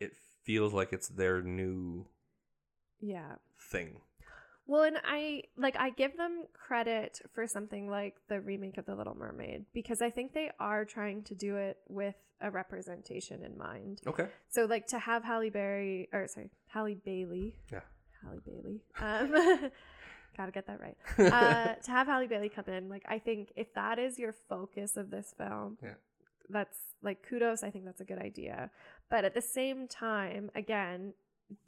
it 0.00 0.12
feels 0.44 0.72
like 0.72 0.92
it's 0.92 1.08
their 1.08 1.42
new 1.42 2.06
Yeah. 3.00 3.36
thing. 3.58 4.00
Well, 4.70 4.82
and 4.84 4.98
I 5.04 5.42
like 5.56 5.74
I 5.76 5.90
give 5.90 6.16
them 6.16 6.44
credit 6.54 7.20
for 7.34 7.44
something 7.48 7.90
like 7.90 8.14
the 8.28 8.40
remake 8.40 8.78
of 8.78 8.86
The 8.86 8.94
Little 8.94 9.16
Mermaid 9.16 9.64
because 9.72 10.00
I 10.00 10.10
think 10.10 10.32
they 10.32 10.52
are 10.60 10.84
trying 10.84 11.24
to 11.24 11.34
do 11.34 11.56
it 11.56 11.78
with 11.88 12.14
a 12.40 12.52
representation 12.52 13.42
in 13.42 13.58
mind. 13.58 14.00
Okay. 14.06 14.28
So 14.48 14.66
like 14.66 14.86
to 14.94 14.98
have 15.00 15.24
Halle 15.24 15.50
Berry 15.50 16.08
or 16.12 16.28
sorry, 16.28 16.50
Halle 16.68 16.94
Bailey. 16.94 17.56
Yeah. 17.72 17.80
Halle 18.22 18.40
Bailey. 18.46 18.80
Um 19.00 19.32
gotta 20.36 20.52
get 20.52 20.68
that 20.68 20.78
right. 20.80 20.96
Uh 21.18 21.74
to 21.82 21.90
have 21.90 22.06
Halle 22.06 22.28
Bailey 22.28 22.48
come 22.48 22.66
in, 22.68 22.88
like 22.88 23.02
I 23.08 23.18
think 23.18 23.52
if 23.56 23.74
that 23.74 23.98
is 23.98 24.20
your 24.20 24.32
focus 24.48 24.96
of 24.96 25.10
this 25.10 25.34
film, 25.36 25.78
Yeah. 25.82 25.94
that's 26.48 26.78
like 27.02 27.26
kudos. 27.28 27.64
I 27.64 27.70
think 27.70 27.86
that's 27.86 28.00
a 28.00 28.04
good 28.04 28.18
idea. 28.20 28.70
But 29.10 29.24
at 29.24 29.34
the 29.34 29.42
same 29.42 29.88
time, 29.88 30.50
again, 30.54 31.14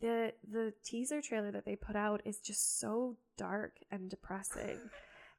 the 0.00 0.32
the 0.50 0.72
teaser 0.84 1.20
trailer 1.20 1.50
that 1.50 1.64
they 1.64 1.76
put 1.76 1.96
out 1.96 2.22
is 2.24 2.38
just 2.38 2.78
so 2.80 3.16
dark 3.36 3.76
and 3.90 4.08
depressing. 4.10 4.78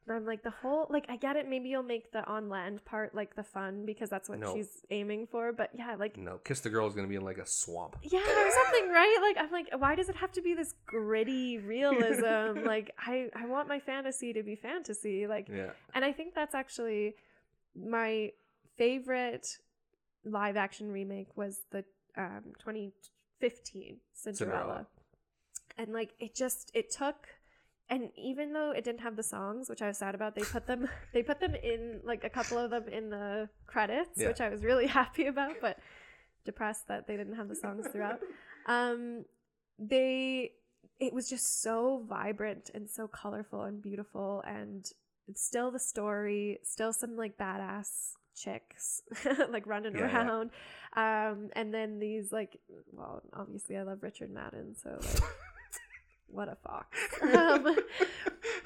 And 0.06 0.18
I'm 0.18 0.26
like 0.26 0.44
the 0.44 0.50
whole 0.50 0.88
like 0.90 1.06
I 1.08 1.16
get 1.16 1.38
it. 1.38 1.48
Maybe 1.48 1.70
you'll 1.70 1.82
make 1.82 2.12
the 2.12 2.26
on 2.28 2.50
land 2.50 2.84
part 2.84 3.16
like 3.16 3.38
the 3.38 3.44
fun 3.44 3.86
because 3.86 4.10
that's 4.10 4.28
what 4.28 4.38
No. 4.38 4.54
she's 4.54 4.82
aiming 4.90 5.28
for. 5.28 5.54
But 5.54 5.70
yeah, 5.74 5.96
like 5.98 6.18
No, 6.18 6.40
Kiss 6.40 6.60
the 6.60 6.70
Girl 6.70 6.86
is 6.88 6.94
gonna 6.94 7.08
be 7.08 7.16
in 7.16 7.22
like 7.24 7.38
a 7.38 7.46
swamp. 7.46 7.96
yeah, 8.04 8.20
or 8.20 8.52
something, 8.52 8.90
right? 8.90 9.18
Like 9.22 9.38
I'm 9.46 9.50
like, 9.50 9.70
why 9.78 9.96
does 9.96 10.10
it 10.10 10.18
have 10.18 10.34
to 10.34 10.42
be 10.42 10.56
this 10.56 10.74
gritty 10.86 11.58
realism? 11.60 12.66
like 12.66 12.92
I 13.00 13.30
I 13.34 13.46
want 13.46 13.70
my 13.70 13.80
fantasy 13.80 14.34
to 14.34 14.44
be 14.44 14.58
fantasy. 14.58 15.26
Like 15.26 15.48
Yeah. 15.48 15.70
and 15.96 16.04
I 16.04 16.12
think 16.12 16.36
that's 16.36 16.54
actually 16.54 17.16
my 17.74 18.32
favorite 18.76 19.58
live 20.26 20.58
action 20.58 20.92
remake 20.92 21.38
was 21.38 21.62
the 21.72 21.86
um 22.18 22.52
2015 23.50 23.98
Cinderella. 24.14 24.36
Cinderella. 24.62 24.88
And 25.78 25.94
like 25.94 26.14
it 26.20 26.36
just 26.36 26.72
it 26.74 26.92
took 26.92 27.28
and 27.90 28.10
even 28.16 28.54
though 28.54 28.72
it 28.72 28.84
didn't 28.84 29.02
have 29.02 29.16
the 29.16 29.24
songs, 29.24 29.70
which 29.70 29.82
I 29.82 29.88
was 29.88 29.98
sad 29.98 30.16
about, 30.16 30.36
they 30.36 30.42
put 30.44 30.66
them 30.68 30.88
they 31.14 31.24
put 31.24 31.40
them 31.40 31.56
in 31.56 32.00
like 32.04 32.24
a 32.24 32.30
couple 32.30 32.58
of 32.58 32.72
them 32.72 32.88
in 32.88 33.10
the 33.10 33.50
credits, 33.68 34.12
Yeah. 34.18 34.28
which 34.30 34.42
I 34.42 34.50
was 34.50 34.64
really 34.64 34.88
happy 35.02 35.28
about, 35.28 35.56
but 35.62 35.78
depressed 36.46 36.88
that 36.88 37.08
they 37.08 37.18
didn't 37.18 37.36
have 37.36 37.50
the 37.50 37.56
songs 37.56 37.88
throughout. 37.92 38.20
Um 38.66 39.26
they 39.78 40.52
it 41.00 41.14
was 41.14 41.28
just 41.30 41.62
so 41.62 42.04
vibrant 42.08 42.70
and 42.74 42.90
so 42.90 43.08
colorful 43.10 43.64
and 43.64 43.82
beautiful 43.82 44.42
and 44.48 44.90
it's 45.28 45.44
still 45.44 45.72
the 45.72 45.80
story, 45.80 46.60
still 46.64 46.94
some 46.94 47.16
like 47.16 47.38
badass 47.38 48.14
chicks 48.36 49.04
like 49.50 49.68
running 49.68 49.96
Yeah, 49.96 50.08
yeah. 50.12 50.26
around. 50.28 50.50
Um 50.96 51.50
and 51.56 51.74
then 51.74 52.00
these 52.00 52.32
like 52.32 52.58
well, 52.92 53.22
obviously 53.34 53.78
I 53.78 53.84
love 53.84 54.00
Richard 54.02 54.32
Madden, 54.32 54.76
so 54.82 54.90
like 55.00 55.24
what 56.28 56.50
a 56.50 56.56
fox. 56.56 56.98
Um, 57.22 57.76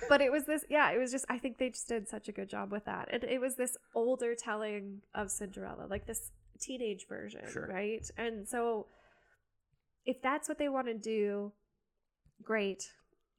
but 0.10 0.22
it 0.22 0.32
was 0.32 0.46
this 0.46 0.64
yeah, 0.70 0.92
it 0.92 0.98
was 0.98 1.12
just 1.12 1.26
I 1.30 1.38
think 1.38 1.58
they 1.58 1.70
just 1.70 1.88
did 1.88 2.08
such 2.08 2.28
a 2.30 2.32
good 2.32 2.50
job 2.50 2.72
with 2.72 2.86
that. 2.86 3.10
And 3.12 3.24
it 3.24 3.40
was 3.42 3.56
this 3.56 3.78
older 3.94 4.36
telling 4.36 5.02
of 5.14 5.30
Cinderella, 5.32 5.86
like 5.90 6.06
this 6.08 6.32
teenage 6.60 7.08
version, 7.08 7.42
Sure. 7.52 7.68
right? 7.68 8.10
And 8.18 8.48
so 8.48 8.88
if 10.06 10.22
that's 10.22 10.48
what 10.48 10.58
they 10.58 10.70
want 10.70 10.88
to 10.88 10.94
do, 10.94 11.52
great. 12.42 12.90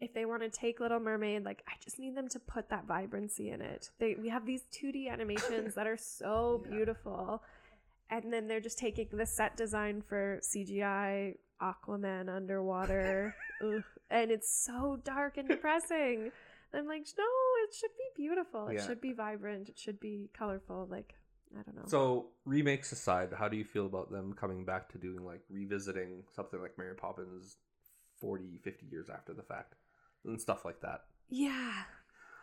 If 0.01 0.15
they 0.15 0.25
want 0.27 0.43
to 0.43 0.49
take 0.49 0.79
Little 0.81 1.01
Mermaid, 1.01 1.45
like 1.45 1.63
I 1.67 1.73
just 1.83 1.99
need 1.99 2.17
them 2.17 2.29
to 2.29 2.39
put 2.39 2.69
that 2.71 2.87
vibrancy 2.87 3.51
in 3.51 3.61
it. 3.61 3.91
They 3.99 4.15
we 4.15 4.29
have 4.29 4.47
these 4.47 4.63
2D 4.73 5.11
animations 5.11 5.75
that 5.75 5.87
are 5.87 5.97
so 5.97 6.63
Yeah. 6.71 6.77
beautiful. 6.77 7.43
And 8.11 8.33
then 8.33 8.47
they're 8.49 8.61
just 8.61 8.79
taking 8.79 9.09
the 9.13 9.27
set 9.27 9.57
design 9.57 10.01
for 10.03 10.41
CGI 10.43 11.35
Aquaman 11.61 12.35
underwater. 12.35 13.35
Ugh. 13.63 13.83
And 14.11 14.31
it's 14.31 14.51
so 14.65 14.99
dark 15.05 15.37
and 15.37 15.49
depressing. 15.49 16.31
I'm 16.73 16.87
like, 16.87 17.07
no, 17.19 17.25
it 17.65 17.75
should 17.75 17.91
be 17.99 18.23
beautiful. 18.23 18.69
It 18.69 18.75
Yeah. 18.75 18.87
should 18.87 19.01
be 19.01 19.13
vibrant. 19.13 19.69
It 19.69 19.79
should 19.79 20.01
be 20.01 20.31
colorful. 20.33 20.87
Like, 20.91 21.15
I 21.59 21.63
don't 21.63 21.77
know. 21.77 21.83
So 21.87 22.29
remakes 22.47 22.93
aside, 22.93 23.31
how 23.37 23.49
do 23.49 23.57
you 23.57 23.65
feel 23.65 23.87
about 23.87 24.11
them 24.11 24.33
coming 24.33 24.65
back 24.65 24.89
to 24.93 24.99
doing 24.99 25.25
like 25.25 25.43
revisiting 25.51 26.23
something 26.35 26.61
like 26.63 26.79
Mary 26.79 26.95
Poppins 26.95 27.57
40, 28.21 28.59
50 28.63 28.87
years 28.87 29.11
after 29.11 29.33
the 29.35 29.43
fact 29.43 29.75
and 30.29 30.41
stuff 30.41 30.64
like 30.64 30.81
that? 30.83 31.01
yeah. 31.29 31.73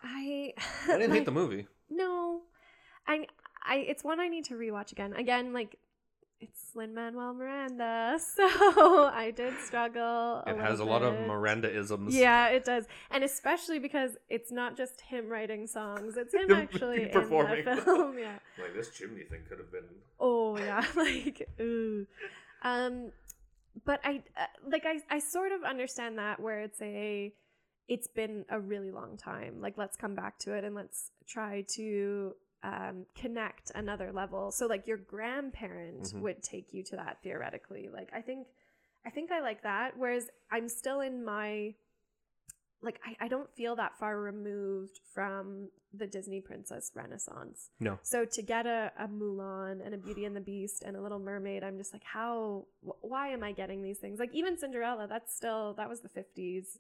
I 0.04 0.54
I 0.88 0.98
didn't 0.98 1.10
my- 1.10 1.15
hate 1.15 1.26
the 1.26 1.32
movie. 1.32 1.67
No, 1.89 2.41
I, 3.08 3.26
I, 3.63 3.78
it's 3.78 4.04
one 4.04 4.19
I 4.19 4.28
need 4.28 4.45
to 4.45 4.54
rewatch 4.56 4.91
again. 4.91 5.13
Again, 5.13 5.52
like 5.54 5.78
it's 6.39 6.71
Lin 6.76 6.93
Manuel 6.93 7.34
Miranda, 7.34 8.19
so 8.36 8.43
I 9.07 9.32
did 9.36 9.53
struggle. 9.66 10.43
It 10.45 10.57
a 10.57 10.62
has 10.62 10.80
a 10.80 10.84
little 10.84 10.88
lot 10.99 11.01
of 11.01 11.18
bit. 11.18 11.28
Miranda 11.28 11.76
isms. 11.76 12.14
Yeah, 12.16 12.49
it 12.49 12.66
does, 12.66 12.86
and 13.09 13.24
especially 13.24 13.80
because 13.80 14.12
it's 14.30 14.51
not 14.51 14.78
just 14.78 15.01
him 15.01 15.28
writing 15.30 15.66
songs; 15.66 16.18
it's 16.18 16.34
him 16.36 16.49
Him 16.51 16.57
actually 16.57 17.07
performing. 17.07 17.59
in 17.59 17.66
the 17.66 17.78
film. 17.78 18.20
Yeah. 18.20 18.38
Like 18.62 18.76
this 18.76 18.91
chimney 18.91 19.24
thing 19.24 19.41
could 19.49 19.57
have 19.59 19.72
been. 19.72 19.86
Oh 20.20 20.57
yeah, 20.57 20.86
like 20.95 21.47
ooh. 21.59 22.05
Um, 22.62 23.12
but 23.86 24.01
I 24.03 24.22
uh, 24.39 24.45
like 24.70 24.86
I 24.86 25.01
I 25.09 25.18
sort 25.20 25.51
of 25.51 25.64
understand 25.64 26.18
that 26.20 26.39
where 26.39 26.59
it's 26.62 26.82
a 26.82 27.34
it's 27.88 28.07
been 28.07 28.45
a 28.49 28.59
really 28.59 28.91
long 28.91 29.17
time. 29.17 29.61
Like 29.61 29.77
let's 29.77 29.95
come 29.97 30.15
back 30.15 30.39
to 30.39 30.53
it 30.53 30.63
and 30.63 30.73
let's 30.75 31.11
try 31.27 31.63
to 31.75 32.33
um 32.63 33.05
connect 33.15 33.71
another 33.75 34.11
level. 34.11 34.51
So 34.51 34.65
like 34.65 34.88
your 34.88 34.97
grandparent 34.97 36.03
Mhm. 36.13 36.21
would 36.21 36.41
take 36.43 36.73
you 36.73 36.83
to 36.83 36.95
that 36.95 37.21
theoretically. 37.23 37.89
Like 37.89 38.09
I 38.13 38.21
think 38.21 38.47
I 39.05 39.09
think 39.11 39.31
I 39.31 39.39
like 39.41 39.61
that 39.63 39.97
whereas 39.97 40.29
I'm 40.51 40.67
still 40.69 41.01
in 41.01 41.23
my 41.23 41.75
like 42.81 42.99
I, 43.05 43.25
I 43.25 43.27
don't 43.27 43.49
feel 43.55 43.75
that 43.77 43.97
far 43.97 44.19
removed 44.19 44.99
from 45.13 45.69
the 45.93 46.05
Disney 46.07 46.41
princess 46.41 46.91
renaissance. 46.93 47.69
No. 47.79 47.97
So 48.03 48.25
to 48.25 48.41
get 48.41 48.65
a, 48.65 48.91
a 48.99 49.07
Mulan 49.07 49.83
and 49.86 49.95
a 49.95 49.97
Beauty 49.97 50.25
and 50.25 50.36
the 50.36 50.41
Beast 50.41 50.83
and 50.83 50.95
a 50.97 51.01
Little 51.01 51.19
Mermaid, 51.19 51.63
I'm 51.63 51.77
just 51.77 51.93
like, 51.93 52.03
how? 52.03 52.65
Why 52.81 53.29
am 53.29 53.43
I 53.43 53.53
getting 53.53 53.81
these 53.81 53.97
things? 53.99 54.19
Like 54.19 54.33
even 54.33 54.57
Cinderella, 54.57 55.07
that's 55.07 55.33
still 55.36 55.73
that 55.75 55.88
was 55.89 56.01
the 56.01 56.09
50s 56.09 56.77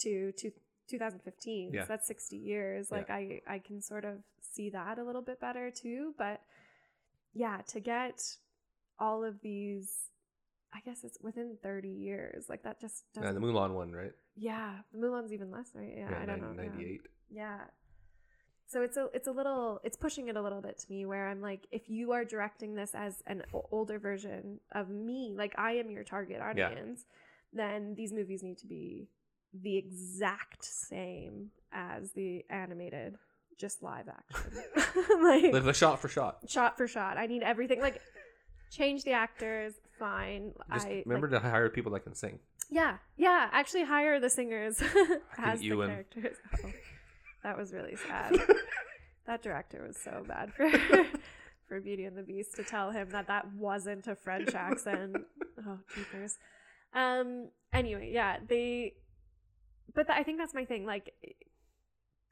to 0.00 0.32
to 0.32 0.50
2015. 0.88 1.70
Yeah. 1.72 1.82
So 1.82 1.86
that's 1.88 2.06
60 2.06 2.36
years. 2.36 2.88
Yeah. 2.90 2.96
Like 2.98 3.10
I 3.10 3.40
I 3.46 3.58
can 3.58 3.80
sort 3.82 4.04
of 4.04 4.16
see 4.40 4.70
that 4.70 4.98
a 4.98 5.04
little 5.04 5.22
bit 5.22 5.40
better 5.40 5.70
too. 5.70 6.14
But 6.18 6.40
yeah, 7.34 7.58
to 7.68 7.80
get 7.80 8.22
all 8.98 9.24
of 9.24 9.40
these. 9.40 9.92
I 10.70 10.80
guess 10.84 11.02
it's 11.02 11.16
within 11.22 11.56
30 11.62 11.88
years. 11.88 12.44
Like 12.50 12.62
that 12.64 12.78
just 12.78 13.04
Yeah, 13.16 13.22
doesn't. 13.22 13.40
the 13.40 13.46
Mulan 13.46 13.72
one, 13.72 13.90
right? 13.92 14.12
Yeah, 14.36 14.80
The 14.92 14.98
Mulan's 14.98 15.32
even 15.32 15.50
less, 15.50 15.70
right? 15.74 15.94
Yeah, 15.96 16.10
I 16.22 16.26
don't 16.26 16.42
know. 16.42 16.52
yeah. 16.54 16.68
Ninety 16.68 16.84
eight. 16.84 17.00
Yeah. 17.30 17.60
So 18.66 18.82
it's 18.82 18.98
a 18.98 19.08
it's 19.14 19.26
a 19.28 19.32
little 19.32 19.80
it's 19.82 19.96
pushing 19.96 20.28
it 20.28 20.36
a 20.36 20.42
little 20.42 20.60
bit 20.60 20.76
to 20.80 20.86
me 20.90 21.06
where 21.06 21.26
I'm 21.28 21.40
like 21.40 21.66
if 21.72 21.88
you 21.88 22.12
are 22.12 22.22
directing 22.22 22.74
this 22.74 22.90
as 22.94 23.22
an 23.26 23.44
older 23.72 23.98
version 23.98 24.60
of 24.72 24.90
me, 24.90 25.32
like 25.34 25.54
I 25.58 25.72
am 25.72 25.90
your 25.90 26.04
target 26.04 26.42
audience, 26.42 27.06
then 27.54 27.94
these 27.94 28.12
movies 28.12 28.42
need 28.42 28.58
to 28.58 28.66
be 28.66 29.08
the 29.54 29.76
exact 29.76 30.64
same 30.64 31.50
as 31.72 32.12
the 32.12 32.44
animated 32.50 33.16
just 33.58 33.82
live 33.82 34.06
action. 34.08 34.52
like 35.22 35.52
Like 35.52 35.64
the 35.64 35.72
shot 35.72 36.00
for 36.00 36.08
shot. 36.08 36.38
shot 36.48 36.76
for 36.76 36.86
shot. 36.86 37.16
I 37.18 37.26
need 37.26 37.42
everything 37.42 37.80
like 37.80 38.00
change 38.70 39.02
the 39.04 39.12
actors, 39.12 39.74
fine. 39.98 40.52
Just 40.72 40.86
I 40.86 41.02
remember 41.06 41.28
like, 41.28 41.42
to 41.42 41.48
hire 41.48 41.68
people 41.68 41.92
that 41.92 42.00
can 42.00 42.14
sing. 42.14 42.38
yeah, 42.70 42.98
yeah. 43.16 43.48
Actually, 43.52 43.84
hire 43.84 44.20
the 44.20 44.30
singers 44.30 44.80
as 45.38 45.58
the 45.60 45.66
Ewan. 45.66 45.88
characters. 45.88 46.36
Oh, 46.64 46.70
that 47.44 47.56
was 47.56 47.72
really 47.72 47.94
sad. 47.96 48.36
that 49.26 49.42
director 49.42 49.84
was 49.86 49.96
so 49.96 50.24
bad 50.26 50.52
for 50.52 50.68
for 51.68 51.80
Beauty 51.80 52.04
and 52.04 52.16
the 52.18 52.22
Beast 52.22 52.56
to 52.56 52.64
tell 52.64 52.90
him 52.90 53.08
that 53.10 53.26
that 53.28 53.52
wasn't 53.54 54.06
a 54.08 54.14
French 54.16 54.54
accent. 54.54 55.16
Oh, 55.66 55.78
jeepers. 55.94 56.36
Um. 56.94 57.48
Anyway, 57.72 58.10
yeah. 58.12 58.38
They, 58.46 58.94
but 59.94 60.06
th- 60.06 60.18
I 60.18 60.22
think 60.22 60.38
that's 60.38 60.54
my 60.54 60.64
thing. 60.64 60.86
Like, 60.86 61.14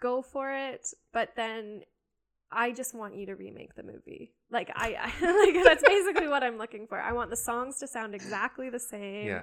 go 0.00 0.22
for 0.22 0.50
it, 0.52 0.88
but 1.12 1.30
then. 1.36 1.82
I 2.48 2.70
just 2.70 2.94
want 2.94 3.16
you 3.16 3.26
to 3.26 3.34
remake 3.34 3.74
the 3.74 3.82
movie. 3.82 4.32
Like 4.52 4.70
I, 4.76 4.94
I 5.00 5.52
like 5.54 5.64
that's 5.64 5.82
basically 5.82 6.28
what 6.28 6.44
I'm 6.44 6.58
looking 6.58 6.86
for. 6.86 6.96
I 7.00 7.12
want 7.12 7.28
the 7.28 7.36
songs 7.36 7.80
to 7.80 7.88
sound 7.88 8.14
exactly 8.14 8.70
the 8.70 8.78
same. 8.78 9.26
Yeah. 9.26 9.42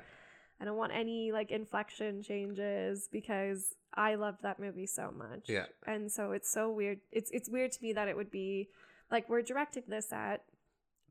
I 0.62 0.66
don't 0.66 0.78
want 0.78 0.94
any 0.96 1.34
like 1.34 1.52
inflection 1.52 2.24
changes 2.24 3.10
because 3.12 3.76
I 3.94 4.16
loved 4.16 4.44
that 4.44 4.60
movie 4.60 4.88
so 4.88 5.14
much. 5.16 5.50
Yeah. 5.50 5.66
And 5.86 6.10
so 6.10 6.32
it's 6.32 6.50
so 6.50 6.72
weird. 6.72 7.00
It's 7.12 7.30
it's 7.32 7.50
weird 7.50 7.74
to 7.74 7.84
me 7.84 7.92
that 7.92 8.08
it 8.08 8.16
would 8.16 8.32
be 8.32 8.70
like 9.12 9.28
we're 9.28 9.42
directing 9.42 9.84
this 9.88 10.14
at 10.14 10.44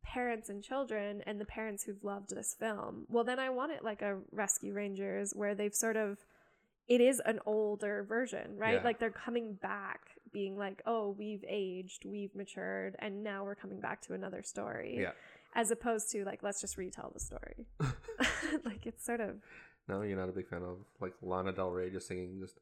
parents 0.03 0.49
and 0.49 0.63
children 0.63 1.23
and 1.27 1.41
the 1.41 1.45
parents 1.45 1.85
who've 1.85 2.03
loved 2.03 2.35
this 2.35 2.57
film. 2.59 3.07
Well, 3.09 3.25
then 3.25 3.39
I 3.39 3.51
want 3.51 3.73
it 3.73 3.85
like 3.85 4.03
a 4.03 4.19
Rescue 4.31 4.73
Rangers 4.73 5.33
where 5.35 5.55
they've 5.55 5.75
sort 5.75 5.97
of 5.97 6.19
it 6.89 7.01
is 7.01 7.21
an 7.25 7.39
older 7.47 8.05
version, 8.09 8.57
right? 8.57 8.75
Yeah. 8.75 8.85
Like 8.85 8.99
they're 8.99 9.11
coming 9.11 9.55
back 9.55 10.01
being 10.33 10.57
like, 10.57 10.83
"Oh, 10.87 11.15
we've 11.17 11.45
aged, 11.49 12.05
we've 12.05 12.35
matured, 12.35 12.97
and 12.99 13.23
now 13.23 13.45
we're 13.45 13.55
coming 13.55 13.81
back 13.81 14.03
to 14.03 14.15
another 14.15 14.43
story." 14.43 14.99
Yeah. 15.01 15.13
As 15.55 15.71
opposed 15.71 16.11
to 16.13 16.25
like, 16.25 16.43
let's 16.43 16.61
just 16.61 16.79
retell 16.79 17.11
the 17.13 17.21
story. 17.21 17.67
like 18.65 18.87
it's 18.87 19.05
sort 19.05 19.21
of 19.21 19.37
No, 19.89 20.03
you're 20.03 20.19
not 20.19 20.29
a 20.29 20.33
big 20.33 20.49
fan 20.49 20.63
of 20.63 20.79
like 21.01 21.13
Lana 21.23 21.53
Del 21.53 21.71
Rey 21.71 21.91
just 21.91 22.09
singing 22.09 22.39
just 22.41 22.59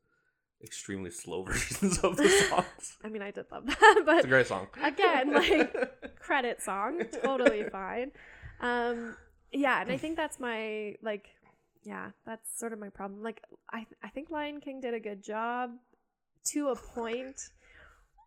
extremely 0.63 1.11
slow 1.11 1.43
versions 1.45 1.99
of 1.99 2.17
the 2.17 2.29
songs. 2.29 2.99
I 3.05 3.09
mean, 3.09 3.23
I 3.23 3.31
did 3.31 3.47
love 3.51 3.67
that, 3.67 4.03
but 4.05 4.17
It's 4.17 4.25
a 4.27 4.29
great 4.29 4.47
song. 4.47 4.67
Again, 4.83 5.33
like- 5.33 6.19
credit 6.21 6.61
song, 6.63 7.03
totally 7.25 7.65
fine. 7.71 8.11
Um, 8.61 9.17
yeah, 9.53 9.81
and 9.81 9.91
I 9.91 9.97
think 9.97 10.17
that's 10.17 10.39
my 10.39 10.97
like, 11.03 11.29
yeah, 11.83 12.11
that's 12.27 12.59
sort 12.59 12.73
of 12.73 12.79
my 12.79 12.89
problem. 12.89 13.23
Like, 13.23 13.43
I 13.73 13.87
I 14.03 14.09
think 14.09 14.31
Lion 14.31 14.61
King 14.61 14.81
did 14.81 14.95
a 14.95 15.01
good 15.01 15.23
job 15.23 15.71
to 16.53 16.69
a 16.69 16.77
point 16.77 17.41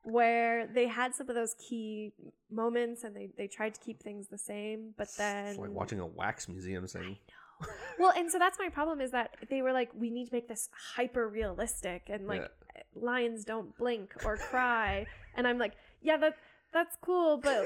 where 0.04 0.68
they 0.68 0.88
had 0.88 1.16
some 1.16 1.30
of 1.30 1.36
those 1.36 1.56
key 1.56 2.12
moments 2.52 3.04
and 3.04 3.16
they 3.16 3.30
they 3.38 3.48
tried 3.48 3.74
to 3.74 3.80
keep 3.80 4.02
things 4.02 4.28
the 4.28 4.38
same, 4.38 4.94
but 4.98 5.08
then 5.18 5.48
It's 5.48 5.60
like 5.60 5.72
watching 5.72 6.00
a 6.00 6.06
wax 6.06 6.48
museum 6.48 6.88
sing. 6.88 7.18
well, 8.00 8.12
and 8.16 8.30
so 8.30 8.38
that's 8.40 8.60
my 8.60 8.68
problem 8.70 9.00
is 9.00 9.12
that 9.12 9.36
they 9.50 9.62
were 9.62 9.72
like, 9.72 9.90
we 9.98 10.10
need 10.10 10.26
to 10.28 10.34
make 10.34 10.48
this 10.48 10.70
hyper 10.96 11.30
realistic 11.30 12.04
and 12.10 12.28
like 12.28 12.50
lions 12.96 13.46
don't 13.46 13.78
blink 13.78 14.14
or 14.26 14.38
cry, 14.38 15.06
and 15.36 15.48
I'm 15.48 15.58
like, 15.58 15.74
yeah, 16.02 16.18
that 16.18 16.36
that's 16.74 16.98
cool, 17.02 17.38
but 17.38 17.64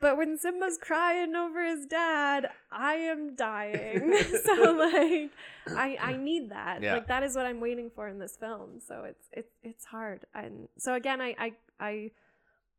but 0.00 0.16
when 0.16 0.36
Simba's 0.38 0.78
crying 0.78 1.34
over 1.34 1.64
his 1.64 1.86
dad, 1.86 2.50
I 2.70 2.94
am 2.94 3.34
dying. 3.36 4.16
so 4.44 4.72
like, 4.72 5.30
I 5.68 5.96
I 6.00 6.16
need 6.16 6.50
that. 6.50 6.82
Yeah. 6.82 6.94
Like 6.94 7.08
that 7.08 7.22
is 7.22 7.36
what 7.36 7.46
I'm 7.46 7.60
waiting 7.60 7.90
for 7.94 8.08
in 8.08 8.18
this 8.18 8.36
film. 8.36 8.80
So 8.86 9.04
it's 9.04 9.28
it's 9.32 9.54
it's 9.62 9.84
hard, 9.84 10.26
and 10.34 10.68
so 10.78 10.94
again, 10.94 11.20
I 11.20 11.34
I 11.38 11.52
I 11.80 12.10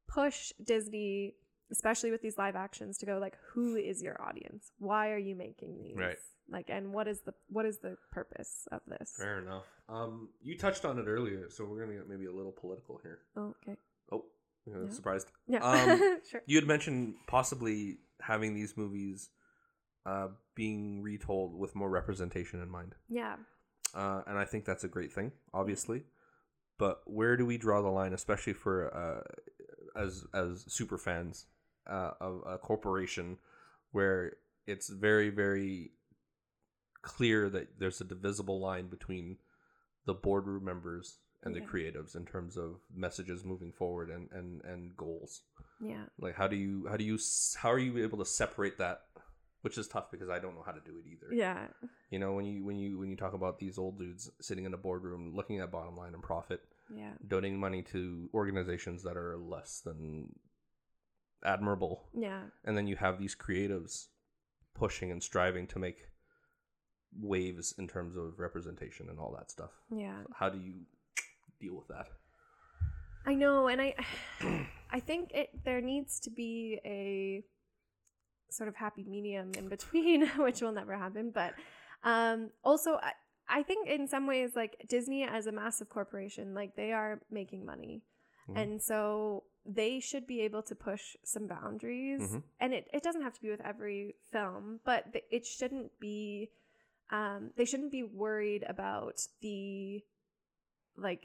push 0.08 0.52
Disney 0.64 1.36
especially 1.72 2.12
with 2.12 2.22
these 2.22 2.38
live 2.38 2.56
actions 2.56 2.96
to 3.00 3.08
go 3.08 3.18
like 3.18 3.36
who 3.54 3.76
is 3.76 4.00
your 4.00 4.22
audience 4.22 4.72
why 4.78 5.10
are 5.10 5.18
you 5.18 5.36
making 5.36 5.82
these 5.82 5.96
Right. 5.98 6.18
like 6.48 6.70
and 6.70 6.94
what 6.94 7.08
is 7.08 7.22
the 7.22 7.34
what 7.50 7.66
is 7.66 7.80
the 7.80 7.98
purpose 8.12 8.68
of 8.72 8.82
this 8.88 9.14
Fair 9.18 9.40
enough. 9.40 9.66
Um, 9.90 10.30
you 10.44 10.58
touched 10.60 10.86
on 10.86 11.00
it 11.00 11.08
earlier, 11.08 11.50
so 11.50 11.66
we're 11.66 11.80
gonna 11.84 11.98
get 11.98 12.08
maybe 12.08 12.28
a 12.28 12.32
little 12.32 12.52
political 12.52 13.00
here. 13.02 13.20
oh, 13.36 13.56
okay 13.68 13.78
Oh, 14.12 14.26
you 14.66 14.74
know, 14.74 14.84
Yeah. 14.86 14.94
surprised. 14.94 15.32
yeah 15.48 15.60
Um, 15.64 16.20
sure 16.30 16.42
You 16.46 16.58
had 16.58 16.68
mentioned 16.68 17.16
possibly 17.28 17.98
having 18.22 18.54
these 18.56 18.76
movies 18.78 19.30
uh, 20.06 20.30
being 20.56 21.02
retold 21.02 21.58
with 21.58 21.76
more 21.76 21.90
representation 21.90 22.62
in 22.62 22.70
mind, 22.70 22.96
yeah 23.10 23.36
uh, 23.96 24.22
and 24.28 24.38
I 24.38 24.46
think 24.46 24.66
that's 24.66 24.84
a 24.84 24.88
great 24.90 25.12
thing, 25.14 25.32
obviously. 25.54 26.04
But 26.78 27.02
where 27.06 27.38
do 27.38 27.46
we 27.46 27.58
draw 27.58 27.82
the 27.82 27.88
line, 27.90 28.14
especially 28.14 28.54
for 28.54 28.94
uh, 28.94 30.00
as 30.00 30.26
as 30.34 30.66
super 30.68 30.98
fans 30.98 31.46
uh, 31.88 32.12
of 32.20 32.44
a 32.46 32.58
corporation, 32.58 33.38
where 33.92 34.34
it's 34.68 34.90
very 34.90 35.30
very 35.30 35.92
clear 37.02 37.50
that 37.50 37.80
there's 37.80 38.02
a 38.02 38.04
divisible 38.04 38.60
line 38.60 38.88
between 38.88 39.38
the 40.06 40.14
boardroom 40.14 40.66
members 40.66 41.20
and 41.44 41.54
the 41.56 41.60
Yeah. 41.60 41.66
creatives 41.68 42.16
in 42.16 42.26
terms 42.26 42.58
of 42.58 42.80
messages 42.94 43.44
moving 43.44 43.72
forward 43.72 44.10
and 44.10 44.32
and 44.32 44.64
and 44.64 44.96
goals. 44.98 45.42
Yeah. 45.80 46.06
Like 46.20 46.36
how 46.36 46.48
do 46.48 46.56
you 46.56 46.88
how 46.90 46.98
do 46.98 47.04
you 47.04 47.20
how 47.58 47.72
are 47.72 47.80
you 47.80 48.04
able 48.04 48.18
to 48.20 48.26
separate 48.26 48.78
that 48.78 49.02
which 49.62 49.80
is 49.80 49.88
tough 49.88 50.12
because 50.12 50.30
i 50.30 50.38
don't 50.38 50.54
know 50.54 50.62
how 50.64 50.72
to 50.72 50.82
do 50.82 51.00
it 51.00 51.08
either. 51.10 51.34
Yeah. 51.34 51.68
You 52.12 52.20
know 52.20 52.34
when 52.34 52.46
you 52.46 52.64
when 52.64 52.78
you 52.78 52.98
when 53.00 53.10
you 53.10 53.16
talk 53.16 53.34
about 53.34 53.60
these 53.60 53.78
old 53.78 53.98
dudes 54.00 54.30
sitting 54.40 54.66
in 54.66 54.74
a 54.74 54.78
boardroom 54.78 55.34
looking 55.36 55.60
at 55.60 55.72
bottom 55.72 55.96
line 55.98 56.14
and 56.14 56.22
profit 56.24 56.62
yeah. 56.94 57.14
donating 57.28 57.60
money 57.60 57.82
to 57.82 58.30
organizations 58.34 59.04
that 59.04 59.18
are 59.18 59.38
less 59.38 59.82
than 59.82 60.30
admirable. 61.44 62.04
Yeah. 62.14 62.42
And 62.64 62.78
then 62.78 62.88
you 62.88 62.96
have 62.96 63.20
these 63.20 63.36
creatives 63.36 64.08
pushing 64.76 65.12
and 65.12 65.22
striving 65.24 65.68
to 65.68 65.80
make 65.80 66.10
waves 67.20 67.74
in 67.78 67.88
terms 67.88 68.16
of 68.18 68.40
representation 68.40 69.10
and 69.10 69.20
all 69.20 69.34
that 69.38 69.50
stuff. 69.50 69.72
Yeah. 69.96 70.24
How 70.34 70.50
do 70.50 70.60
you 70.60 70.74
deal 71.66 71.76
with 71.82 71.88
that 71.96 72.08
i 73.26 73.34
know 73.34 73.68
and 73.72 73.82
i 73.82 73.90
i 74.98 75.00
think 75.00 75.32
it 75.34 75.50
there 75.68 75.82
needs 75.82 76.20
to 76.26 76.30
be 76.30 76.80
a 76.86 77.44
sort 78.50 78.70
of 78.70 78.76
happy 78.76 79.04
medium 79.04 79.52
in 79.58 79.68
between 79.68 80.28
which 80.46 80.62
will 80.62 80.72
never 80.72 80.96
happen 80.96 81.32
but 81.34 81.54
um 82.04 82.50
also 82.64 82.92
I, 83.10 83.12
I 83.60 83.64
think 83.64 83.88
in 83.90 84.08
some 84.08 84.28
ways 84.28 84.52
like 84.56 84.74
disney 84.88 85.24
as 85.24 85.48
a 85.48 85.52
massive 85.52 85.90
corporation 85.90 86.54
like 86.54 86.76
they 86.76 86.92
are 86.92 87.20
making 87.32 87.66
money 87.66 88.04
Mhm. 88.48 88.58
and 88.62 88.82
so 88.82 89.44
they 89.66 90.00
should 90.00 90.28
be 90.28 90.42
able 90.42 90.62
to 90.70 90.76
push 90.76 91.16
some 91.24 91.48
boundaries 91.48 92.22
Mhm. 92.22 92.44
and 92.60 92.74
it, 92.78 92.88
it 92.94 93.02
doesn't 93.02 93.24
have 93.24 93.34
to 93.34 93.42
be 93.42 93.50
with 93.50 93.62
every 93.62 94.16
film 94.32 94.80
but 94.86 95.12
th- 95.14 95.26
it 95.32 95.44
shouldn't 95.48 95.90
be 96.00 96.52
um 97.10 97.50
they 97.58 97.66
shouldn't 97.66 97.92
be 97.92 98.04
worried 98.04 98.64
about 98.76 99.18
the 99.42 100.04
like 100.96 101.24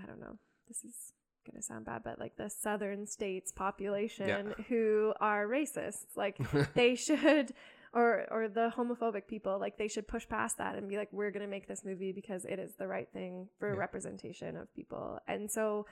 i 0.00 0.06
don't 0.06 0.20
know 0.20 0.38
this 0.68 0.84
is 0.84 1.12
gonna 1.46 1.62
sound 1.62 1.84
bad 1.84 2.02
but 2.04 2.18
like 2.20 2.36
the 2.36 2.48
southern 2.48 3.06
states 3.06 3.50
population 3.50 4.54
who 4.68 5.12
are 5.20 5.46
racists 5.46 6.16
like 6.16 6.38
they 6.74 6.94
should 6.94 7.52
or 7.92 8.26
or 8.30 8.48
the 8.48 8.72
homophobic 8.76 9.26
people 9.26 9.58
like 9.58 9.76
they 9.76 9.88
should 9.88 10.06
push 10.06 10.26
past 10.28 10.58
that 10.58 10.76
and 10.76 10.88
be 10.88 10.96
like 10.96 11.08
we're 11.12 11.30
going 11.32 11.44
to 11.44 11.50
make 11.50 11.66
this 11.68 11.84
movie 11.84 12.12
because 12.12 12.44
it 12.46 12.58
is 12.58 12.74
the 12.76 12.86
right 12.86 13.08
thing 13.12 13.48
for 13.58 13.70
Yeah. 13.74 13.80
representation 13.80 14.56
of 14.56 14.72
people 14.74 15.18
and 15.26 15.50
so 15.50 15.84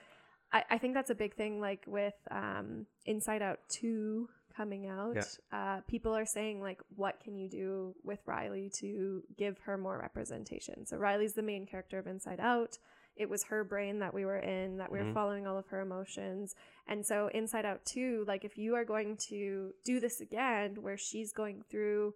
I, 0.53 0.63
I 0.71 0.77
think 0.79 0.93
that's 0.95 1.09
a 1.11 1.15
big 1.15 1.35
thing 1.35 1.59
like 1.61 1.83
with 1.85 2.15
um 2.31 2.87
inside 3.05 3.41
out 3.41 3.59
2 3.69 4.27
coming 4.55 4.87
out. 4.87 5.15
Uh, 5.53 5.79
people 5.87 6.13
are 6.13 6.25
saying 6.25 6.59
like, 6.61 6.81
what 6.95 7.21
can 7.23 7.37
you 7.37 7.47
do 7.47 7.95
with 8.03 8.19
Riley 8.25 8.69
to 8.79 9.23
give 9.37 9.57
her 9.59 9.77
more 9.77 9.97
representation? 9.97 10.85
So 10.85 10.97
Riley's 10.97 11.35
the 11.35 11.41
main 11.41 11.65
character 11.65 11.97
of 11.99 12.05
Inside 12.05 12.41
Out. 12.41 12.77
It 13.21 13.29
was 13.29 13.43
her 13.43 13.63
brain 13.63 13.99
that 13.99 14.13
we 14.15 14.25
were 14.25 14.39
in, 14.39 14.77
that 14.77 14.91
we 14.91 14.97
were 14.97 15.05
Mhm. 15.05 15.13
following 15.13 15.45
all 15.45 15.57
of 15.57 15.67
her 15.67 15.79
emotions. 15.79 16.55
And 16.87 17.05
so 17.05 17.27
Inside 17.27 17.65
Out 17.65 17.85
2, 17.85 18.25
like 18.27 18.43
if 18.43 18.57
you 18.57 18.73
are 18.73 18.83
going 18.83 19.15
to 19.29 19.75
do 19.83 19.99
this 19.99 20.19
again, 20.21 20.81
where 20.81 20.97
she's 20.97 21.31
going 21.31 21.61
through 21.61 22.15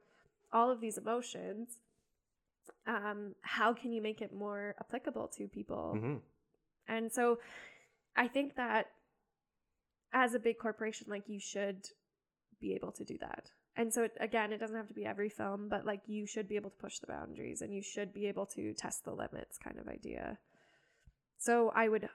all 0.51 0.72
of 0.72 0.80
these 0.82 0.97
emotions, 0.97 1.80
um, 2.88 3.36
how 3.41 3.72
can 3.74 3.91
you 3.91 4.01
make 4.01 4.20
it 4.22 4.34
more 4.34 4.76
applicable 4.80 5.28
to 5.38 5.47
people? 5.47 5.93
hmm 5.93 6.18
And 6.88 7.12
so 7.12 7.39
I 8.16 8.28
think 8.28 8.56
that 8.56 8.91
as 10.12 10.34
a 10.34 10.39
big 10.39 10.58
corporation, 10.58 11.08
like 11.10 11.30
you 11.30 11.39
should 11.39 11.88
be 12.60 12.74
able 12.74 12.91
to 12.93 13.03
do 13.03 13.18
that. 13.20 13.51
And 13.76 13.93
so 13.93 14.03
it, 14.03 14.14
again, 14.20 14.53
it 14.53 14.60
doesn't 14.60 14.76
have 14.78 14.88
to 14.88 14.93
be 14.93 15.06
every 15.06 15.30
film, 15.30 15.68
but 15.68 15.86
like 15.86 16.01
you 16.08 16.26
should 16.26 16.47
be 16.47 16.56
able 16.56 16.70
to 16.70 16.78
push 16.78 16.99
the 16.99 17.08
boundaries 17.08 17.62
and 17.62 17.74
you 17.74 17.82
should 17.82 18.14
be 18.14 18.28
able 18.28 18.45
to 18.47 18.74
test 18.74 19.03
the 19.03 19.14
limits 19.14 19.58
kind 19.58 19.78
of 19.78 19.88
idea. 19.88 20.39
So 21.45 21.71
I 21.75 21.87
would, 21.89 22.09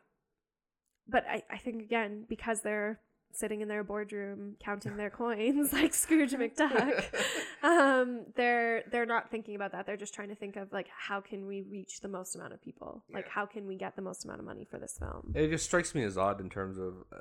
but 1.08 1.24
I, 1.28 1.42
I 1.50 1.58
think 1.58 1.82
again, 1.82 2.24
because 2.28 2.62
they're 2.62 3.00
sitting 3.32 3.60
in 3.60 3.68
their 3.68 3.84
boardroom 3.84 4.56
counting 4.58 4.96
their 4.96 5.08
coins 5.10 5.72
like 5.78 5.94
Scrooge 5.94 6.32
McDuck, 6.32 7.04
um 7.62 8.26
they're 8.34 8.82
they're 8.90 9.06
not 9.06 9.30
thinking 9.30 9.54
about 9.54 9.70
that 9.70 9.86
they're 9.86 9.96
just 9.96 10.12
trying 10.14 10.30
to 10.30 10.34
think 10.34 10.56
of 10.56 10.72
like 10.72 10.88
how 11.06 11.20
can 11.20 11.46
we 11.46 11.62
reach 11.62 12.00
the 12.00 12.08
most 12.08 12.34
amount 12.34 12.52
of 12.52 12.60
people 12.60 13.04
like 13.14 13.28
how 13.28 13.46
can 13.46 13.68
we 13.68 13.76
get 13.76 13.94
the 13.94 14.02
most 14.02 14.24
amount 14.24 14.40
of 14.40 14.46
money 14.46 14.66
for 14.68 14.78
this 14.80 14.96
film 14.98 15.32
It 15.36 15.48
just 15.48 15.64
strikes 15.64 15.94
me 15.94 16.02
as 16.02 16.18
odd 16.18 16.40
in 16.40 16.50
terms 16.50 16.76
of 16.76 16.94
uh, 17.12 17.18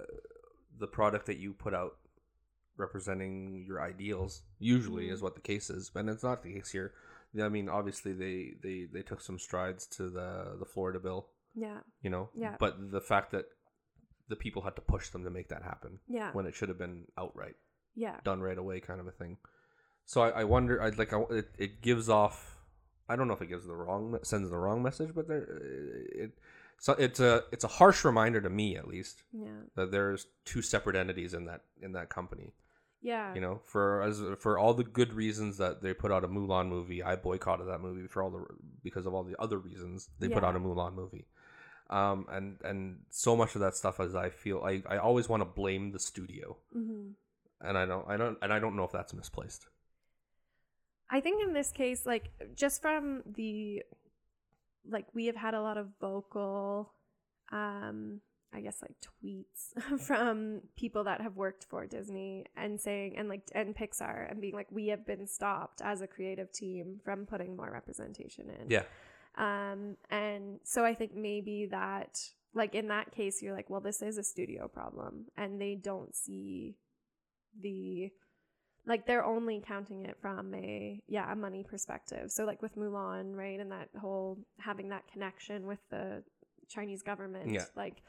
the 0.80 0.88
product 0.88 1.28
that 1.28 1.38
you 1.38 1.54
put 1.54 1.76
out 1.76 1.98
representing 2.78 3.64
your 3.68 3.80
ideals. 3.82 4.42
Usually, 4.58 5.08
Mhm. 5.08 5.14
is 5.14 5.22
what 5.22 5.36
the 5.36 5.42
case 5.42 5.70
is, 5.70 5.92
and 5.94 6.10
it's 6.10 6.24
not 6.24 6.42
the 6.44 6.54
case 6.54 6.72
here. 6.72 6.94
I 7.40 7.50
mean, 7.50 7.70
obviously, 7.70 8.14
they 8.14 8.56
they 8.64 8.86
they 8.92 9.04
took 9.04 9.22
some 9.22 9.38
strides 9.38 9.86
to 9.98 10.10
the 10.10 10.56
the 10.58 10.66
Florida 10.66 11.00
bill, 11.00 11.28
yeah 11.60 11.80
you 12.02 12.10
know. 12.10 12.30
Yeah. 12.36 12.56
But 12.60 12.92
the 12.92 13.02
fact 13.02 13.32
that 13.32 13.46
the 14.30 14.36
people 14.36 14.62
had 14.62 14.76
to 14.76 14.82
push 14.82 15.10
them 15.10 15.24
to 15.24 15.30
make 15.30 15.50
that 15.50 15.64
happen 15.64 16.00
yeah 16.08 16.32
when 16.34 16.46
it 16.46 16.54
should 16.56 16.70
have 16.70 16.78
been 16.78 17.06
outright 17.18 17.56
yeah 17.96 18.18
done 18.24 18.42
right 18.42 18.58
away, 18.58 18.80
kind 18.80 19.00
of 19.00 19.08
a 19.08 19.12
thing. 19.12 19.38
So 20.06 20.22
I, 20.22 20.42
I 20.42 20.44
wonder. 20.44 20.82
I 20.82 20.90
like. 20.90 21.14
I, 21.14 21.22
it, 21.30 21.50
it 21.58 21.82
gives 21.82 22.10
off. 22.10 22.58
I 23.08 23.16
don't 23.16 23.28
know 23.28 23.34
if 23.34 23.42
it 23.42 23.48
gives 23.54 23.66
the 23.66 23.76
wrong 23.76 24.18
sends 24.24 24.50
the 24.50 24.58
wrong 24.58 24.82
message, 24.82 25.12
but 25.14 25.28
there 25.28 25.48
uh, 25.52 26.24
it. 26.24 26.32
So 26.80 26.94
it's 26.94 27.20
a 27.20 27.44
it's 27.52 27.66
a 27.66 27.68
harsh 27.80 28.06
reminder 28.06 28.42
to 28.42 28.50
me, 28.50 28.78
at 28.78 28.88
least, 28.88 29.24
yeah 29.34 29.62
that 29.76 29.92
there's 29.92 30.28
two 30.46 30.62
separate 30.62 30.96
entities 30.96 31.34
in 31.34 31.46
that 31.46 31.62
in 31.82 31.92
that 31.92 32.10
company. 32.10 32.54
yeah 33.02 33.36
You 33.36 33.42
know, 33.42 33.62
for 33.66 34.02
as 34.02 34.22
for 34.40 34.58
all 34.58 34.74
the 34.74 34.84
good 35.00 35.14
reasons 35.14 35.58
that 35.58 35.82
they 35.84 35.94
put 35.94 36.12
out 36.12 36.24
a 36.24 36.28
Mulan 36.28 36.70
movie, 36.70 37.04
I 37.04 37.16
boycotted 37.16 37.68
that 37.68 37.82
movie 37.82 38.08
for 38.08 38.24
all 38.24 38.32
the 38.32 38.46
because 38.82 39.06
of 39.06 39.14
all 39.14 39.24
the 39.24 39.40
other 39.40 39.58
reasons 39.58 40.10
they 40.20 40.30
put 40.30 40.44
out 40.44 40.56
a 40.56 40.60
Mulan 40.60 40.94
movie. 40.96 41.26
Um, 41.90 42.28
and 42.30 42.58
and 42.64 43.00
so 43.10 43.36
much 43.36 43.56
of 43.56 43.62
that 43.62 43.76
stuff 43.76 44.00
as 44.00 44.14
I 44.16 44.30
feel 44.30 44.62
I, 44.64 44.84
I 44.88 44.98
always 44.98 45.28
want 45.28 45.42
to 45.42 45.46
blame 45.46 45.92
the 45.92 46.00
studio, 46.00 46.58
hmm 46.72 47.10
and 47.62 47.78
I 47.78 47.86
don't 47.86 48.08
I 48.08 48.16
don't 48.18 48.38
and 48.42 48.54
I 48.54 48.60
don't 48.60 48.76
know 48.76 48.84
if 48.84 48.92
that's 48.92 49.14
misplaced. 49.14 49.66
i 51.12 51.20
think 51.20 51.42
in 51.42 51.54
this 51.54 51.72
case 51.72 52.06
like 52.06 52.26
just 52.56 52.82
from 52.84 53.24
the 53.26 53.82
like 54.88 55.08
we 55.16 55.26
have 55.26 55.36
had 55.36 55.54
a 55.56 55.62
lot 55.62 55.78
of 55.78 55.88
vocal 56.00 56.94
um 57.52 58.22
i 58.54 58.62
guess 58.62 58.78
like 58.82 58.96
tweets 59.08 59.64
from 60.08 60.62
people 60.76 61.04
that 61.06 61.20
have 61.22 61.36
worked 61.36 61.66
for 61.70 61.86
disney 61.88 62.46
and 62.56 62.80
saying 62.80 63.18
and 63.18 63.28
like 63.28 63.42
and 63.56 63.76
pixar 63.76 64.30
and 64.30 64.40
being 64.40 64.54
like 64.54 64.68
we 64.72 64.88
have 64.88 65.04
been 65.06 65.26
stopped 65.28 65.82
as 65.82 66.02
a 66.02 66.08
creative 66.08 66.52
team 66.52 67.00
from 67.04 67.26
putting 67.26 67.56
more 67.56 67.72
representation 67.72 68.46
in. 68.50 68.70
Yeah, 68.70 68.84
um 69.38 69.96
and 70.10 70.60
so 70.64 70.84
i 70.84 70.94
think 70.94 71.14
maybe 71.16 71.68
that 71.70 72.18
like 72.54 72.74
in 72.76 72.88
that 72.88 73.12
case 73.12 73.42
you're 73.42 73.56
like 73.56 73.70
well 73.70 73.82
this 73.82 74.02
is 74.02 74.18
a 74.18 74.24
studio 74.24 74.68
problem 74.68 75.26
and 75.38 75.62
they 75.62 75.76
don't 75.76 76.16
see 76.16 76.76
the 77.62 78.10
like 78.86 79.06
they're 79.06 79.26
only 79.26 79.62
counting 79.66 80.06
it 80.06 80.18
from 80.22 80.54
a 80.56 81.00
yeah 81.08 81.32
a 81.32 81.36
money 81.36 81.64
perspective 81.64 82.32
so 82.32 82.44
like 82.46 82.62
with 82.62 82.76
mulan 82.76 83.36
right 83.36 83.60
and 83.60 83.72
that 83.72 83.90
whole 84.00 84.40
having 84.60 84.90
that 84.90 85.04
connection 85.12 85.68
with 85.68 85.80
the 85.92 86.24
chinese 86.68 87.04
government 87.04 87.52
Yeah. 87.52 87.66
like 87.76 88.02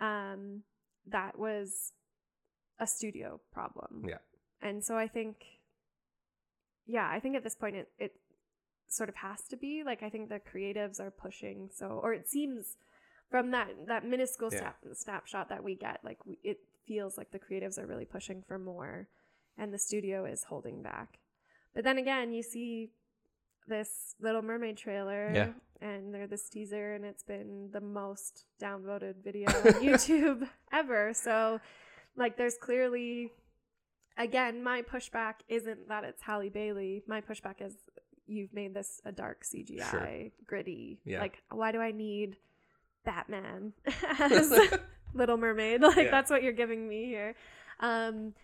um 0.00 0.62
that 1.06 1.38
was 1.38 1.92
a 2.78 2.86
studio 2.86 3.40
problem 3.52 4.04
Yeah. 4.06 4.18
and 4.60 4.84
so 4.84 4.96
i 4.96 5.08
think 5.08 5.36
yeah 6.86 7.08
i 7.10 7.18
think 7.20 7.36
at 7.36 7.44
this 7.44 7.54
point 7.54 7.76
it, 7.76 7.88
it 7.98 8.12
sort 8.88 9.08
of 9.08 9.14
has 9.16 9.42
to 9.48 9.56
be 9.56 9.82
like 9.84 10.02
i 10.02 10.08
think 10.08 10.28
the 10.28 10.40
creatives 10.40 11.00
are 11.00 11.10
pushing 11.10 11.68
so 11.74 12.00
or 12.02 12.12
it 12.12 12.28
seems 12.28 12.76
from 13.30 13.50
that 13.50 13.68
that 13.88 14.04
minuscule 14.04 14.50
Yeah. 14.52 14.58
snap, 14.60 14.76
snapshot 14.94 15.48
that 15.48 15.64
we 15.64 15.74
get 15.74 16.00
like 16.04 16.24
we, 16.24 16.38
it 16.44 16.58
feels 16.86 17.18
like 17.18 17.30
the 17.32 17.38
creatives 17.40 17.78
are 17.78 17.86
really 17.86 18.04
pushing 18.04 18.42
for 18.46 18.58
more 18.58 19.08
and 19.58 19.72
the 19.74 19.78
studio 19.78 20.24
is 20.24 20.44
holding 20.44 20.82
back 20.82 21.18
but 21.74 21.82
then 21.84 21.98
again 21.98 22.32
you 22.32 22.42
see 22.42 22.90
this 23.66 24.14
little 24.20 24.42
mermaid 24.42 24.76
trailer 24.76 25.32
Yeah. 25.34 25.48
and 25.80 26.14
they're 26.14 26.28
this 26.28 26.48
teaser 26.48 26.94
and 26.94 27.04
it's 27.04 27.24
been 27.24 27.70
the 27.72 27.80
most 27.80 28.44
downvoted 28.62 29.16
video 29.24 29.48
on 29.50 29.54
youtube 29.82 30.48
ever 30.72 31.12
so 31.12 31.58
like 32.16 32.36
there's 32.36 32.56
clearly 32.56 33.32
again 34.16 34.62
my 34.62 34.82
pushback 34.82 35.34
isn't 35.48 35.88
that 35.88 36.04
it's 36.04 36.22
halle 36.22 36.48
bailey 36.48 37.02
my 37.08 37.20
pushback 37.20 37.56
is 37.60 37.74
you've 38.26 38.52
made 38.52 38.74
this 38.74 39.00
a 39.04 39.12
dark 39.12 39.44
cgi 39.44 39.82
Sure. 39.90 40.08
gritty 40.46 40.98
Yeah. 41.04 41.20
like 41.20 41.42
why 41.50 41.72
do 41.72 41.80
i 41.80 41.92
need 41.92 42.36
batman 43.04 43.72
as 44.18 44.52
little 45.14 45.36
mermaid 45.36 45.80
like 45.82 45.96
Yeah. 45.96 46.10
that's 46.10 46.30
what 46.30 46.42
you're 46.42 46.52
giving 46.52 46.88
me 46.88 47.04
here 47.06 47.34
um 47.80 48.34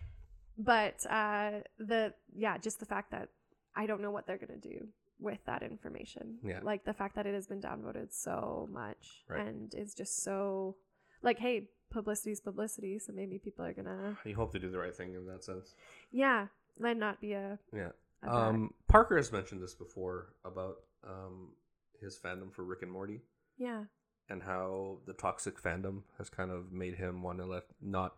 but 0.59 1.05
uh 1.11 1.61
the 1.79 2.13
yeah 2.35 2.59
just 2.59 2.79
the 2.81 2.87
fact 2.87 3.11
that 3.11 3.29
i 3.75 3.87
don't 3.87 4.01
know 4.03 4.11
what 4.11 4.27
they're 4.27 4.39
gonna 4.39 4.59
do 4.61 4.87
with 5.19 5.39
that 5.47 5.63
information 5.63 6.39
Yeah. 6.45 6.61
like 6.63 6.85
the 6.85 6.93
fact 6.93 7.15
that 7.17 7.27
it 7.27 7.35
has 7.35 7.47
been 7.47 7.61
downvoted 7.61 8.13
so 8.13 8.69
much 8.73 9.25
Right. 9.29 9.47
and 9.47 9.75
is 9.75 9.95
just 9.95 10.23
so 10.23 10.77
like 11.23 11.39
hey 11.39 11.69
publicity's 11.91 12.41
publicity 12.41 12.99
so 12.99 13.13
maybe 13.13 13.39
people 13.39 13.65
are 13.65 13.73
gonna 13.73 14.17
you 14.25 14.35
hope 14.35 14.53
to 14.53 14.59
do 14.59 14.71
the 14.71 14.79
right 14.79 14.95
thing 14.95 15.15
in 15.15 15.27
that 15.27 15.45
sense. 15.45 15.75
yeah 16.11 16.47
let 16.79 16.97
not 16.97 17.21
be 17.21 17.35
a, 17.35 17.59
Yeah. 17.73 17.91
Um, 18.29 18.75
Parker 18.89 19.17
has 19.17 19.33
mentioned 19.33 19.63
this 19.63 19.75
before 19.75 20.35
about 20.45 20.77
um 21.05 21.55
his 22.01 22.19
fandom 22.19 22.53
for 22.53 22.65
Rick 22.65 22.83
and 22.83 22.91
Morty 22.93 23.21
yeah 23.59 23.85
and 24.29 24.43
how 24.43 24.99
the 25.07 25.13
toxic 25.13 25.61
fandom 25.61 26.03
has 26.19 26.31
kind 26.31 26.51
of 26.51 26.73
made 26.73 26.95
him 26.95 27.23
want 27.23 27.39
to 27.39 27.45
let 27.47 27.65
not 27.81 28.15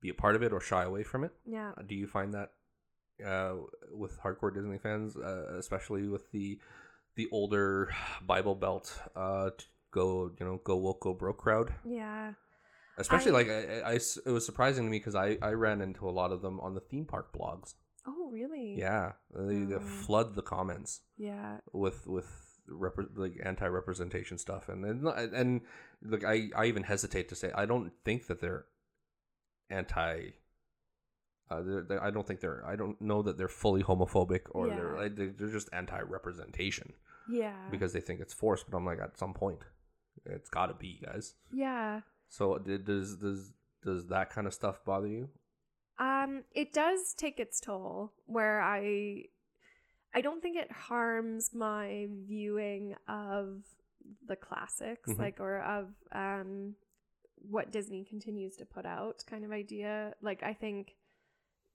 be 0.00 0.08
a 0.08 0.14
part 0.14 0.34
of 0.36 0.42
it 0.42 0.52
or 0.52 0.60
shy 0.60 0.82
away 0.84 1.02
from 1.04 1.22
it. 1.24 1.32
yeah 1.46 1.72
Uh, 1.78 1.82
Do 1.86 1.94
you 1.94 2.06
find 2.08 2.34
that 2.34 2.50
uh, 3.24 3.54
with 3.92 4.20
hardcore 4.20 4.52
Disney 4.52 4.78
fans, 4.78 5.16
uh, 5.16 5.54
especially 5.58 6.08
with 6.08 6.30
the 6.32 6.58
the 7.14 7.28
older 7.30 7.94
Bible 8.26 8.54
Belt, 8.56 8.98
uh, 9.14 9.50
go 9.92 10.32
you 10.38 10.46
know 10.46 10.60
go 10.64 10.76
woke 10.76 11.00
go 11.00 11.14
broke 11.14 11.38
crowd? 11.38 11.72
yeah 11.84 12.32
Especially 12.98 13.30
I- 13.30 13.34
like 13.34 13.48
I, 13.48 13.92
I- 13.92 13.94
it 14.26 14.30
was 14.30 14.44
surprising 14.44 14.84
to 14.84 14.90
me 14.90 14.98
because 14.98 15.14
I 15.14 15.38
I 15.40 15.50
ran 15.52 15.80
into 15.80 16.08
a 16.08 16.10
lot 16.20 16.32
of 16.32 16.42
them 16.42 16.58
on 16.60 16.74
the 16.74 16.80
theme 16.80 17.04
park 17.06 17.32
blogs. 17.32 17.74
Oh 18.06 18.30
really 18.30 18.74
Yeah, 18.78 19.12
they, 19.34 19.64
they 19.64 19.74
Oh. 19.76 19.80
flood 19.80 20.34
the 20.34 20.42
comments 20.42 21.00
yeah 21.16 21.58
with 21.72 22.06
with 22.06 22.26
repre- 22.68 23.16
like 23.16 23.34
anti 23.44 23.66
representation 23.66 24.38
stuff, 24.38 24.68
and 24.68 24.84
and 24.84 25.06
and 25.34 25.60
like 26.02 26.24
I 26.24 26.50
I 26.56 26.66
even 26.66 26.82
hesitate 26.84 27.28
to 27.30 27.34
say 27.36 27.50
I 27.54 27.66
don't 27.66 27.92
think 28.04 28.26
that 28.28 28.40
they're 28.40 28.64
anti. 29.70 30.30
Uh, 31.50 31.60
they're, 31.62 31.82
they're- 31.82 32.02
I 32.02 32.10
don't 32.10 32.26
think 32.26 32.40
they're. 32.40 32.64
I 32.66 32.76
don't 32.76 33.00
know 33.00 33.22
that 33.22 33.36
they're 33.36 33.48
fully 33.48 33.82
homophobic 33.82 34.42
or 34.50 34.68
they're 34.68 34.96
like, 34.96 35.16
they're 35.16 35.48
just 35.48 35.68
anti 35.72 36.00
representation 36.00 36.94
yeah 37.28 37.54
because 37.70 37.92
they 37.92 38.00
think 38.00 38.20
it's 38.20 38.32
forced. 38.34 38.70
But 38.70 38.76
I'm 38.78 38.86
like, 38.86 39.00
at 39.00 39.18
some 39.18 39.34
point, 39.34 39.60
it's 40.24 40.48
got 40.48 40.66
to 40.66 40.74
be, 40.74 41.00
guys. 41.04 41.34
yeah 41.52 42.00
So 42.28 42.58
does 42.58 43.16
does 43.18 43.52
does 43.82 44.06
that 44.08 44.30
kind 44.30 44.46
of 44.46 44.54
stuff 44.54 44.84
bother 44.84 45.08
you? 45.08 45.28
Um, 45.98 46.44
it 46.52 46.72
does 46.72 47.14
take 47.14 47.38
its 47.38 47.60
toll 47.60 48.12
where 48.26 48.60
I 48.60 49.24
I 50.14 50.20
don't 50.20 50.42
think 50.42 50.56
it 50.56 50.70
harms 50.70 51.54
my 51.54 52.06
viewing 52.26 52.94
of 53.08 53.62
the 54.26 54.36
classics, 54.36 55.10
Mhm. 55.10 55.18
like 55.18 55.40
or 55.40 55.60
of 55.60 55.94
um 56.12 56.76
what 57.36 57.70
Disney 57.72 58.04
continues 58.04 58.56
to 58.56 58.64
put 58.66 58.86
out 58.86 59.24
kind 59.26 59.44
of 59.44 59.52
idea. 59.52 60.14
Like 60.20 60.42
I 60.42 60.54
think 60.54 60.96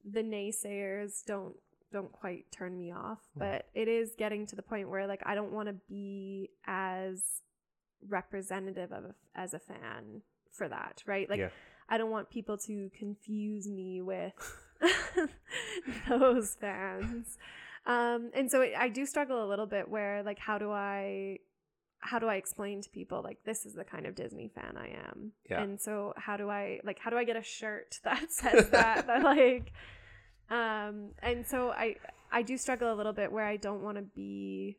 the 0.06 0.24
naysayers 0.24 1.24
don't 1.26 1.58
don't 1.92 2.12
quite 2.12 2.52
turn 2.52 2.78
me 2.78 2.92
off, 2.92 3.22
Mhm. 3.36 3.40
but 3.40 3.70
it 3.74 3.88
is 3.88 4.14
getting 4.16 4.46
to 4.48 4.56
the 4.56 4.62
point 4.62 4.90
where 4.90 5.08
like 5.08 5.22
I 5.26 5.36
don't 5.36 5.52
want 5.54 5.68
to 5.68 5.74
be 5.74 6.52
as 6.66 7.42
representative 8.06 8.92
of 8.92 9.06
a, 9.06 9.16
as 9.36 9.54
a 9.54 9.60
fan 9.60 10.22
for 10.52 10.68
that, 10.68 11.04
right? 11.06 11.30
Like 11.30 11.40
Yeah. 11.40 11.50
I 11.90 11.98
don't 11.98 12.12
want 12.12 12.30
people 12.30 12.58
to 12.58 12.90
confuse 12.98 13.68
me 13.68 14.02
with 14.02 14.34
those 16.10 16.56
fans. 16.60 17.38
Um, 17.86 18.32
and 18.34 18.52
so 18.52 18.62
I 18.62 18.90
do 18.90 19.06
struggle 19.06 19.44
a 19.44 19.48
little 19.48 19.66
bit 19.66 19.90
where 19.90 20.24
like 20.24 20.40
how 20.40 20.58
do 20.58 20.72
I 20.72 21.40
how 22.00 22.20
do 22.20 22.28
I 22.28 22.36
explain 22.36 22.82
to 22.82 22.90
people 22.90 23.22
like 23.24 23.38
this 23.46 23.66
is 23.66 23.74
the 23.74 23.84
kind 23.84 24.06
of 24.06 24.16
Disney 24.16 24.52
fan 24.54 24.76
I 24.78 24.90
am? 25.10 25.32
Yeah. 25.50 25.62
And 25.64 25.80
so 25.80 26.14
how 26.18 26.38
do 26.38 26.50
I 26.50 26.80
like 26.84 27.00
how 27.00 27.10
do 27.10 27.18
I 27.18 27.24
get 27.24 27.38
a 27.38 27.44
shirt 27.44 28.00
that 28.04 28.32
says 28.32 28.70
that 28.72 29.08
that 29.08 29.24
like 29.24 29.72
um 30.50 31.12
and 31.22 31.46
so 31.46 31.72
I 31.72 31.96
I 32.32 32.42
do 32.42 32.58
struggle 32.58 32.94
a 32.94 32.96
little 32.96 33.14
bit 33.14 33.32
where 33.32 33.46
I 33.46 33.56
don't 33.56 33.82
want 33.82 33.98
to 33.98 34.04
be 34.04 34.78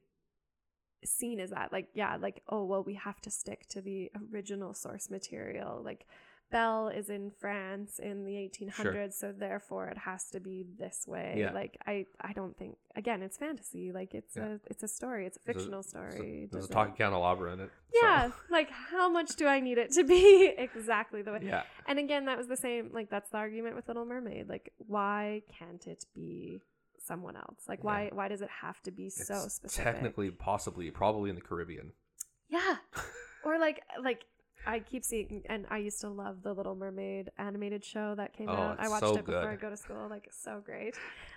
seen 1.04 1.40
as 1.40 1.50
that 1.50 1.72
like 1.72 1.88
yeah 1.94 2.16
like 2.16 2.42
oh 2.48 2.64
well 2.64 2.82
we 2.82 2.94
have 2.94 3.20
to 3.20 3.30
stick 3.30 3.66
to 3.68 3.80
the 3.80 4.10
original 4.32 4.74
source 4.74 5.08
material 5.08 5.80
like 5.84 6.04
Belle 6.50 6.88
is 6.88 7.08
in 7.10 7.30
France 7.38 7.98
in 7.98 8.24
the 8.24 8.32
1800s 8.32 9.14
so 9.14 9.32
therefore 9.36 9.88
it 9.88 9.98
has 9.98 10.30
to 10.30 10.40
be 10.40 10.64
this 10.78 11.04
way 11.06 11.34
Yeah. 11.38 11.52
like 11.52 11.78
I 11.86 12.06
I 12.20 12.32
don't 12.32 12.56
think 12.56 12.76
again 12.96 13.22
it's 13.22 13.36
fantasy 13.36 13.92
like 13.92 14.14
it's 14.14 14.34
Yeah. 14.36 14.44
a 14.46 14.58
it's 14.66 14.82
a 14.82 14.88
story 14.88 15.26
it's 15.26 15.36
a 15.36 15.40
There's 15.44 15.56
a- 15.56 15.58
fictional 15.60 15.82
There's 15.82 16.14
story 16.14 16.44
a, 16.44 16.48
there's 16.52 16.64
a 16.66 16.72
talking 16.72 16.94
candelabra 16.94 17.52
in 17.52 17.60
it. 17.60 17.70
so- 17.92 17.98
yeah 18.02 18.30
like 18.50 18.70
how 18.70 19.08
much 19.10 19.36
do 19.36 19.46
I 19.46 19.60
need 19.60 19.78
it 19.78 19.92
to 19.92 20.04
be 20.04 20.54
exactly 20.58 21.22
the 21.22 21.32
way 21.32 21.40
Yeah. 21.42 21.62
and 21.86 21.98
again, 21.98 22.24
that 22.26 22.36
was 22.38 22.48
the 22.48 22.56
same. 22.56 22.90
Like 22.92 23.10
that's 23.10 23.30
the 23.30 23.36
argument 23.38 23.76
with 23.76 23.88
Little 23.88 24.04
Mermaid. 24.04 24.48
Like, 24.48 24.72
why 24.78 25.42
can't 25.58 25.86
it 25.86 26.04
be 26.14 26.60
someone 27.02 27.36
else? 27.36 27.60
Like, 27.68 27.82
why 27.84 28.04
Yeah. 28.04 28.14
why 28.14 28.28
does 28.28 28.42
it 28.42 28.50
have 28.62 28.80
to 28.82 28.90
be 28.90 29.08
so 29.10 29.34
It's 29.44 29.54
specific? 29.54 29.92
Technically, 29.92 30.30
possibly, 30.30 30.90
probably 30.90 31.30
in 31.30 31.36
the 31.36 31.42
Caribbean. 31.42 31.92
yeah. 32.48 32.76
or 33.44 33.58
like 33.58 33.82
like 34.02 34.24
I 34.68 34.80
keep 34.80 35.02
seeing, 35.02 35.42
and 35.48 35.66
I 35.70 35.78
used 35.78 36.00
to 36.02 36.08
love 36.10 36.42
the 36.42 36.52
Little 36.52 36.74
Mermaid 36.76 37.30
animated 37.38 37.82
show 37.84 38.14
that 38.16 38.34
came 38.34 38.48
Oh, 38.50 38.52
out. 38.52 38.76
I 38.78 38.88
watched 38.88 39.06
so 39.06 39.16
it 39.16 39.24
before 39.24 39.40
good. 39.42 39.48
I 39.48 39.56
go 39.56 39.70
to 39.70 39.76
school. 39.76 40.06
Like, 40.10 40.26
it's 40.26 40.40
so 40.42 40.60
great. 40.64 40.94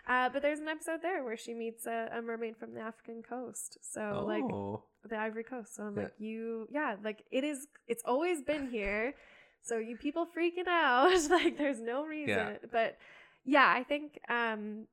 Uh, 0.08 0.28
but 0.30 0.42
there's 0.42 0.60
an 0.60 0.68
episode 0.68 1.02
there 1.02 1.24
where 1.24 1.38
she 1.38 1.54
meets 1.54 1.86
a, 1.86 2.10
a 2.14 2.22
mermaid 2.22 2.58
from 2.58 2.74
the 2.74 2.82
African 2.82 3.24
coast. 3.24 3.78
So 3.82 4.24
like 4.28 4.44
oh, 4.44 4.84
the 5.08 5.16
Ivory 5.18 5.44
Coast. 5.46 5.76
So 5.76 5.84
I'm 5.84 5.96
Yeah. 5.96 6.04
like, 6.04 6.14
you, 6.20 6.68
yeah, 6.70 6.96
like 7.04 7.24
it 7.32 7.44
is. 7.44 7.68
It's 7.88 8.04
always 8.06 8.42
been 8.42 8.68
here. 8.70 9.14
So 9.62 9.78
you 9.78 9.96
people 9.96 10.26
freaking 10.38 10.68
out, 10.68 11.14
like 11.30 11.58
there's 11.58 11.80
no 11.80 12.04
reason. 12.04 12.28
Yeah. 12.36 12.54
But 12.72 12.98
yeah, 13.46 13.72
I 13.74 13.84
think, 13.84 14.20
um, 14.28 14.88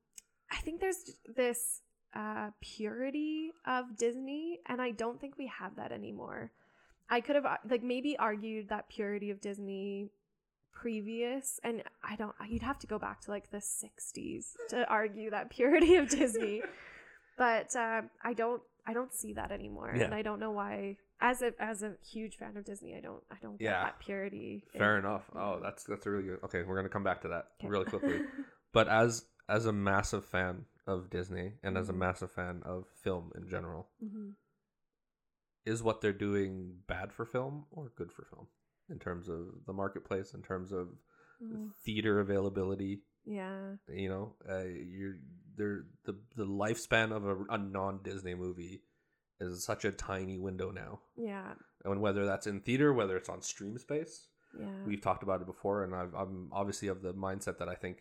I 0.53 0.57
think 0.65 0.81
there's 0.81 1.11
this 1.35 1.83
uh 2.15 2.51
purity 2.61 3.51
of 3.67 3.97
Disney, 3.97 4.61
and 4.67 4.81
I 4.81 4.93
don't 4.93 5.21
think 5.21 5.37
we 5.39 5.47
have 5.49 5.77
that 5.77 5.91
anymore. 5.91 6.53
I 7.11 7.21
could 7.21 7.37
have 7.37 7.47
uh, 7.47 7.57
like 7.69 7.83
maybe 7.83 8.17
argued 8.19 8.69
that 8.69 8.89
purity 8.89 9.31
of 9.31 9.41
Disney 9.41 10.11
previous 10.73 11.59
and 11.65 11.83
i 12.05 12.15
don't 12.15 12.33
you'd 12.49 12.63
have 12.63 12.79
to 12.79 12.87
go 12.87 13.01
back 13.01 13.21
to 13.21 13.33
like 13.33 13.51
the 13.51 13.57
60s 13.59 14.53
to 14.69 14.87
argue 14.89 15.29
that 15.29 15.51
purity 15.51 15.97
of 15.97 16.09
disney 16.09 16.63
but 17.37 17.75
um, 17.75 18.11
I 18.25 18.33
don't 18.35 18.63
I 18.87 18.93
don't 18.95 19.13
see 19.13 19.35
that 19.35 19.53
anymore, 19.53 19.93
Yeah. 19.95 20.05
and 20.05 20.15
I 20.15 20.23
don't 20.23 20.41
know 20.41 20.51
why. 20.51 20.97
As 21.21 21.43
a 21.43 21.53
as 21.61 21.83
a 21.83 21.93
huge 22.11 22.37
fan 22.37 22.57
of 22.57 22.65
Disney, 22.65 22.97
I 22.97 23.01
don't 23.01 23.23
I 23.31 23.37
don't 23.43 23.59
get 23.59 23.67
Yeah. 23.67 23.85
that 23.85 23.99
purity. 24.01 24.65
in- 24.73 24.79
fair 24.81 24.99
enough. 24.99 25.25
Oh, 25.37 25.61
that's 25.63 25.85
that's 25.85 26.05
a 26.07 26.11
really 26.11 26.25
good. 26.25 26.39
Okay, 26.45 26.63
we're 26.65 26.75
gonna 26.75 26.89
come 26.89 27.05
back 27.05 27.21
to 27.23 27.29
that 27.29 27.49
Okay. 27.61 27.69
really 27.69 27.85
quickly. 27.85 28.21
But 28.73 28.89
as 28.89 29.25
as 29.49 29.67
a 29.67 29.73
massive 29.73 30.25
fan 30.25 30.65
of 30.87 31.11
Disney 31.11 31.53
and 31.63 31.77
as 31.79 31.89
a 31.91 31.93
Mhm. 31.93 31.99
massive 31.99 32.31
fan 32.33 32.63
of 32.65 32.87
film 33.05 33.31
in 33.37 33.47
general, 33.49 33.89
Mhm. 34.03 34.33
Is 35.69 35.83
what 35.83 36.01
they're 36.01 36.13
doing 36.29 36.75
bad 36.87 37.13
for 37.13 37.25
film 37.25 37.67
or 37.71 37.93
good 37.97 38.13
for 38.13 38.25
film 38.25 38.47
in 38.91 38.99
terms 38.99 39.29
of 39.29 39.39
the 39.67 39.73
marketplace, 39.73 40.35
in 40.35 40.43
terms 40.43 40.73
of 40.73 40.89
Mm, 41.41 41.71
theater 41.85 42.19
availability? 42.19 43.03
Yeah, 43.25 43.77
You 43.89 44.09
know, 44.09 44.35
uh, 44.51 44.65
you're 44.65 45.19
there. 45.57 45.85
The 46.05 46.15
the 46.35 46.47
lifespan 46.47 47.13
of 47.13 47.25
a, 47.25 47.37
a 47.51 47.59
non 47.59 48.01
Disney 48.03 48.35
movie 48.35 48.83
is 49.39 49.65
such 49.65 49.85
a 49.85 49.93
tiny 49.93 50.37
window 50.39 50.73
now, 50.73 50.99
yeah, 51.17 51.53
and 51.85 52.01
whether 52.01 52.27
that's 52.27 52.49
in 52.49 52.59
theater, 52.61 52.93
whether 52.93 53.17
it's 53.17 53.29
on 53.29 53.41
stream 53.43 53.79
space, 53.79 54.27
yeah. 54.59 54.83
we've 54.85 55.01
talked 55.01 55.23
about 55.23 55.41
it 55.43 55.47
before, 55.47 55.85
and 55.85 55.95
I've, 55.95 56.13
I'm 56.15 56.49
obviously 56.51 56.89
of 56.89 57.03
the 57.03 57.15
mindset 57.15 57.59
that 57.59 57.69
I 57.69 57.77
think 57.77 57.99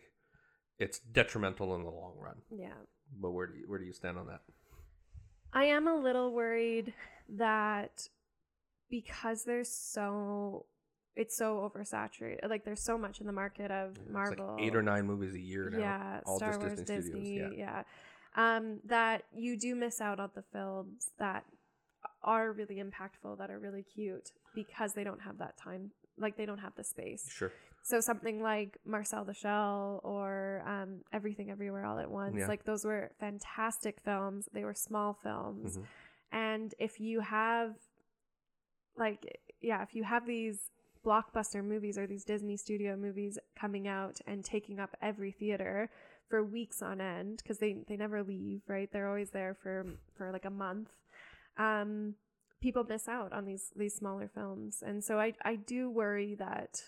it's 0.80 0.98
detrimental 0.98 1.76
in 1.76 1.84
the 1.84 1.90
long 1.90 2.14
run. 2.18 2.38
yeah. 2.50 2.74
But 3.20 3.30
where 3.30 3.46
do 3.46 3.56
you, 3.58 3.64
where 3.68 3.78
do 3.78 3.84
you 3.84 3.92
stand 3.92 4.18
on 4.18 4.26
that? 4.26 4.40
I 5.52 5.64
am 5.66 5.86
a 5.86 5.94
little 5.94 6.32
worried 6.32 6.92
that 7.28 8.08
because 8.90 9.44
there's 9.44 9.68
so 9.68 10.66
it's 11.16 11.36
so 11.36 11.68
oversaturated. 11.68 12.48
Like 12.48 12.64
there's 12.64 12.82
so 12.82 12.96
much 12.96 13.20
in 13.20 13.26
the 13.26 13.32
market 13.32 13.70
of 13.70 13.96
It's 13.96 14.10
Marvel. 14.10 14.54
like 14.56 14.62
eight 14.64 14.76
or 14.76 14.82
nine 14.82 15.04
movies 15.06 15.34
a 15.34 15.40
year 15.40 15.68
now. 15.70 15.78
yeah, 15.78 16.20
all 16.26 16.36
Star 16.36 16.50
just 16.50 16.60
Wars, 16.60 16.78
Disney 16.78 16.94
Disney, 16.96 17.36
studios, 17.38 17.54
yeah. 17.58 17.82
Um, 18.36 18.78
that 18.84 19.24
you 19.34 19.58
do 19.58 19.74
miss 19.74 20.00
out 20.00 20.20
on 20.20 20.30
the 20.34 20.42
films 20.52 21.10
that 21.18 21.44
are 22.22 22.52
really 22.52 22.76
impactful, 22.76 23.38
that 23.38 23.50
are 23.50 23.58
really 23.58 23.82
cute 23.82 24.30
because 24.54 24.92
they 24.92 25.02
don't 25.02 25.22
have 25.22 25.38
that 25.38 25.56
time, 25.56 25.90
like 26.16 26.36
they 26.36 26.46
don't 26.46 26.58
have 26.58 26.74
the 26.76 26.84
space. 26.84 27.28
Sure. 27.28 27.50
So 27.82 28.00
something 28.00 28.40
like 28.42 28.78
Marcel 28.84 29.24
the 29.24 29.34
Shell 29.34 30.00
or 30.04 30.62
um, 30.66 31.00
Everything 31.12 31.50
Everywhere 31.50 31.84
All 31.84 31.98
at 31.98 32.10
Once, 32.10 32.36
Yeah. 32.38 32.46
like 32.46 32.64
those 32.64 32.84
were 32.84 33.10
fantastic 33.18 33.98
films. 34.04 34.48
They 34.52 34.62
were 34.64 34.74
small 34.74 35.14
films, 35.20 35.78
Mhm. 35.78 35.84
And 36.32 36.74
if 36.78 37.00
you 37.00 37.20
have, 37.20 37.74
like, 38.96 39.40
yeah, 39.60 39.82
if 39.82 39.94
you 39.94 40.04
have 40.04 40.26
these 40.26 40.70
blockbuster 41.04 41.64
movies 41.64 41.96
or 41.96 42.06
these 42.06 42.24
Disney 42.24 42.56
studio 42.56 42.96
movies 42.96 43.38
coming 43.58 43.86
out 43.88 44.18
and 44.26 44.44
taking 44.44 44.78
up 44.80 44.96
every 45.00 45.30
theater 45.32 45.90
for 46.28 46.44
weeks 46.44 46.82
on 46.82 47.00
end 47.00 47.38
because 47.42 47.58
they 47.58 47.76
they 47.88 47.96
never 47.96 48.22
leave, 48.22 48.62
right? 48.68 48.90
They're 48.92 49.08
always 49.08 49.30
there 49.30 49.54
for 49.62 49.86
for 50.16 50.30
like 50.32 50.44
a 50.44 50.50
month. 50.50 50.90
Um, 51.56 52.14
people 52.60 52.84
miss 52.84 53.08
out 53.08 53.32
on 53.32 53.44
these 53.46 53.72
these 53.76 53.94
smaller 53.94 54.28
films, 54.32 54.82
and 54.84 55.02
so 55.02 55.18
I 55.18 55.34
I 55.42 55.56
do 55.56 55.90
worry 55.90 56.34
that 56.34 56.82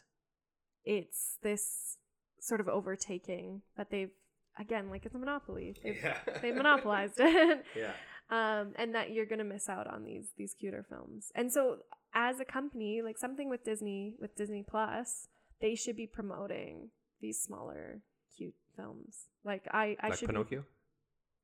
it's 0.84 1.38
this 1.42 1.96
sort 2.40 2.60
of 2.60 2.68
overtaking 2.68 3.62
that 3.76 3.90
they've 3.90 4.10
again 4.58 4.90
like 4.90 5.06
it's 5.06 5.14
a 5.14 5.18
monopoly. 5.18 5.74
They've 5.82 5.96
Yeah. 6.02 6.18
they 6.42 6.52
monopolized 6.52 7.14
it 7.18 7.64
Yeah. 7.76 7.92
Um, 8.30 8.72
and 8.76 8.94
that 8.94 9.10
you're 9.10 9.26
gonna 9.26 9.44
miss 9.44 9.68
out 9.68 9.86
on 9.86 10.04
these 10.04 10.30
these 10.36 10.54
cuter 10.54 10.84
films. 10.88 11.32
And 11.34 11.52
so, 11.52 11.78
as 12.14 12.40
a 12.40 12.44
company, 12.44 13.02
like 13.02 13.18
something 13.18 13.48
with 13.48 13.64
Disney, 13.64 14.14
with 14.18 14.36
Disney 14.36 14.64
Plus, 14.68 15.28
they 15.60 15.74
should 15.74 15.96
be 15.96 16.06
promoting 16.06 16.90
these 17.20 17.40
smaller, 17.40 18.00
cute 18.36 18.54
films. 18.76 19.26
Like 19.44 19.66
I, 19.70 19.96
I 20.00 20.08
like 20.08 20.18
should 20.18 20.28
Pinocchio. 20.28 20.64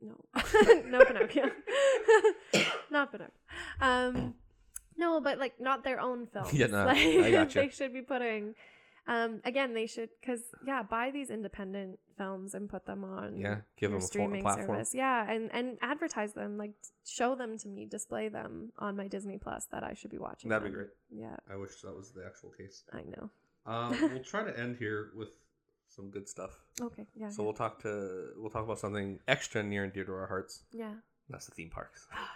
Be, 0.00 0.08
no, 0.08 0.82
no 0.86 1.04
Pinocchio, 1.04 1.50
not 2.90 3.12
Pinocchio. 3.12 3.32
Um, 3.80 4.34
no, 4.96 5.20
but 5.20 5.38
like 5.38 5.60
not 5.60 5.84
their 5.84 6.00
own 6.00 6.26
films. 6.32 6.52
Yeah, 6.52 6.66
no, 6.66 6.86
like, 6.86 6.98
I 6.98 7.30
gotcha. 7.30 7.60
They 7.60 7.68
should 7.68 7.92
be 7.92 8.02
putting. 8.02 8.54
Um, 9.08 9.40
again, 9.44 9.72
they 9.72 9.86
should 9.86 10.08
because 10.20 10.40
yeah, 10.66 10.82
buy 10.82 11.10
these 11.12 11.30
independent 11.30 11.98
films 12.18 12.54
and 12.54 12.68
put 12.68 12.86
them 12.86 13.04
on 13.04 13.36
Yeah. 13.38 13.58
Give 13.76 13.90
them 13.92 14.00
a, 14.00 14.02
streaming 14.02 14.42
platform. 14.42 14.66
service. 14.78 14.94
Yeah, 14.94 15.30
and 15.30 15.50
and 15.52 15.78
advertise 15.80 16.32
them, 16.32 16.58
like 16.58 16.72
show 17.04 17.34
them 17.36 17.56
to 17.58 17.68
me, 17.68 17.86
display 17.86 18.28
them 18.28 18.72
on 18.78 18.96
my 18.96 19.06
Disney 19.06 19.38
Plus 19.38 19.66
that 19.70 19.84
I 19.84 19.94
should 19.94 20.10
be 20.10 20.18
watching. 20.18 20.50
That'd 20.50 20.66
be 20.68 20.74
great. 20.74 20.88
Yeah, 21.10 21.36
I 21.50 21.56
wish 21.56 21.80
that 21.82 21.94
was 21.96 22.10
the 22.10 22.24
actual 22.26 22.50
case. 22.50 22.82
I 22.92 23.02
know. 23.02 23.30
Um, 23.64 23.90
we'll 24.12 24.24
try 24.24 24.42
to 24.44 24.58
end 24.58 24.76
here 24.76 25.10
with 25.14 25.30
some 25.88 26.10
good 26.10 26.28
stuff. 26.28 26.64
Okay, 26.80 27.06
yeah, 27.14 27.30
So 27.30 27.42
we'll 27.44 27.52
talk 27.54 27.80
to 27.82 28.30
we'll 28.36 28.50
talk 28.50 28.64
about 28.64 28.78
something 28.80 29.20
extra 29.28 29.62
near 29.62 29.84
and 29.84 29.92
dear 29.92 30.04
to 30.04 30.12
our 30.12 30.26
hearts. 30.26 30.62
yeah. 30.72 30.94
That's 31.28 31.46
the 31.46 31.54
theme 31.54 31.70
parks. 31.70 32.06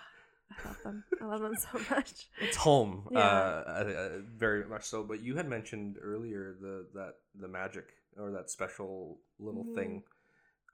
I 0.51 0.68
love 0.68 0.82
them. 0.82 1.05
I 1.20 1.24
love 1.26 1.40
them 1.40 1.55
so 1.72 1.78
much. 1.94 2.28
It's 2.40 2.57
home, 2.57 3.09
Yeah. 3.11 3.18
uh, 3.18 3.64
uh, 3.66 3.92
uh, 3.92 4.18
very 4.36 4.64
much 4.66 4.84
so. 4.84 5.03
But 5.05 5.20
you 5.20 5.36
had 5.36 5.48
mentioned 5.48 5.96
earlier 6.01 6.57
the 6.61 6.86
that 6.94 7.14
the 7.34 7.48
magic 7.48 7.86
or 8.16 8.30
that 8.32 8.51
special 8.51 9.20
little 9.38 9.64
Mhm. 9.64 9.74
thing, 9.74 10.03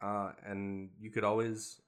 uh, 0.00 0.32
and 0.44 0.90
you 0.98 1.10
could 1.10 1.24
always, 1.24 1.80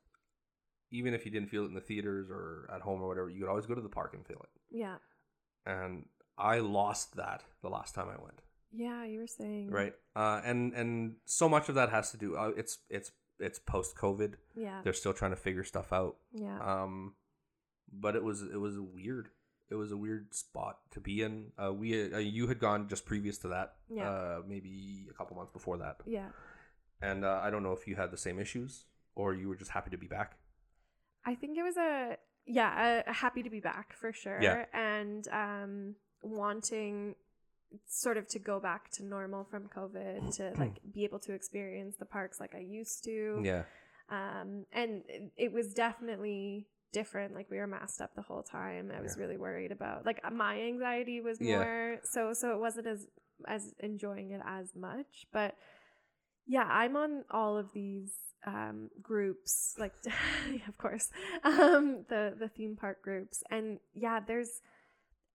even 0.90 1.14
if 1.14 1.24
you 1.24 1.30
didn't 1.30 1.48
feel 1.50 1.64
it 1.64 1.68
in 1.68 1.74
the 1.74 1.80
theaters 1.80 2.30
or 2.30 2.68
at 2.72 2.80
home 2.82 3.02
or 3.02 3.08
whatever, 3.08 3.28
you 3.30 3.40
could 3.40 3.48
always 3.48 3.66
go 3.66 3.74
to 3.74 3.80
the 3.80 3.88
park 3.88 4.14
and 4.14 4.26
feel 4.26 4.40
it. 4.42 4.50
Yeah, 4.70 4.98
And 5.66 6.06
I 6.36 6.58
lost 6.60 7.16
that 7.16 7.42
the 7.62 7.68
last 7.70 7.94
time 7.94 8.08
I 8.08 8.22
went. 8.22 8.42
yeah. 8.70 9.04
You 9.04 9.20
were 9.20 9.26
saying 9.26 9.70
Right, 9.70 9.94
uh, 10.14 10.40
and 10.44 10.74
and 10.74 11.16
so 11.24 11.48
much 11.48 11.68
of 11.68 11.74
that 11.76 11.88
has 11.90 12.10
to 12.12 12.16
do. 12.18 12.36
Uh, 12.36 12.52
it's 12.56 12.78
it's 12.90 13.10
it's 13.40 13.58
post 13.58 13.96
COVID. 13.96 14.34
Yeah, 14.54 14.82
They're 14.82 14.92
still 14.92 15.14
trying 15.14 15.30
to 15.30 15.36
figure 15.36 15.64
stuff 15.64 15.92
out. 15.92 16.16
yeah, 16.32 16.58
um 16.60 17.14
but 17.92 18.14
it 18.16 18.22
was 18.22 18.42
it 18.42 18.60
was 18.60 18.78
weird 18.78 19.28
it 19.70 19.74
was 19.74 19.92
a 19.92 19.96
weird 19.96 20.34
spot 20.34 20.78
to 20.90 21.00
be 21.00 21.22
in 21.22 21.52
uh 21.62 21.72
we 21.72 22.12
uh, 22.12 22.18
you 22.18 22.46
had 22.46 22.58
gone 22.58 22.88
just 22.88 23.04
previous 23.06 23.38
to 23.38 23.48
that 23.48 23.74
Yeah. 23.88 24.08
uh 24.10 24.40
maybe 24.46 25.06
a 25.10 25.14
couple 25.14 25.36
months 25.36 25.52
before 25.52 25.76
that 25.78 25.96
yeah. 26.06 26.28
and 27.02 27.24
uh, 27.24 27.40
i 27.42 27.50
don't 27.50 27.62
know 27.62 27.72
if 27.72 27.86
you 27.86 27.96
had 27.96 28.10
the 28.10 28.16
same 28.16 28.38
issues 28.38 28.84
or 29.14 29.34
you 29.34 29.48
were 29.48 29.56
just 29.56 29.70
happy 29.72 29.90
to 29.90 29.98
be 29.98 30.06
back 30.06 30.36
I 31.24 31.34
think 31.34 31.58
it 31.58 31.62
was 31.62 31.76
a 31.76 32.16
yeah, 32.46 33.02
a, 33.06 33.10
a 33.10 33.12
happy 33.12 33.42
to 33.42 33.50
be 33.50 33.60
back 33.60 33.92
for 33.92 34.12
sure. 34.14 34.38
Yeah. 34.40 34.64
And 34.72 35.28
um 35.28 35.94
wanting 36.22 37.16
sort 37.86 38.16
of 38.16 38.26
to 38.28 38.38
go 38.38 38.58
back 38.60 38.90
to 38.92 39.04
normal 39.04 39.44
from 39.44 39.68
COVID 39.68 40.34
to 40.36 40.54
like 40.58 40.76
be 40.94 41.04
able 41.04 41.18
to 41.20 41.34
experience 41.34 41.96
the 41.98 42.06
parks 42.06 42.40
like 42.40 42.54
I 42.54 42.60
used 42.60 43.04
to. 43.04 43.42
Yeah. 43.44 43.64
Um, 44.08 44.64
and 44.72 45.02
it- 45.08 45.32
it 45.36 45.52
was 45.52 45.74
definitely 45.74 46.66
different. 46.92 47.34
Like 47.34 47.50
we 47.50 47.58
were 47.58 47.66
masked 47.66 48.00
up 48.00 48.14
the 48.14 48.22
whole 48.22 48.42
time. 48.42 48.90
I 48.96 49.00
was 49.00 49.14
Yeah. 49.16 49.22
really 49.22 49.36
worried 49.36 49.72
about 49.72 50.04
like 50.06 50.20
my 50.32 50.60
anxiety 50.60 51.20
was 51.20 51.40
Yeah. 51.40 51.56
more 51.56 51.98
so 52.04 52.32
so 52.32 52.52
it 52.54 52.58
wasn't 52.60 52.86
as 52.86 53.06
as 53.46 53.74
enjoying 53.80 54.30
it 54.32 54.40
as 54.44 54.74
much. 54.74 55.26
But 55.32 55.54
yeah, 56.46 56.64
I'm 56.68 56.96
on 56.96 57.24
all 57.30 57.56
of 57.56 57.72
these 57.72 58.12
um 58.46 58.88
groups 59.02 59.74
like 59.78 59.92
of 60.68 60.78
course 60.78 61.10
um 61.42 62.04
the 62.08 62.34
the 62.38 62.48
theme 62.48 62.76
park 62.76 63.02
groups 63.02 63.42
and 63.50 63.80
yeah 63.94 64.20
there's 64.20 64.60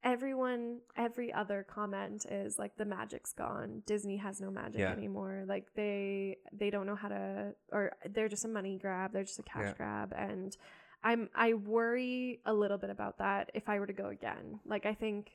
everyone 0.05 0.79
every 0.97 1.31
other 1.31 1.65
comment 1.69 2.25
is 2.29 2.57
like 2.57 2.75
the 2.77 2.85
magic's 2.85 3.33
gone 3.33 3.83
disney 3.85 4.17
has 4.17 4.39
no 4.41 4.49
magic 4.49 4.79
Yeah. 4.79 4.91
anymore 4.91 5.43
like 5.47 5.67
they 5.75 6.37
they 6.53 6.69
don't 6.69 6.85
know 6.85 6.95
how 6.95 7.09
to 7.09 7.53
or 7.73 7.91
they're 8.09 8.29
just 8.29 8.45
a 8.45 8.49
money 8.49 8.77
grab 8.77 9.11
they're 9.11 9.23
just 9.23 9.39
a 9.39 9.43
cash 9.43 9.63
Yeah. 9.67 9.73
grab 9.73 10.13
and 10.17 10.55
i'm 11.03 11.29
i 11.35 11.53
worry 11.53 12.39
a 12.45 12.53
little 12.53 12.77
bit 12.77 12.89
about 12.89 13.17
that 13.17 13.49
if 13.53 13.67
i 13.69 13.79
were 13.79 13.87
to 13.87 13.93
go 13.93 14.07
again 14.07 14.59
like 14.65 14.85
i 14.85 14.93
think 14.93 15.29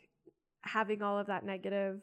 having 0.62 1.02
all 1.02 1.18
of 1.18 1.26
that 1.28 1.44
negative 1.44 2.00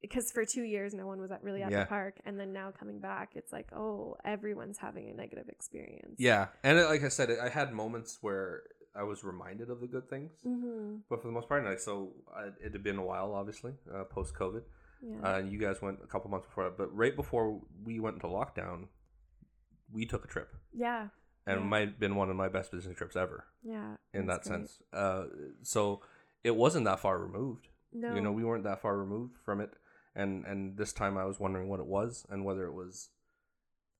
because 0.00 0.30
for 0.32 0.44
two 0.44 0.62
years 0.62 0.94
no 0.94 1.06
one 1.06 1.20
was 1.20 1.30
at, 1.30 1.42
really 1.44 1.62
at 1.62 1.70
Yeah. 1.70 1.80
the 1.80 1.86
park 1.86 2.16
and 2.24 2.38
then 2.38 2.52
now 2.52 2.70
coming 2.70 2.98
back 3.00 3.30
it's 3.34 3.52
like 3.52 3.68
oh 3.72 4.16
everyone's 4.24 4.78
having 4.78 5.08
a 5.10 5.14
negative 5.14 5.48
experience 5.48 6.16
Yeah. 6.18 6.48
And 6.64 6.78
it, 6.78 6.86
like 6.86 7.02
I 7.04 7.08
said, 7.08 7.30
I 7.40 7.48
had 7.48 7.72
moments 7.72 8.18
where 8.20 8.62
I 8.94 9.04
was 9.04 9.24
reminded 9.24 9.70
of 9.70 9.80
the 9.80 9.86
good 9.86 10.10
things, 10.10 10.32
mm-hmm. 10.46 10.96
but 11.08 11.22
for 11.22 11.26
the 11.28 11.32
most 11.32 11.48
part, 11.48 11.64
like 11.64 11.80
so, 11.80 12.12
I, 12.36 12.48
it 12.64 12.72
had 12.72 12.82
been 12.82 12.98
a 12.98 13.04
while, 13.04 13.32
obviously, 13.32 13.72
uh, 13.94 14.04
post 14.04 14.34
COVID. 14.34 14.62
yeah 15.02 15.20
Uh, 15.28 15.38
you 15.38 15.58
guys 15.58 15.80
went 15.80 15.98
a 16.04 16.06
couple 16.06 16.30
months 16.30 16.46
before 16.46 16.64
that, 16.64 16.76
but 16.76 16.94
right 16.94 17.16
before 17.16 17.58
we 17.84 18.00
went 18.00 18.16
into 18.16 18.26
lockdown, 18.26 18.88
we 19.90 20.04
took 20.04 20.24
a 20.24 20.28
trip, 20.28 20.50
yeah 20.74 21.08
and 21.46 21.60
Yeah. 21.60 21.66
might 21.66 21.88
have 21.88 21.98
been 21.98 22.14
one 22.16 22.30
of 22.30 22.36
my 22.36 22.48
best 22.48 22.70
business 22.72 22.96
trips 22.96 23.16
ever 23.16 23.44
yeah 23.62 23.96
in 24.14 24.26
that 24.26 24.42
great. 24.42 24.52
sense. 24.52 24.82
Uh, 24.92 25.24
so 25.62 26.00
it 26.44 26.54
wasn't 26.56 26.84
that 26.84 27.00
far 27.00 27.18
removed. 27.18 27.68
no 27.92 28.14
You 28.14 28.20
know, 28.20 28.32
we 28.32 28.44
weren't 28.44 28.64
that 28.64 28.80
far 28.80 28.96
removed 28.96 29.36
from 29.44 29.60
it, 29.60 29.72
and 30.14 30.44
and 30.46 30.76
this 30.76 30.92
time 30.92 31.16
I 31.18 31.24
was 31.24 31.38
wondering 31.40 31.68
what 31.68 31.80
it 31.80 31.86
was 31.86 32.26
and 32.30 32.44
whether 32.44 32.64
it 32.66 32.72
was, 32.74 33.10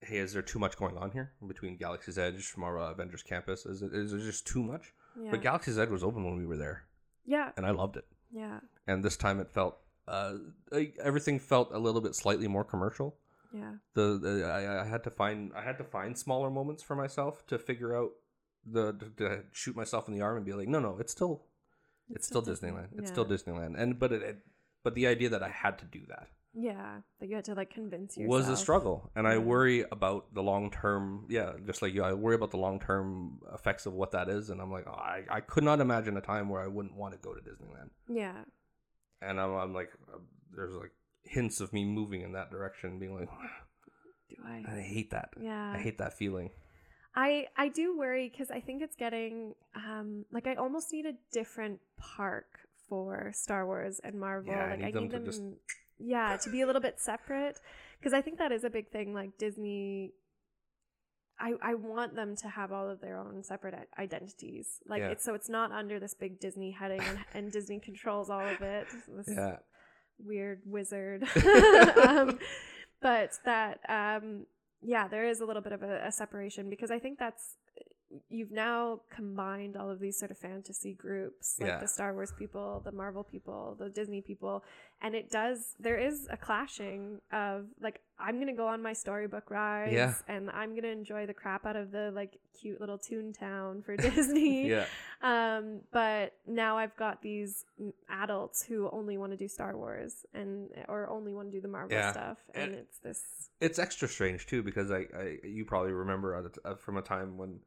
hey, 0.00 0.18
is 0.18 0.32
there 0.32 0.42
too 0.42 0.58
much 0.58 0.76
going 0.76 0.96
on 0.96 1.10
here 1.12 1.32
between 1.46 1.76
Galaxy's 1.76 2.18
Edge, 2.18 2.46
from 2.46 2.64
our 2.64 2.76
Avengers 2.78 3.22
Campus? 3.22 3.64
Is 3.66 3.82
it 3.82 3.92
is 3.94 4.12
it 4.12 4.20
just 4.20 4.46
too 4.46 4.62
much? 4.62 4.92
yeah 5.20 5.30
But 5.30 5.42
Galaxy's 5.42 5.78
Edge 5.78 5.90
was 5.90 6.02
open 6.04 6.24
when 6.24 6.36
we 6.36 6.46
were 6.46 6.56
there, 6.56 6.84
yeah 7.24 7.50
and 7.56 7.64
I 7.66 7.70
loved 7.70 7.96
it. 7.96 8.06
yeah 8.32 8.60
And 8.86 9.04
this 9.04 9.16
time 9.16 9.38
it 9.40 9.50
felt, 9.50 9.78
uh, 10.08 10.34
everything 11.02 11.38
felt 11.38 11.68
a 11.72 11.78
little 11.78 12.00
bit 12.00 12.14
slightly 12.14 12.48
more 12.48 12.64
commercial. 12.64 13.16
Yeah 13.52 13.72
The, 13.94 14.18
the 14.18 14.44
I, 14.46 14.82
I 14.82 14.84
had 14.84 15.04
to 15.04 15.10
find 15.10 15.52
I 15.54 15.62
had 15.62 15.78
to 15.78 15.84
find 15.84 16.18
smaller 16.18 16.50
moments 16.50 16.82
for 16.82 16.96
myself 16.96 17.46
to 17.46 17.58
figure 17.58 17.96
out 17.96 18.10
the 18.64 18.92
to, 18.92 19.10
to 19.16 19.42
shoot 19.52 19.76
myself 19.76 20.08
in 20.08 20.14
the 20.14 20.20
arm 20.20 20.36
and 20.36 20.46
be 20.46 20.52
like, 20.52 20.68
no, 20.68 20.80
no, 20.80 20.98
it's 20.98 21.12
still 21.12 21.44
it's, 22.08 22.26
still 22.26 22.42
Disney. 22.42 22.70
Disneyland. 22.70 22.88
It's 22.96 23.10
still 23.10 23.24
Disneyland. 23.26 23.80
And 23.80 23.98
but 23.98 24.12
it, 24.12 24.22
it 24.22 24.38
but 24.84 24.94
the 24.94 25.06
idea 25.06 25.28
that 25.30 25.42
I 25.42 25.48
had 25.48 25.78
to 25.80 25.84
do 25.84 26.00
that 26.08 26.28
yeah 26.54 26.98
that 27.18 27.28
you 27.30 27.34
had 27.34 27.46
to 27.46 27.54
like 27.54 27.70
convince 27.70 28.16
yourself 28.16 28.28
was 28.28 28.48
a 28.48 28.56
struggle, 28.56 29.10
and 29.16 29.26
I 29.26 29.38
worry 29.38 29.84
about 29.90 30.34
the 30.34 30.42
long 30.42 30.70
term. 30.70 31.26
Yeah, 31.30 31.52
just 31.66 31.80
like 31.80 31.94
you, 31.94 32.02
I 32.02 32.12
worry 32.12 32.34
about 32.34 32.50
the 32.50 32.58
long 32.58 32.78
term 32.78 33.38
effects 33.54 33.86
of 33.86 33.94
what 33.94 34.10
that 34.10 34.28
is, 34.28 34.50
and 34.50 34.60
I'm 34.60 34.70
like, 34.70 34.84
oh, 34.86 34.92
I 34.92 35.22
I 35.30 35.40
could 35.40 35.64
not 35.64 35.80
imagine 35.80 36.16
a 36.16 36.20
time 36.20 36.50
where 36.50 36.60
I 36.60 36.66
wouldn't 36.66 36.94
want 36.94 37.14
to 37.14 37.18
go 37.18 37.32
to 37.32 37.40
Disneyland, 37.40 37.90
yeah 38.08 38.44
and 39.22 39.40
I'm, 39.40 39.54
I'm 39.54 39.74
like, 39.74 39.90
uh, 40.12 40.18
there's 40.54 40.74
like 40.74 40.92
hints 41.24 41.60
of 41.60 41.72
me 41.72 41.84
moving 41.84 42.22
in 42.22 42.32
that 42.32 42.50
direction, 42.50 42.98
being 42.98 43.14
like, 43.14 43.28
do 44.30 44.36
i 44.46 44.62
I 44.76 44.80
hate 44.80 45.10
that. 45.10 45.30
yeah 45.40 45.72
I 45.74 45.78
hate 45.78 45.98
that 45.98 46.14
feeling. 46.14 46.50
I 47.14 47.46
I 47.56 47.68
do 47.68 47.96
worry 47.96 48.28
because 48.30 48.50
I 48.50 48.60
think 48.60 48.82
it's 48.82 48.96
getting 48.96 49.54
um 49.74 50.24
like 50.32 50.46
I 50.46 50.54
almost 50.54 50.92
need 50.92 51.06
a 51.06 51.12
different 51.32 51.80
park 51.98 52.46
for 52.88 53.32
Star 53.34 53.66
Wars 53.66 54.00
and 54.02 54.18
Marvel. 54.18 54.52
Yeah, 54.52 54.64
I 54.64 54.70
like 54.70 54.78
need 54.78 54.84
I 54.86 54.90
them 54.92 55.02
need 55.04 55.10
to 55.10 55.16
them, 55.16 55.24
just- 55.26 55.42
yeah, 55.98 56.36
to 56.38 56.50
be 56.50 56.62
a 56.62 56.66
little 56.66 56.80
bit 56.82 56.98
separate 56.98 57.60
because 57.98 58.12
I 58.12 58.22
think 58.22 58.38
that 58.38 58.50
is 58.50 58.64
a 58.64 58.70
big 58.70 58.90
thing. 58.90 59.14
Like 59.14 59.36
Disney, 59.38 60.12
I 61.38 61.52
I 61.62 61.74
want 61.74 62.14
them 62.16 62.34
to 62.36 62.48
have 62.48 62.72
all 62.72 62.88
of 62.88 63.00
their 63.00 63.18
own 63.18 63.42
separate 63.44 63.74
identities. 63.98 64.80
Like 64.86 65.00
Yeah. 65.00 65.10
it's 65.10 65.22
so 65.24 65.34
it's 65.34 65.48
not 65.48 65.70
under 65.70 66.00
this 66.00 66.14
big 66.14 66.40
Disney 66.40 66.70
heading 66.72 67.00
and, 67.02 67.18
and 67.34 67.52
Disney 67.52 67.78
controls 67.78 68.30
all 68.30 68.40
of 68.46 68.60
it. 68.62 68.86
This 69.16 69.28
Yeah, 69.28 69.56
weird 70.18 70.60
wizard. 70.66 71.24
um, 72.06 72.38
but 73.00 73.30
that, 73.44 73.80
um, 73.88 74.46
yeah, 74.82 75.08
there 75.08 75.26
is 75.28 75.40
a 75.40 75.44
little 75.44 75.62
bit 75.62 75.72
of 75.72 75.82
a, 75.82 76.06
a 76.06 76.12
separation 76.12 76.70
because 76.70 76.90
I 76.90 76.98
think 76.98 77.18
that's 77.18 77.56
you've 78.28 78.50
now 78.50 79.00
combined 79.08 79.74
all 79.74 79.90
of 79.90 79.98
these 79.98 80.18
sort 80.18 80.30
of 80.30 80.36
fantasy 80.36 80.92
groups, 80.92 81.56
like 81.58 81.68
Yeah. 81.68 81.78
the 81.78 81.88
Star 81.88 82.12
Wars 82.12 82.30
people, 82.38 82.82
the 82.84 82.92
Marvel 82.92 83.24
people, 83.24 83.74
the 83.78 83.88
Disney 83.88 84.20
people, 84.20 84.62
and 85.00 85.14
it 85.14 85.30
does. 85.30 85.74
There 85.80 85.96
is 85.96 86.28
a 86.30 86.36
clashing 86.36 87.22
of 87.32 87.64
like 87.80 88.02
I'm 88.18 88.38
gonna 88.38 88.52
go 88.54 88.68
on 88.68 88.82
my 88.82 88.92
storybook 88.92 89.50
rides, 89.50 89.94
Yeah. 89.94 90.12
and 90.28 90.50
I'm 90.50 90.74
gonna 90.74 90.88
enjoy 90.88 91.24
the 91.24 91.32
crap 91.32 91.64
out 91.64 91.74
of 91.74 91.90
the 91.90 92.10
like 92.14 92.38
cute 92.60 92.80
little 92.80 92.98
Toontown 92.98 93.82
for 93.82 93.96
Disney. 94.08 94.68
yeah, 94.68 94.84
Um, 95.22 95.80
but 95.92 96.32
now 96.46 96.76
I've 96.78 96.96
got 96.96 97.22
these 97.22 97.64
adults 98.08 98.64
who 98.64 98.90
only 98.90 99.16
want 99.18 99.30
to 99.32 99.38
do 99.38 99.46
Star 99.48 99.76
Wars 99.76 100.26
and 100.34 100.68
or 100.88 101.08
only 101.08 101.32
want 101.32 101.48
to 101.50 101.56
do 101.56 101.60
the 101.60 101.68
Marvel 101.68 101.96
Yeah. 101.96 102.10
stuff, 102.12 102.38
and 102.54 102.72
And- 102.72 102.74
it's 102.80 102.98
this. 102.98 103.50
it's 103.60 103.78
extra 103.78 104.08
strange 104.08 104.46
too 104.46 104.62
because 104.62 104.90
I, 104.90 105.06
I 105.16 105.38
you 105.44 105.64
probably 105.64 105.92
remember 105.92 106.34
at 106.34 106.46
a 106.46 106.48
t- 106.48 106.60
uh, 106.64 106.74
from 106.74 106.96
a 106.96 107.02
time 107.02 107.36
when 107.36 107.60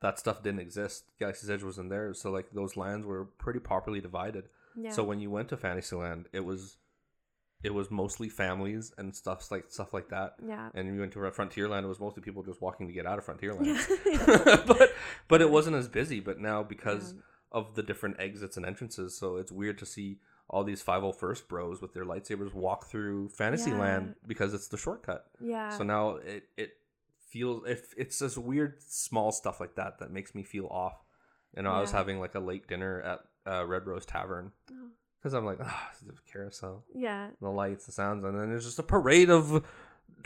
that 0.00 0.18
stuff 0.18 0.42
didn't 0.42 0.60
exist. 0.60 1.04
Galaxy's 1.18 1.48
Edge 1.50 1.62
wasn't 1.62 1.88
there, 1.90 2.12
so 2.14 2.30
like 2.30 2.50
those 2.52 2.76
lands 2.76 3.06
were 3.06 3.24
pretty 3.24 3.60
properly 3.60 4.00
divided. 4.00 4.48
Yeah. 4.76 4.90
So 4.90 5.02
when 5.02 5.20
you 5.20 5.30
went 5.30 5.48
to 5.50 5.56
Fantasyland, 5.56 6.28
it 6.32 6.40
was 6.40 6.76
it 7.62 7.74
was 7.74 7.90
mostly 7.90 8.28
families 8.28 8.92
and 8.98 9.14
stuff 9.14 9.50
like 9.50 9.64
stuff 9.68 9.92
like 9.92 10.08
that. 10.08 10.34
yeah. 10.46 10.68
And 10.74 10.88
you 10.94 11.00
went 11.00 11.12
to 11.12 11.18
Frontierland, 11.18 11.82
it 11.84 11.86
was 11.88 12.00
mostly 12.00 12.22
people 12.22 12.42
just 12.42 12.60
walking 12.62 12.86
to 12.86 12.92
get 12.92 13.06
out 13.06 13.18
of 13.18 13.26
Frontierland. 13.26 13.66
Yeah. 14.06 14.56
but 14.66 14.90
but 15.28 15.40
it 15.42 15.50
wasn't 15.50 15.76
as 15.76 15.88
busy. 15.88 16.20
But 16.20 16.38
now 16.40 16.62
because 16.62 17.12
Yeah. 17.14 17.20
of 17.52 17.74
the 17.74 17.82
different 17.82 18.16
exits 18.18 18.56
and 18.56 18.64
entrances, 18.64 19.16
so 19.16 19.36
it's 19.36 19.52
weird 19.52 19.78
to 19.78 19.86
see 19.86 20.18
all 20.48 20.64
these 20.64 20.82
501st 20.82 21.46
bros 21.48 21.80
with 21.80 21.92
their 21.94 22.04
lightsabers 22.04 22.52
walk 22.52 22.86
through 22.86 23.28
Fantasyland 23.28 24.06
Yeah. 24.08 24.14
because 24.26 24.52
it's 24.54 24.68
the 24.68 24.76
shortcut. 24.78 25.26
yeah. 25.40 25.68
So 25.70 25.84
now 25.84 26.16
it 26.16 26.44
it 26.56 26.72
feels 27.28 27.64
if 27.68 27.94
it's 27.96 28.18
this 28.18 28.36
weird 28.36 28.80
small 28.82 29.30
stuff 29.32 29.60
like 29.60 29.76
that 29.76 29.98
that 30.00 30.10
makes 30.10 30.34
me 30.34 30.42
feel 30.42 30.66
off. 30.66 31.04
You 31.56 31.62
know, 31.62 31.70
I 31.72 31.80
was 31.80 31.90
having 31.92 32.18
like 32.20 32.34
a 32.34 32.40
late 32.40 32.66
dinner 32.68 33.00
at 33.02 33.20
uh, 33.52 33.64
Red 33.66 33.86
Rose 33.86 34.06
Tavern 34.06 34.52
Oh. 34.72 34.88
Because 35.20 35.34
I'm 35.34 35.44
like, 35.44 35.58
ah, 35.62 35.90
the 36.06 36.14
carousel, 36.32 36.84
yeah. 36.94 37.28
the 37.40 37.50
lights, 37.50 37.86
the 37.86 37.92
sounds, 37.92 38.24
and 38.24 38.38
then 38.38 38.48
there's 38.48 38.64
just 38.64 38.78
a 38.78 38.82
parade 38.82 39.28
of 39.30 39.64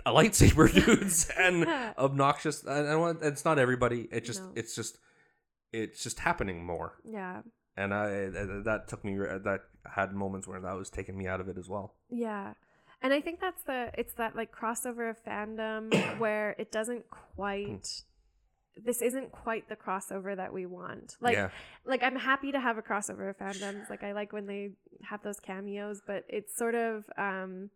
lightsaber 0.06 0.72
dudes 0.86 1.30
and 1.38 1.66
obnoxious. 1.98 2.64
And 2.64 3.00
want 3.00 3.18
it's 3.22 3.44
not 3.44 3.58
everybody. 3.58 4.08
It 4.10 4.24
just 4.24 4.42
No. 4.42 4.52
it's 4.54 4.74
just 4.74 4.98
it's 5.72 6.02
just 6.02 6.20
happening 6.20 6.64
more. 6.64 6.94
Yeah. 7.04 7.42
And 7.76 7.92
I 7.92 8.08
that 8.64 8.84
took 8.88 9.04
me 9.04 9.16
that 9.16 9.60
had 9.84 10.12
moments 10.12 10.46
where 10.46 10.60
that 10.60 10.76
was 10.76 10.90
taking 10.90 11.18
me 11.18 11.26
out 11.26 11.40
of 11.40 11.48
it 11.48 11.58
as 11.58 11.68
well. 11.68 11.94
Yeah. 12.08 12.54
And 13.02 13.12
I 13.12 13.20
think 13.20 13.40
that's 13.40 13.62
the 13.64 13.90
it's 13.98 14.14
that 14.14 14.36
like 14.36 14.54
crossover 14.54 15.10
of 15.10 15.22
fandom 15.24 16.18
where 16.18 16.54
it 16.58 16.70
doesn't 16.70 17.04
quite 17.10 18.04
this 18.82 19.02
isn't 19.02 19.30
quite 19.32 19.68
the 19.68 19.76
crossover 19.76 20.34
that 20.36 20.52
we 20.52 20.66
want. 20.66 21.16
Like 21.20 21.34
yeah, 21.34 21.50
like 21.84 22.02
I'm 22.02 22.16
happy 22.16 22.52
to 22.52 22.60
have 22.60 22.76
a 22.78 22.82
crossover 22.82 23.30
of 23.30 23.38
fandoms. 23.38 23.88
Like 23.88 24.02
I 24.02 24.12
like 24.12 24.32
when 24.32 24.46
they 24.46 24.70
have 25.02 25.22
those 25.22 25.38
cameos, 25.40 26.02
but 26.06 26.24
it's 26.28 26.56
sort 26.56 26.74
of 26.74 27.04
um 27.16 27.70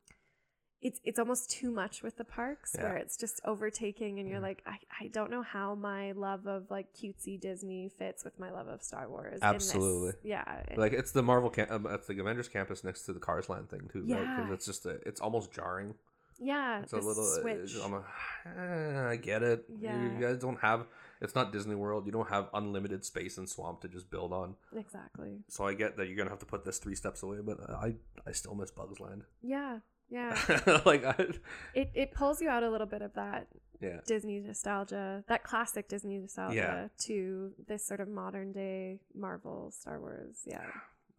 it's 0.80 1.00
it's 1.02 1.18
almost 1.18 1.50
too 1.50 1.70
much 1.72 2.02
with 2.04 2.16
the 2.18 2.24
parks 2.24 2.76
Yeah. 2.76 2.84
where 2.84 2.96
it's 2.96 3.16
just 3.16 3.40
overtaking 3.44 4.20
and 4.20 4.28
you're 4.28 4.38
Mhm. 4.38 4.42
like 4.42 4.62
I, 4.66 4.78
I 5.00 5.08
don't 5.08 5.28
know 5.30 5.42
how 5.42 5.74
my 5.74 6.12
love 6.12 6.46
of 6.46 6.70
like 6.70 6.92
cutesy 6.94 7.40
Disney 7.40 7.88
fits 7.88 8.24
with 8.24 8.38
my 8.38 8.50
love 8.50 8.68
of 8.68 8.82
Star 8.82 9.08
Wars. 9.08 9.40
Absolutely. 9.42 10.12
Yeah. 10.22 10.62
like 10.76 10.92
it's 10.92 11.10
the 11.12 11.22
Marvel 11.22 11.50
camp, 11.50 11.70
um, 11.72 11.86
it's 11.90 12.06
the 12.06 12.18
Avengers 12.20 12.48
campus 12.48 12.84
next 12.84 13.02
to 13.06 13.12
the 13.12 13.18
Cars 13.20 13.48
Land 13.48 13.70
thing 13.70 13.88
too, 13.92 14.04
right? 14.06 14.36
Because 14.36 14.52
it's 14.52 14.66
just 14.66 14.86
a, 14.86 15.00
it's 15.04 15.20
almost 15.20 15.50
jarring. 15.52 15.94
Yeah. 16.38 16.82
It's 16.82 16.92
a 16.92 16.96
little. 16.96 17.24
uh, 17.24 17.40
switch. 17.40 17.76
I'm 17.84 17.94
a, 17.94 18.04
eh, 18.46 19.08
I 19.12 19.16
get 19.16 19.42
it. 19.42 19.64
You- 19.68 19.76
Yeah. 19.80 20.02
You 20.02 20.20
guys 20.20 20.38
don't 20.38 20.58
have. 20.60 20.86
It's 21.20 21.34
not 21.34 21.50
Disney 21.52 21.74
World. 21.74 22.06
You 22.06 22.12
don't 22.12 22.28
have 22.28 22.48
unlimited 22.54 23.04
space 23.04 23.38
and 23.38 23.48
swamp 23.48 23.80
to 23.80 23.88
just 23.88 24.08
build 24.10 24.32
on. 24.32 24.54
exactly. 24.76 25.38
So 25.48 25.66
I 25.66 25.74
get 25.74 25.96
that 25.96 26.06
you're 26.06 26.16
gonna 26.16 26.30
have 26.30 26.38
to 26.40 26.46
put 26.46 26.64
this 26.64 26.78
three 26.78 26.94
steps 26.94 27.22
away, 27.22 27.38
but 27.42 27.58
I 27.70 27.96
I 28.26 28.32
still 28.32 28.54
miss 28.54 28.70
Bugs 28.70 29.00
Land. 29.00 29.24
Yeah. 29.42 29.80
Yeah. 30.10 30.80
like 30.86 31.04
I, 31.04 31.26
it 31.74 31.90
it 31.94 32.12
pulls 32.12 32.40
you 32.40 32.48
out 32.48 32.62
a 32.62 32.70
little 32.70 32.86
bit 32.86 33.02
of 33.02 33.12
that 33.14 33.48
yeah. 33.80 33.98
Disney 34.06 34.38
nostalgia, 34.40 35.22
that 35.28 35.42
classic 35.44 35.88
Disney 35.88 36.18
nostalgia 36.18 36.90
to 37.06 37.52
this 37.66 37.84
sort 37.86 38.00
of 38.00 38.08
modern 38.08 38.52
day 38.52 39.00
Marvel 39.14 39.70
Star 39.72 40.00
Wars. 40.00 40.38
Yeah. 40.46 40.62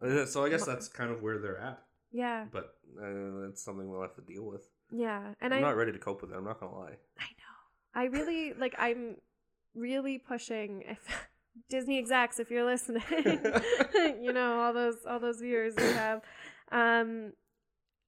Uh, 0.02 0.24
So 0.24 0.42
I 0.42 0.48
guess 0.48 0.64
that's 0.64 0.88
kind 0.88 1.10
of 1.10 1.20
where 1.20 1.38
they're 1.38 1.58
at. 1.60 1.82
Yeah. 2.10 2.46
but 2.50 2.74
uh, 2.98 3.48
it's 3.50 3.62
something 3.62 3.86
we'll 3.90 4.00
have 4.00 4.14
to 4.14 4.22
deal 4.22 4.44
with. 4.46 4.66
Yeah. 4.90 5.34
And 5.40 5.54
I'm 5.54 5.64
I 5.64 5.68
not 5.68 5.76
ready 5.76 5.92
to 5.92 5.98
cope 5.98 6.22
with 6.22 6.32
it. 6.32 6.36
I'm 6.36 6.44
not 6.44 6.60
gonna 6.60 6.76
lie. 6.76 6.96
I 7.18 7.28
know. 7.38 7.94
I 7.94 8.04
really 8.04 8.52
like 8.52 8.74
I'm 8.78 9.16
really 9.74 10.18
pushing 10.18 10.82
if 10.86 11.28
Disney 11.68 11.98
execs 11.98 12.38
if 12.38 12.50
you're 12.50 12.64
listening, 12.64 13.02
you 14.20 14.32
know, 14.32 14.60
all 14.60 14.72
those 14.72 14.96
all 15.08 15.20
those 15.20 15.40
viewers 15.40 15.74
you 15.76 15.84
have. 15.84 16.22
Um 16.72 17.32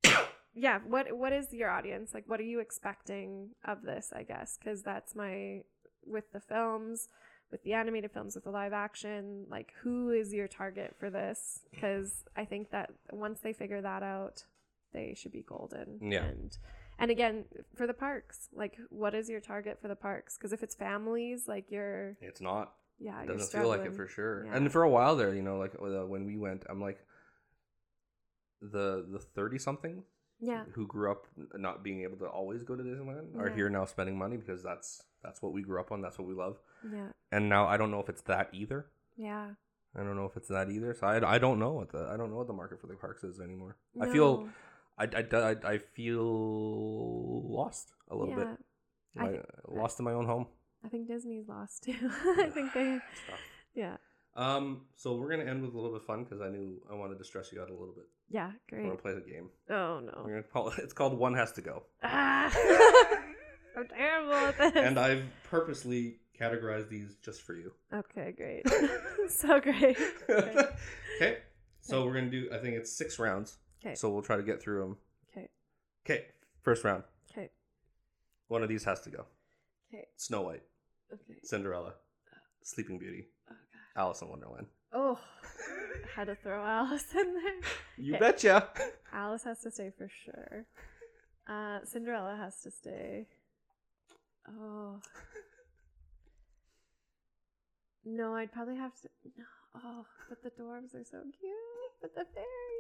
yeah, 0.55 0.81
what 0.87 1.13
what 1.17 1.33
is 1.33 1.53
your 1.53 1.71
audience? 1.71 2.13
Like 2.15 2.25
what 2.29 2.41
are 2.41 2.45
you 2.45 2.61
expecting 2.61 3.51
of 3.65 3.83
this, 3.83 4.13
I 4.15 4.23
guess? 4.23 4.59
Cuz 4.63 4.83
that's 4.83 5.15
my 5.15 5.63
with 6.05 6.33
the 6.33 6.41
films, 6.41 7.09
with 7.51 7.63
the 7.63 7.75
animated 7.75 8.11
films, 8.13 8.35
with 8.35 8.45
the 8.45 8.51
live 8.51 8.73
action, 8.73 9.47
like 9.49 9.73
who 9.83 10.11
is 10.11 10.33
your 10.33 10.49
target 10.49 10.97
for 10.99 11.11
this? 11.11 11.65
Cuz 11.81 12.25
I 12.37 12.45
think 12.45 12.71
that 12.71 12.91
once 13.11 13.41
they 13.41 13.53
figure 13.53 13.83
that 13.83 14.03
out, 14.03 14.45
they 14.93 15.15
should 15.17 15.33
be 15.33 15.43
golden. 15.43 15.99
Yeah. 16.03 16.25
And 16.25 16.57
and 16.99 17.11
again, 17.11 17.45
for 17.75 17.87
the 17.87 17.95
parks, 17.95 18.49
like 18.53 18.77
what 18.91 19.15
is 19.15 19.29
your 19.29 19.41
target 19.41 19.79
for 19.81 19.89
the 19.89 19.97
parks? 19.97 20.37
Because 20.37 20.53
if 20.53 20.63
it's 20.63 20.75
families, 20.75 21.49
like 21.49 21.71
you're 21.71 22.17
It's 22.21 22.41
not. 22.41 22.75
yeah, 22.99 23.23
It 23.23 23.27
doesn't 23.29 23.51
feel 23.61 23.69
like 23.69 23.85
it 23.85 23.95
for 23.95 24.07
sure. 24.07 24.45
Yeah. 24.47 24.57
And 24.57 24.71
for 24.71 24.83
a 24.83 24.91
while 24.91 25.17
there, 25.17 25.35
you 25.35 25.43
know, 25.43 25.59
like 25.59 25.75
uh, 25.81 26.07
when 26.07 26.25
we 26.27 26.37
went, 26.37 26.65
I'm 26.69 26.81
like 26.81 26.99
the 28.61 29.05
the 29.11 29.19
thirty 29.19 29.59
something 29.59 30.05
Yeah, 30.41 30.65
who 30.75 30.87
grew 30.87 31.11
up 31.11 31.27
not 31.55 31.83
being 31.83 32.03
able 32.03 32.17
to 32.19 32.27
always 32.27 32.63
go 32.63 32.77
to 32.77 32.83
Disneyland 32.83 33.37
are 33.37 33.49
Yeah. 33.49 33.55
here 33.57 33.69
now 33.71 33.85
spending 33.87 34.17
money 34.17 34.37
because 34.37 34.63
that's 34.63 35.03
that's 35.23 35.41
what 35.43 35.53
we 35.53 35.63
grew 35.63 35.81
up 35.81 35.93
on. 35.93 36.01
That's 36.01 36.19
what 36.19 36.29
we 36.29 36.35
love. 36.35 36.59
yeah, 36.93 37.09
And 37.31 37.49
now 37.49 37.67
I 37.67 37.77
don't 37.77 37.91
know 37.91 38.01
if 38.01 38.09
it's 38.09 38.23
that 38.23 38.49
either. 38.53 38.87
yeah. 39.17 39.51
I 39.95 40.03
don't 40.03 40.17
know 40.17 40.25
if 40.25 40.39
it's 40.39 40.49
that 40.49 40.71
either. 40.71 40.95
So 40.95 41.07
I, 41.07 41.35
I 41.35 41.39
don't 41.39 41.59
know 41.59 41.73
what 41.73 41.93
the 41.93 42.09
I 42.11 42.17
don't 42.17 42.31
know 42.31 42.37
what 42.39 42.47
the 42.47 42.55
market 42.55 42.81
for 42.81 42.87
the 42.87 42.95
parks 42.95 43.25
is 43.25 43.41
anymore. 43.41 43.77
I 44.01 44.09
feel 44.09 44.43
No. 44.43 44.49
I, 45.03 45.09
I, 45.21 45.37
I, 45.37 45.57
I 45.75 45.79
feel 45.79 47.43
lost 47.49 47.93
a 48.11 48.17
little 48.17 48.35
bit. 48.35 48.47
Yeah, 49.17 49.23
I 49.23 49.27
Like, 49.27 49.47
lost 49.69 49.99
in 49.99 50.05
my 50.05 50.13
own 50.13 50.27
home. 50.27 50.47
I 50.85 50.89
think 50.89 51.07
Disney's 51.09 51.49
lost 51.49 51.85
too. 51.85 51.95
I 52.39 52.51
think 52.53 52.73
they, 52.73 52.99
yeah, 53.75 53.97
Um, 54.35 54.83
so 54.97 55.15
we're 55.17 55.31
gonna 55.31 55.49
end 55.51 55.63
with 55.63 55.73
a 55.73 55.77
little 55.77 55.91
bit 55.93 56.01
of 56.01 56.07
fun 56.07 56.25
because 56.25 56.41
I 56.41 56.49
knew 56.49 56.81
I 56.91 56.95
wanted 56.95 57.19
to 57.19 57.25
stress 57.25 57.53
you 57.53 57.61
out 57.63 57.69
a 57.71 57.73
little 57.73 57.95
bit. 57.95 58.07
yeah, 58.31 58.53
great. 58.69 58.83
We're 58.83 58.89
gonna 58.91 59.03
play 59.03 59.15
the 59.15 59.21
game. 59.21 59.51
Oh 59.71 60.01
no, 60.01 60.23
We're 60.25 60.31
gonna 60.31 60.43
call 60.45 60.73
it's 60.79 60.93
called 60.93 61.19
One 61.19 61.35
Has 61.35 61.53
to 61.53 61.61
Go, 61.63 61.85
ah, 62.03 62.51
I'm 63.77 63.89
terrible 63.89 64.35
at 64.35 64.59
this. 64.59 64.73
and 64.77 64.99
I've 64.99 65.25
purposely 65.51 66.19
categorized 66.41 66.89
these 66.89 67.17
just 67.23 67.43
for 67.43 67.55
you. 67.55 67.73
okay, 67.93 68.33
great, 68.37 68.67
so 69.29 69.61
great. 69.61 69.97
Okay. 70.29 70.65
okay, 71.17 71.39
so 71.81 72.05
we're 72.05 72.15
gonna 72.15 72.31
do. 72.31 72.49
I 72.53 72.59
think 72.59 72.75
it's 72.77 72.91
six 72.93 73.19
rounds. 73.19 73.59
Okay. 73.85 73.95
So 73.97 74.09
we'll 74.11 74.23
try 74.23 74.37
to 74.37 74.43
get 74.43 74.63
through 74.63 74.81
them. 74.81 74.97
Okay, 75.31 75.49
Okay, 76.07 76.27
first 76.63 76.85
round. 76.85 77.03
okay, 77.31 77.51
One 78.49 78.63
of 78.63 78.69
these 78.69 78.85
has 78.85 79.01
to 79.03 79.11
go. 79.11 79.27
okay, 79.93 80.07
Snow 80.17 80.43
White, 80.43 80.63
okay. 81.13 81.41
Cinderella, 81.43 81.95
Sleeping 82.63 82.99
Beauty, 82.99 83.27
Oh 83.51 83.55
god. 83.55 84.01
Alice 84.03 84.23
in 84.23 84.29
Wonderland. 84.29 84.67
Oh, 84.93 85.19
had 86.15 86.27
to 86.27 86.35
throw 86.37 86.63
Alice 86.65 87.07
in 87.15 87.35
there. 87.35 87.53
You 87.99 88.15
Okay. 88.15 88.21
betcha. 88.21 88.69
Alice 89.13 89.45
has 89.45 89.61
to 89.63 89.71
stay 89.71 89.91
for 89.97 90.09
sure. 90.09 90.67
Uh, 91.49 91.81
Cinderella 91.85 92.37
has 92.37 92.61
to 92.63 92.71
stay. 92.71 93.27
Oh. 94.49 95.01
No, 98.05 98.35
I'd 98.35 98.53
probably 98.53 98.77
have 98.77 98.93
to. 99.03 99.09
No. 99.37 99.45
Oh, 99.85 100.07
but 100.29 100.43
the 100.43 100.51
dwarves 100.51 100.95
are 100.95 101.05
so 101.05 101.23
cute. 101.23 101.93
But 102.01 102.15
the 102.15 102.25
fairies. 102.35 102.72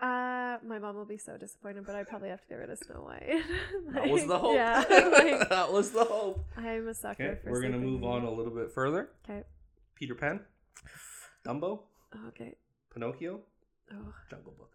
Uh, 0.00 0.58
my 0.64 0.78
mom 0.78 0.94
will 0.94 1.04
be 1.04 1.18
so 1.18 1.36
disappointed, 1.36 1.84
but 1.84 1.96
I'd 1.96 2.06
probably 2.08 2.28
have 2.28 2.40
to 2.40 2.48
get 2.48 2.54
rid 2.54 2.70
of 2.70 2.78
Snow 2.78 3.02
White. 3.02 3.42
That 3.94 4.08
was 4.08 4.26
the 4.26 4.38
hope. 4.38 4.54
Yeah. 4.54 4.78
like, 4.90 5.48
that 5.48 5.72
was 5.72 5.90
the 5.90 6.04
hope. 6.04 6.44
I'm 6.56 6.86
a 6.88 6.94
sucker 6.94 7.24
Okay, 7.24 7.40
for 7.42 7.50
we're 7.50 7.62
gonna 7.62 7.78
move 7.78 8.04
on 8.04 8.22
a 8.24 8.30
little 8.30 8.52
bit 8.54 8.70
further. 8.72 9.10
Okay. 9.28 9.42
Peter 9.96 10.14
Pan, 10.14 10.40
Dumbo, 11.44 11.80
okay. 12.28 12.54
Pinocchio, 12.94 13.40
Oh, 13.92 14.12
Jungle 14.30 14.54
Book. 14.56 14.70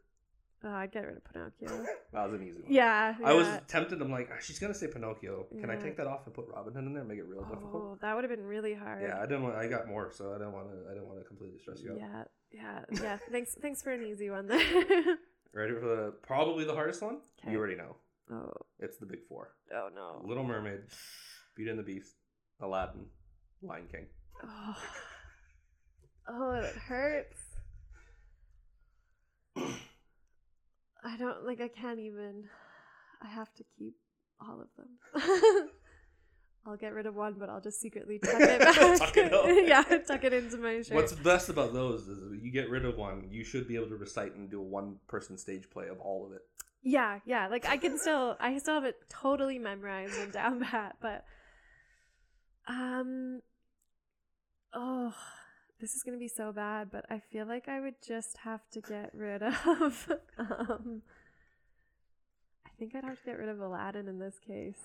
Oh, 0.63 0.69
I'd 0.71 0.91
get 0.91 1.05
rid 1.05 1.17
of 1.17 1.23
Pinocchio. 1.25 1.85
That 2.13 2.29
was 2.29 2.39
an 2.39 2.47
easy 2.47 2.61
one. 2.61 2.71
Yeah. 2.71 3.15
I 3.25 3.33
was 3.33 3.47
yeah. 3.47 3.59
tempted. 3.67 3.99
I'm 3.99 4.11
like, 4.11 4.29
"Ah, 4.31 4.35
she's 4.39 4.59
gonna 4.59 4.75
say 4.75 4.85
Pinocchio. 4.87 5.47
Can 5.59 5.69
I 5.71 5.73
Yeah. 5.73 5.79
take 5.81 5.97
that 5.97 6.05
off 6.05 6.25
and 6.27 6.33
put 6.35 6.45
Robin 6.47 6.71
Hood 6.73 6.83
in 6.85 6.93
there? 6.93 7.01
and 7.01 7.09
Make 7.09 7.17
it 7.17 7.25
real 7.27 7.41
difficult. 7.43 7.73
Oh, 7.73 7.97
that 8.01 8.13
would 8.13 8.23
have 8.23 8.29
been 8.29 8.45
really 8.45 8.75
hard. 8.75 9.01
Yeah, 9.01 9.17
I 9.17 9.25
didn't 9.25 9.41
want. 9.43 9.55
I 9.55 9.67
got 9.67 9.87
more, 9.87 10.11
so 10.11 10.29
I 10.29 10.37
didn't 10.37 10.53
want 10.53 10.69
to. 10.69 10.77
I 10.89 10.93
didn't 10.93 11.07
want 11.07 11.19
to 11.19 11.25
completely 11.25 11.57
stress 11.59 11.81
you 11.81 11.93
out. 11.93 11.97
Yeah, 11.97 12.23
yeah, 12.51 12.79
yeah. 13.03 13.17
Thanks, 13.31 13.55
thanks 13.55 13.81
for 13.81 13.91
an 13.91 14.03
easy 14.03 14.29
one 14.29 14.45
there. 14.47 14.59
Ready 15.53 15.73
for 15.73 15.85
the 15.87 16.13
probably 16.21 16.65
the 16.65 16.73
hardest 16.75 17.01
one? 17.01 17.17
Okay. 17.41 17.51
You 17.51 17.57
already 17.57 17.75
know. 17.75 17.95
oh, 18.31 18.51
It's 18.79 18.97
the 18.97 19.05
big 19.07 19.23
four: 19.27 19.55
oh 19.73 19.89
no. 19.93 20.21
Little 20.27 20.43
Mermaid, 20.43 20.81
Beauty 21.55 21.71
and 21.71 21.79
the 21.79 21.83
Beast, 21.83 22.13
Aladdin, 22.61 23.05
Lion 23.63 23.87
King. 23.91 24.05
Oh, 24.43 24.75
oh, 26.27 26.51
it 26.51 26.75
hurts. 26.75 27.39
I 31.03 31.17
don't 31.17 31.45
like. 31.45 31.61
I 31.61 31.67
can't 31.67 31.99
even. 31.99 32.45
I 33.21 33.27
have 33.27 33.53
to 33.55 33.63
keep 33.77 33.95
all 34.39 34.61
of 34.61 34.67
them. 34.77 35.69
I'll 36.65 36.77
get 36.77 36.93
rid 36.93 37.05
of 37.05 37.15
one, 37.15 37.35
but 37.37 37.49
I'll 37.49 37.61
just 37.61 37.81
secretly 37.81 38.19
tuck 38.23 38.39
it 38.39 38.59
back. 38.59 38.97
Tuck 38.97 39.17
it 39.17 39.67
yeah, 39.67 39.83
tuck 40.07 40.23
it 40.23 40.33
into 40.33 40.57
my 40.57 40.81
shirt. 40.81 40.95
What's 40.95 41.13
best 41.13 41.49
about 41.49 41.73
those 41.73 42.07
is 42.07 42.41
you 42.41 42.51
get 42.51 42.69
rid 42.69 42.85
of 42.85 42.97
one, 42.97 43.27
you 43.29 43.43
should 43.43 43.67
be 43.67 43.75
able 43.75 43.89
to 43.89 43.97
recite 43.97 44.35
and 44.35 44.49
do 44.49 44.59
a 44.59 44.63
one-person 44.63 45.37
stage 45.37 45.69
play 45.69 45.87
of 45.87 45.99
all 45.99 46.25
of 46.25 46.31
it. 46.31 46.41
Yeah, 46.81 47.19
yeah. 47.25 47.47
Like 47.47 47.67
I 47.67 47.77
can 47.77 47.97
still 47.97 48.37
I 48.39 48.57
still 48.57 48.75
have 48.75 48.85
it 48.85 48.95
totally 49.09 49.59
memorized 49.59 50.15
and 50.17 50.31
down 50.31 50.61
pat, 50.63 50.95
but 51.01 51.25
um 52.67 53.41
oh 54.73 55.13
this 55.83 55.95
is 55.95 56.01
gonna 56.03 56.17
be 56.17 56.29
so 56.29 56.53
bad, 56.53 56.89
but 56.89 57.05
I 57.09 57.19
feel 57.19 57.45
like 57.45 57.67
I 57.67 57.81
would 57.81 57.95
just 58.07 58.37
have 58.37 58.61
to 58.71 58.79
get 58.79 59.11
rid 59.13 59.43
of 59.43 60.09
um 60.39 61.01
I 62.65 62.69
think 62.79 62.95
I'd 62.95 63.03
have 63.03 63.19
to 63.19 63.25
get 63.25 63.37
rid 63.37 63.49
of 63.49 63.59
Aladdin 63.59 64.07
in 64.07 64.17
this 64.17 64.35
case. 64.47 64.77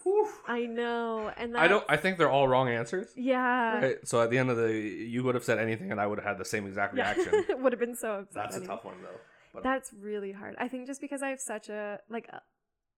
I 0.47 0.67
know, 0.67 1.33
and 1.37 1.57
I 1.57 1.69
don't. 1.69 1.85
I 1.89 1.97
think 1.97 2.19
they're 2.19 2.31
all 2.31 2.47
wrong 2.47 2.69
answers. 2.69 3.09
Yeah. 3.17 3.81
Right? 3.81 3.97
So 4.09 4.21
at 4.21 4.31
the 4.31 4.39
end 4.39 4.51
of 4.51 4.57
the, 4.57 4.73
you 4.75 5.23
would 5.25 5.35
have 5.35 5.45
said 5.45 5.59
anything, 5.59 5.91
and 5.91 6.01
I 6.01 6.07
would 6.07 6.19
have 6.19 6.27
had 6.27 6.39
the 6.39 6.45
same 6.45 6.67
exact 6.67 6.97
Yeah. 6.97 7.15
reaction. 7.15 7.45
would 7.63 7.73
have 7.73 7.81
been 7.81 7.97
so 7.97 8.21
upset. 8.21 8.51
That's 8.51 8.57
a 8.57 8.67
tough 8.67 8.85
one, 8.85 8.97
though. 9.03 9.19
But 9.55 9.63
That's 9.63 9.93
really 9.95 10.33
hard. 10.33 10.55
I 10.59 10.69
think 10.69 10.87
just 10.87 11.01
because 11.01 11.23
I 11.23 11.31
have 11.31 11.41
such 11.41 11.71
a 11.71 12.01
like 12.11 12.29
uh, 12.33 12.41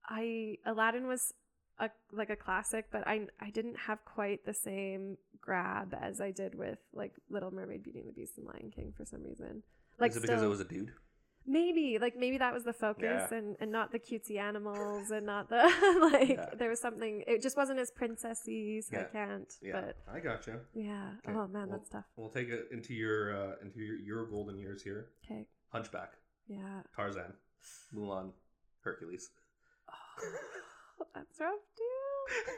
I 0.08 0.56
Aladdin 0.66 1.06
was 1.06 1.32
a 1.80 1.90
like 2.12 2.30
a 2.30 2.36
classic, 2.36 2.86
but 2.92 3.06
I 3.06 3.26
I 3.40 3.50
didn't 3.50 3.76
have 3.88 4.04
quite 4.04 4.44
the 4.44 4.54
same 4.54 5.16
grab 5.40 5.94
as 6.00 6.20
I 6.20 6.30
did 6.30 6.54
with 6.54 6.78
like 6.92 7.14
Little 7.28 7.50
Mermaid, 7.50 7.82
Beauty 7.82 7.98
and 8.00 8.08
the 8.08 8.12
Beast, 8.12 8.38
and 8.38 8.46
Lion 8.46 8.70
King 8.74 8.92
for 8.96 9.04
some 9.04 9.22
reason. 9.22 9.62
Like 9.98 10.10
is 10.12 10.18
it 10.18 10.22
because 10.22 10.42
it 10.42 10.46
was 10.48 10.60
a 10.60 10.64
dude? 10.64 10.92
maybe 11.46 11.98
like 11.98 12.14
maybe 12.18 12.36
that 12.36 12.52
was 12.52 12.64
the 12.64 12.72
focus 12.72 13.22
Yeah. 13.32 13.38
and 13.38 13.56
and 13.60 13.72
not 13.72 13.92
the 13.92 13.98
cutesy 13.98 14.38
animals 14.38 15.10
and 15.10 15.24
not 15.24 15.48
the 15.48 15.62
like 16.12 16.28
Yeah. 16.28 16.50
there 16.58 16.68
was 16.68 16.80
something 16.80 17.24
it 17.26 17.40
just 17.40 17.56
wasn't 17.56 17.78
as 17.80 17.90
princessy 17.90 18.84
so 18.84 18.98
I 19.00 19.04
can't 19.04 19.50
Yeah, 19.62 19.72
but 19.80 19.96
I 20.06 20.20
got 20.20 20.44
gotcha. 20.44 20.60
yeah 20.74 21.12
Okay, 21.26 21.34
oh 21.34 21.46
man 21.48 21.68
well- 21.68 21.78
that's 21.78 21.88
tough 21.88 22.04
We'll 22.16 22.28
take 22.28 22.50
it 22.50 22.68
into 22.70 22.92
your 22.92 23.34
uh, 23.34 23.52
into 23.62 23.80
your, 23.80 23.96
your 23.96 24.26
golden 24.26 24.58
years 24.58 24.82
here. 24.82 25.08
okay 25.24 25.46
Hunchback, 25.72 26.12
yeah 26.46 26.82
Tarzan, 26.94 27.32
Mulan, 27.94 28.32
Hercules. 28.82 29.30
oh, 29.88 29.94
that's 31.14 31.40
rough 31.40 31.54
too 31.76 32.52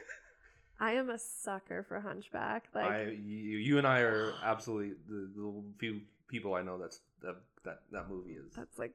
I 0.79 0.93
am 0.93 1.09
a 1.09 1.17
sucker 1.19 1.83
for 1.83 1.99
Hunchback. 2.01 2.67
Like, 2.75 2.85
I 2.91 3.03
you, 3.03 3.57
you 3.57 3.77
and 3.77 3.87
I 3.87 3.99
are 3.99 4.33
absolutely 4.43 4.95
the, 5.07 5.29
the 5.35 5.63
few 5.77 6.01
people 6.27 6.55
I 6.55 6.61
know 6.61 6.77
that's 6.77 6.99
that 7.21 7.37
that, 7.63 7.81
that 7.91 8.09
movie 8.09 8.33
is. 8.33 8.51
that's 8.55 8.77
like 8.77 8.93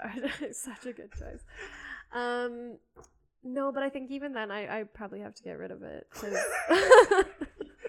such 0.52 0.86
a 0.86 0.92
good 0.92 1.12
choice. 1.12 1.42
Um, 2.12 2.78
no, 3.44 3.70
but 3.70 3.82
I 3.82 3.88
think 3.88 4.10
even 4.10 4.32
then, 4.32 4.50
I 4.50 4.80
I 4.80 4.82
probably 4.84 5.20
have 5.20 5.34
to 5.36 5.42
get 5.42 5.58
rid 5.58 5.70
of 5.70 5.82
it 5.82 6.08
'cause- 6.10 6.36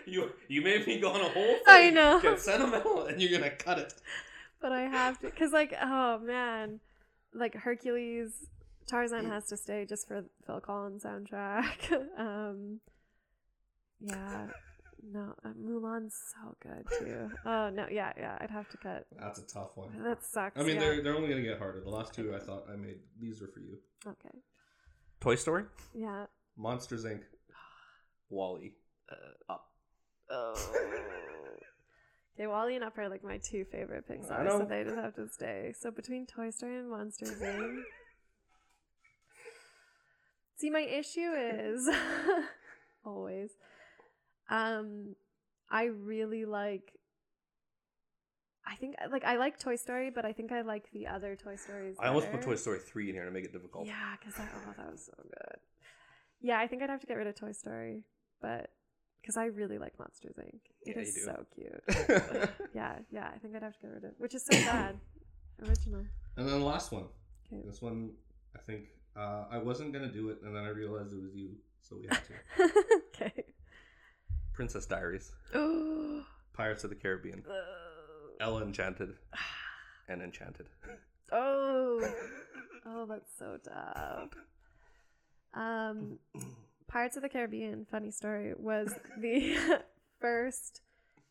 You 0.05 0.31
you 0.47 0.61
made 0.61 0.87
me 0.87 0.99
go 0.99 1.11
on 1.11 1.21
a 1.21 1.29
whole 1.29 1.33
thing. 1.33 1.59
I 1.67 1.89
know. 1.91 2.19
Get 2.19 2.39
sentimental, 2.39 3.05
and 3.05 3.21
you're 3.21 3.31
gonna 3.39 3.51
cut 3.51 3.77
it. 3.79 3.93
but 4.59 4.71
I 4.71 4.81
have 4.83 5.19
to 5.19 5.27
because 5.27 5.51
like 5.51 5.73
oh 5.81 6.19
man, 6.19 6.79
like 7.33 7.55
Hercules, 7.55 8.47
Tarzan 8.89 9.25
has 9.25 9.45
to 9.47 9.57
stay 9.57 9.85
just 9.85 10.07
for 10.07 10.23
Phil 10.45 10.59
Collins 10.59 11.03
soundtrack. 11.03 11.91
um, 12.17 12.79
yeah. 14.01 14.47
No, 15.13 15.33
uh, 15.45 15.49
Mulan's 15.57 16.13
so 16.33 16.57
good 16.61 16.85
too. 16.99 17.31
Oh 17.45 17.69
no, 17.69 17.87
yeah, 17.89 18.11
yeah, 18.17 18.37
I'd 18.41 18.51
have 18.51 18.67
to 18.69 18.77
cut. 18.77 19.05
That's 19.17 19.39
a 19.39 19.47
tough 19.47 19.77
one. 19.77 20.03
That 20.03 20.21
sucks. 20.25 20.59
I 20.59 20.63
mean, 20.63 20.75
yeah. 20.75 20.81
they're 20.81 21.01
they're 21.03 21.15
only 21.15 21.29
gonna 21.29 21.41
get 21.41 21.57
harder. 21.57 21.79
The 21.79 21.89
last 21.89 22.13
two 22.13 22.35
I 22.35 22.39
thought 22.39 22.65
I 22.71 22.75
made 22.75 22.97
these 23.17 23.41
are 23.41 23.47
for 23.47 23.61
you. 23.61 23.77
okay. 24.05 24.37
Toy 25.21 25.35
Story, 25.35 25.63
Yeah. 25.95 26.25
Monsters 26.57 27.05
Inc., 27.05 27.21
WALL-E, 28.29 28.73
Up. 29.49 29.71
Oh. 30.29 30.53
Okay, 32.35 32.47
WALL-E 32.47 32.75
and 32.75 32.83
Up 32.83 32.97
are 32.97 33.07
like 33.07 33.23
my 33.23 33.37
two 33.37 33.63
favorite 33.71 34.03
I 34.09 34.13
Pixar, 34.13 34.43
know. 34.43 34.59
so 34.59 34.65
they 34.65 34.83
just 34.83 34.95
have 34.95 35.15
to 35.15 35.29
stay. 35.29 35.73
So 35.79 35.91
between 35.91 36.25
Toy 36.25 36.49
Story 36.49 36.77
and 36.77 36.89
Monsters 36.89 37.39
Inc. 37.41 37.79
See, 40.59 40.69
my 40.69 40.81
issue 40.81 41.31
is 41.31 41.89
always, 43.05 43.49
um, 44.49 45.15
I 45.71 45.85
really 45.85 46.43
like. 46.45 46.91
I 48.67 48.75
think 48.75 48.95
like 49.09 49.23
I 49.23 49.37
like 49.37 49.57
Toy 49.57 49.77
Story, 49.77 50.11
but 50.13 50.25
I 50.25 50.33
think 50.33 50.51
I 50.51 50.61
like 50.61 50.91
the 50.91 51.07
other 51.07 51.35
Toy 51.35 51.55
Stories. 51.55 51.95
I 51.99 52.07
almost 52.07 52.29
put. 52.29 52.41
Toy 52.41 52.55
Story 52.55 52.79
three 52.79 53.07
in 53.09 53.15
here 53.15 53.23
to 53.25 53.31
make 53.31 53.45
it 53.45 53.53
difficult. 53.53 53.87
Yeah, 53.87 54.15
because 54.19 54.35
that 54.35 54.49
oh 54.53 54.73
that 54.77 54.91
was 54.91 55.05
so 55.05 55.13
good. 55.23 55.59
Yeah, 56.41 56.59
I 56.59 56.67
think 56.67 56.83
I'd 56.83 56.89
have 56.89 56.99
to 57.01 57.07
get 57.07 57.15
rid 57.15 57.27
of 57.27 57.35
Toy 57.35 57.53
Story, 57.53 58.03
but 58.41 58.69
because 59.21 59.37
I 59.37 59.45
really 59.45 59.77
like 59.77 59.97
Monsters 59.97 60.35
Inc. 60.39 60.59
It 60.85 60.95
Yeah, 60.95 61.01
is 61.01 61.15
you 61.15 61.25
do. 61.25 61.31
so 61.31 61.45
cute. 61.55 62.49
yeah, 62.75 62.97
yeah, 63.11 63.29
I 63.33 63.37
think 63.39 63.55
I'd 63.55 63.63
have 63.63 63.73
to 63.75 63.79
get 63.81 63.91
rid 63.91 64.03
of 64.03 64.11
which 64.17 64.35
is 64.35 64.45
so 64.45 64.57
sad. 64.57 64.99
Original. 65.67 66.05
And 66.37 66.47
then 66.47 66.59
the 66.59 66.65
last 66.65 66.91
one. 66.91 67.05
Okay. 67.47 67.61
This 67.65 67.81
one, 67.81 68.11
I 68.55 68.59
think 68.59 68.85
uh, 69.15 69.45
I 69.51 69.57
wasn't 69.57 69.93
gonna 69.93 70.11
do 70.11 70.29
it, 70.29 70.39
and 70.43 70.55
then 70.55 70.63
I 70.63 70.69
realized 70.69 71.13
it 71.13 71.21
was 71.21 71.33
you, 71.35 71.51
so 71.81 71.97
we 71.99 72.07
had 72.07 72.19
to. 72.25 72.71
okay. 73.21 73.43
Princess 74.53 74.85
Diaries, 74.85 75.31
Oh. 75.53 76.23
Pirates 76.53 76.83
of 76.83 76.89
the 76.89 76.95
Caribbean, 76.95 77.43
Ella 78.41 78.63
Enchanted, 78.63 79.13
and 80.09 80.21
Enchanted. 80.21 80.67
oh. 81.31 82.01
Oh, 82.85 83.05
that's 83.05 83.29
so 83.37 83.57
dumb. 83.63 84.29
Um, 85.53 86.19
Pirates 86.87 87.17
of 87.17 87.23
the 87.23 87.29
Caribbean, 87.29 87.85
funny 87.91 88.09
story, 88.09 88.53
was 88.57 88.91
the 89.19 89.81
first 90.19 90.81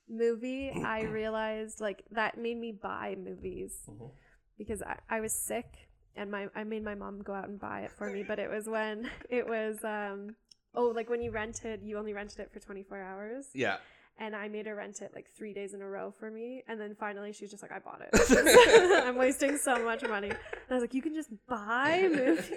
movie 0.09 0.71
I 0.71 1.03
realized 1.11 1.81
like 1.81 2.05
that 2.13 2.39
made 2.39 2.59
me 2.59 2.71
buy 2.73 3.17
movies 3.19 3.77
Mhm. 3.89 4.11
because 4.57 4.83
I, 4.83 4.99
I 5.11 5.21
was 5.21 5.33
sick 5.33 5.88
and 6.19 6.31
my 6.31 6.49
I 6.55 6.65
made 6.65 6.85
my 6.85 6.95
mom 6.95 7.23
go 7.23 7.33
out 7.33 7.49
and 7.49 7.59
buy 7.59 7.81
it 7.83 7.93
for 7.93 8.11
me, 8.11 8.23
but 8.23 8.39
it 8.39 8.51
was 8.51 8.69
when 8.69 9.09
it 9.31 9.47
was 9.49 9.83
um 9.85 10.35
oh 10.75 10.89
like 10.95 11.09
when 11.09 11.23
you 11.23 11.31
rented 11.31 11.83
you 11.83 11.97
only 11.97 12.13
rented 12.13 12.41
it 12.41 12.53
for 12.53 12.61
24 12.61 13.01
hours 13.01 13.47
Yeah. 13.55 13.77
and 14.19 14.37
I 14.37 14.49
made 14.49 14.67
her 14.67 14.75
rent 14.75 15.01
it 15.01 15.13
like 15.15 15.27
3 15.35 15.55
days 15.55 15.73
in 15.73 15.81
a 15.81 15.89
row 15.89 16.13
for 16.19 16.31
me 16.31 16.63
and 16.69 16.79
then 16.81 16.95
finally 16.95 17.33
she's 17.33 17.51
just 17.51 17.63
like 17.63 17.73
I 17.73 17.79
bought 17.79 18.03
it. 18.03 18.11
I'm 19.07 19.17
wasting 19.17 19.57
so 19.57 19.83
much 19.83 20.03
money. 20.03 20.29
And 20.31 20.39
I 20.71 20.75
was 20.75 20.83
like 20.83 20.93
you 20.95 21.03
can 21.03 21.15
just 21.15 21.31
buy 21.49 22.07
movies. 22.13 22.51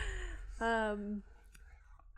um 0.60 1.22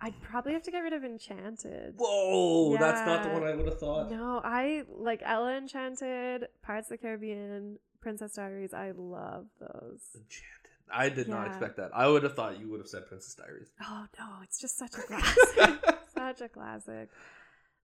I'd 0.01 0.21
probably 0.23 0.53
have 0.53 0.63
to 0.63 0.71
get 0.71 0.79
rid 0.81 0.93
of 0.93 1.03
Enchanted. 1.03 1.95
Whoa, 1.97 2.77
that's 2.79 3.05
not 3.05 3.25
the 3.25 3.31
one 3.31 3.43
I 3.43 3.53
would 3.57 3.67
have 3.67 3.81
thought. 3.81 4.09
No, 4.11 4.41
I 4.45 4.85
like 4.89 5.23
Ella 5.25 5.57
Enchanted, 5.57 6.47
Pirates 6.63 6.87
of 6.87 6.91
the 6.91 6.99
Caribbean, 6.99 7.81
Princess 8.01 8.35
Diaries. 8.35 8.73
I 8.73 8.93
love 8.97 9.47
those. 9.59 10.03
Enchanted. 10.15 10.58
I 10.93 11.09
did 11.09 11.29
not 11.29 11.47
expect 11.47 11.77
that. 11.77 11.91
I 11.95 12.09
would 12.09 12.23
have 12.23 12.35
thought 12.35 12.59
you 12.61 12.69
would 12.71 12.81
have 12.81 12.89
said 12.89 13.07
Princess 13.07 13.35
Diaries. 13.35 13.69
Oh 13.83 14.07
no, 14.19 14.27
it's 14.43 14.61
just 14.61 14.79
such 14.79 14.95
a 14.95 15.03
classic. 15.07 15.85
such 16.15 16.41
a 16.41 16.49
classic. 16.49 17.09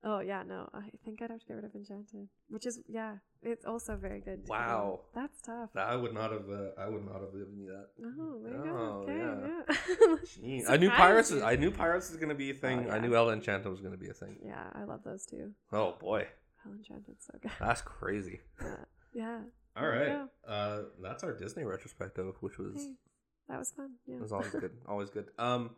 Oh 0.06 0.20
yeah, 0.20 0.42
no, 0.46 0.68
I 0.74 0.90
think 1.04 1.22
I'd 1.22 1.30
have 1.30 1.40
to 1.40 1.46
get 1.46 1.54
rid 1.54 1.64
of 1.64 1.74
Enchanted, 1.74 2.28
which 2.48 2.66
is 2.66 2.78
yeah, 2.86 3.14
it's 3.42 3.64
also 3.64 3.96
very 3.96 4.20
good. 4.20 4.42
Wow. 4.46 5.00
that's 5.14 5.40
tough. 5.40 5.70
I 5.74 5.96
would 5.96 6.12
not 6.12 6.30
have. 6.30 6.42
Uh, 6.50 6.78
I 6.78 6.88
would 6.88 7.06
not 7.06 7.22
have 7.22 7.32
given 7.32 7.56
you 7.58 7.68
that. 7.68 7.88
Oh, 8.04 8.42
there 8.42 8.52
you 8.52 8.70
Oh, 8.70 9.04
go. 9.06 9.12
Okay, 9.12 9.18
yeah. 9.18 10.64
yeah. 10.66 10.68
I 10.74 10.76
knew 10.76 10.90
pirates. 10.90 11.30
you. 11.30 11.42
I 11.42 11.56
knew 11.56 11.70
pirates 11.70 12.10
was 12.10 12.18
gonna 12.18 12.34
be 12.34 12.50
a 12.50 12.54
thing. 12.54 12.90
I 12.90 12.96
yeah. 12.96 13.00
knew 13.00 13.16
Ella 13.16 13.32
Enchanted 13.32 13.70
was 13.70 13.80
gonna 13.80 13.96
be 13.96 14.08
a 14.10 14.12
thing. 14.14 14.36
yeah, 14.44 14.64
I 14.74 14.84
love 14.84 15.00
those 15.04 15.24
too. 15.24 15.52
Oh 15.72 15.94
boy, 15.98 16.26
Ella 16.66 16.76
Enchanted's 16.76 17.24
so 17.24 17.38
good. 17.40 17.52
that's 17.58 17.80
crazy. 17.80 18.40
Yeah, 18.60 18.76
yeah. 19.14 19.38
All 19.76 19.86
right, 19.88 20.28
uh, 20.46 20.82
that's 21.02 21.24
our 21.24 21.32
Disney 21.36 21.64
retrospective, 21.64 22.34
which 22.40 22.58
was 22.58 22.76
Hey, 22.76 22.94
that 23.48 23.58
was 23.58 23.70
fun. 23.72 23.90
Yeah. 24.06 24.18
was 24.18 24.32
always 24.32 24.50
good. 24.52 24.70
Always 24.86 25.10
good. 25.10 25.26
Um, 25.38 25.70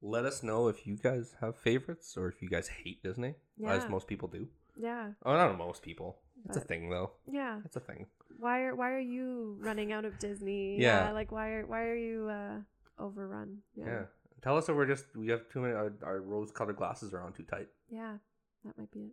let 0.00 0.24
us 0.24 0.42
know 0.42 0.68
if 0.68 0.86
you 0.86 0.96
guys 0.96 1.34
have 1.40 1.56
favorites 1.56 2.16
or 2.16 2.28
if 2.28 2.40
you 2.42 2.48
guys 2.48 2.68
hate 2.68 3.02
Disney, 3.02 3.34
as 3.66 3.88
most 3.88 4.06
people 4.06 4.28
do. 4.28 4.48
yeah, 4.76 5.10
Oh, 5.24 5.34
not 5.36 5.56
most 5.58 5.82
people. 5.82 6.18
It's 6.46 6.56
a 6.56 6.60
thing 6.60 6.90
though. 6.90 7.12
yeah. 7.30 7.60
It's 7.64 7.76
a 7.76 7.80
thing. 7.80 8.06
why 8.38 8.62
are 8.62 8.74
why 8.74 8.90
are 8.92 8.98
you 9.16 9.56
running 9.60 9.92
out 9.92 10.04
of 10.04 10.18
Disney? 10.18 10.76
Yeah. 10.80 11.12
like 11.12 11.30
why 11.32 11.50
are 11.52 11.66
why 11.66 11.82
are 11.84 11.96
you 11.96 12.28
uh 12.28 12.58
overrun? 12.98 13.58
Yeah. 13.76 14.04
Tell 14.42 14.56
us 14.58 14.68
if 14.68 14.76
we're 14.76 14.86
just 14.86 15.06
we 15.16 15.28
have 15.28 15.48
too 15.48 15.60
many. 15.60 15.72
Our, 15.74 15.92
our 16.02 16.20
rose-colored 16.20 16.76
glasses 16.76 17.14
are 17.14 17.22
on 17.22 17.32
too 17.32 17.44
tight. 17.44 17.68
Yeah, 17.88 18.16
that 18.64 18.76
might 18.76 18.90
be 18.90 19.00
it. 19.00 19.12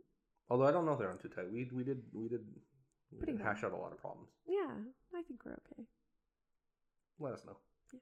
Although 0.49 0.65
I 0.67 0.71
don't 0.71 0.86
know 0.86 0.91
if 0.93 0.99
they're 0.99 1.09
on 1.11 1.19
too 1.19 1.29
tight. 1.29 1.49
We 1.51 1.69
we 1.73 1.84
did 1.86 2.01
we 2.13 2.27
did, 2.27 2.41
Pretty 3.20 3.38
hash 3.41 3.64
out 3.64 3.72
a 3.74 3.76
lot 3.76 3.91
of 3.91 3.99
problems. 3.99 4.30
Yeah, 4.47 4.72
I 5.14 5.22
think 5.24 5.41
we're 5.45 5.51
okay. 5.53 5.84
Let 7.20 7.34
us 7.34 7.41
know. 7.45 7.57
Yeah. 7.93 7.99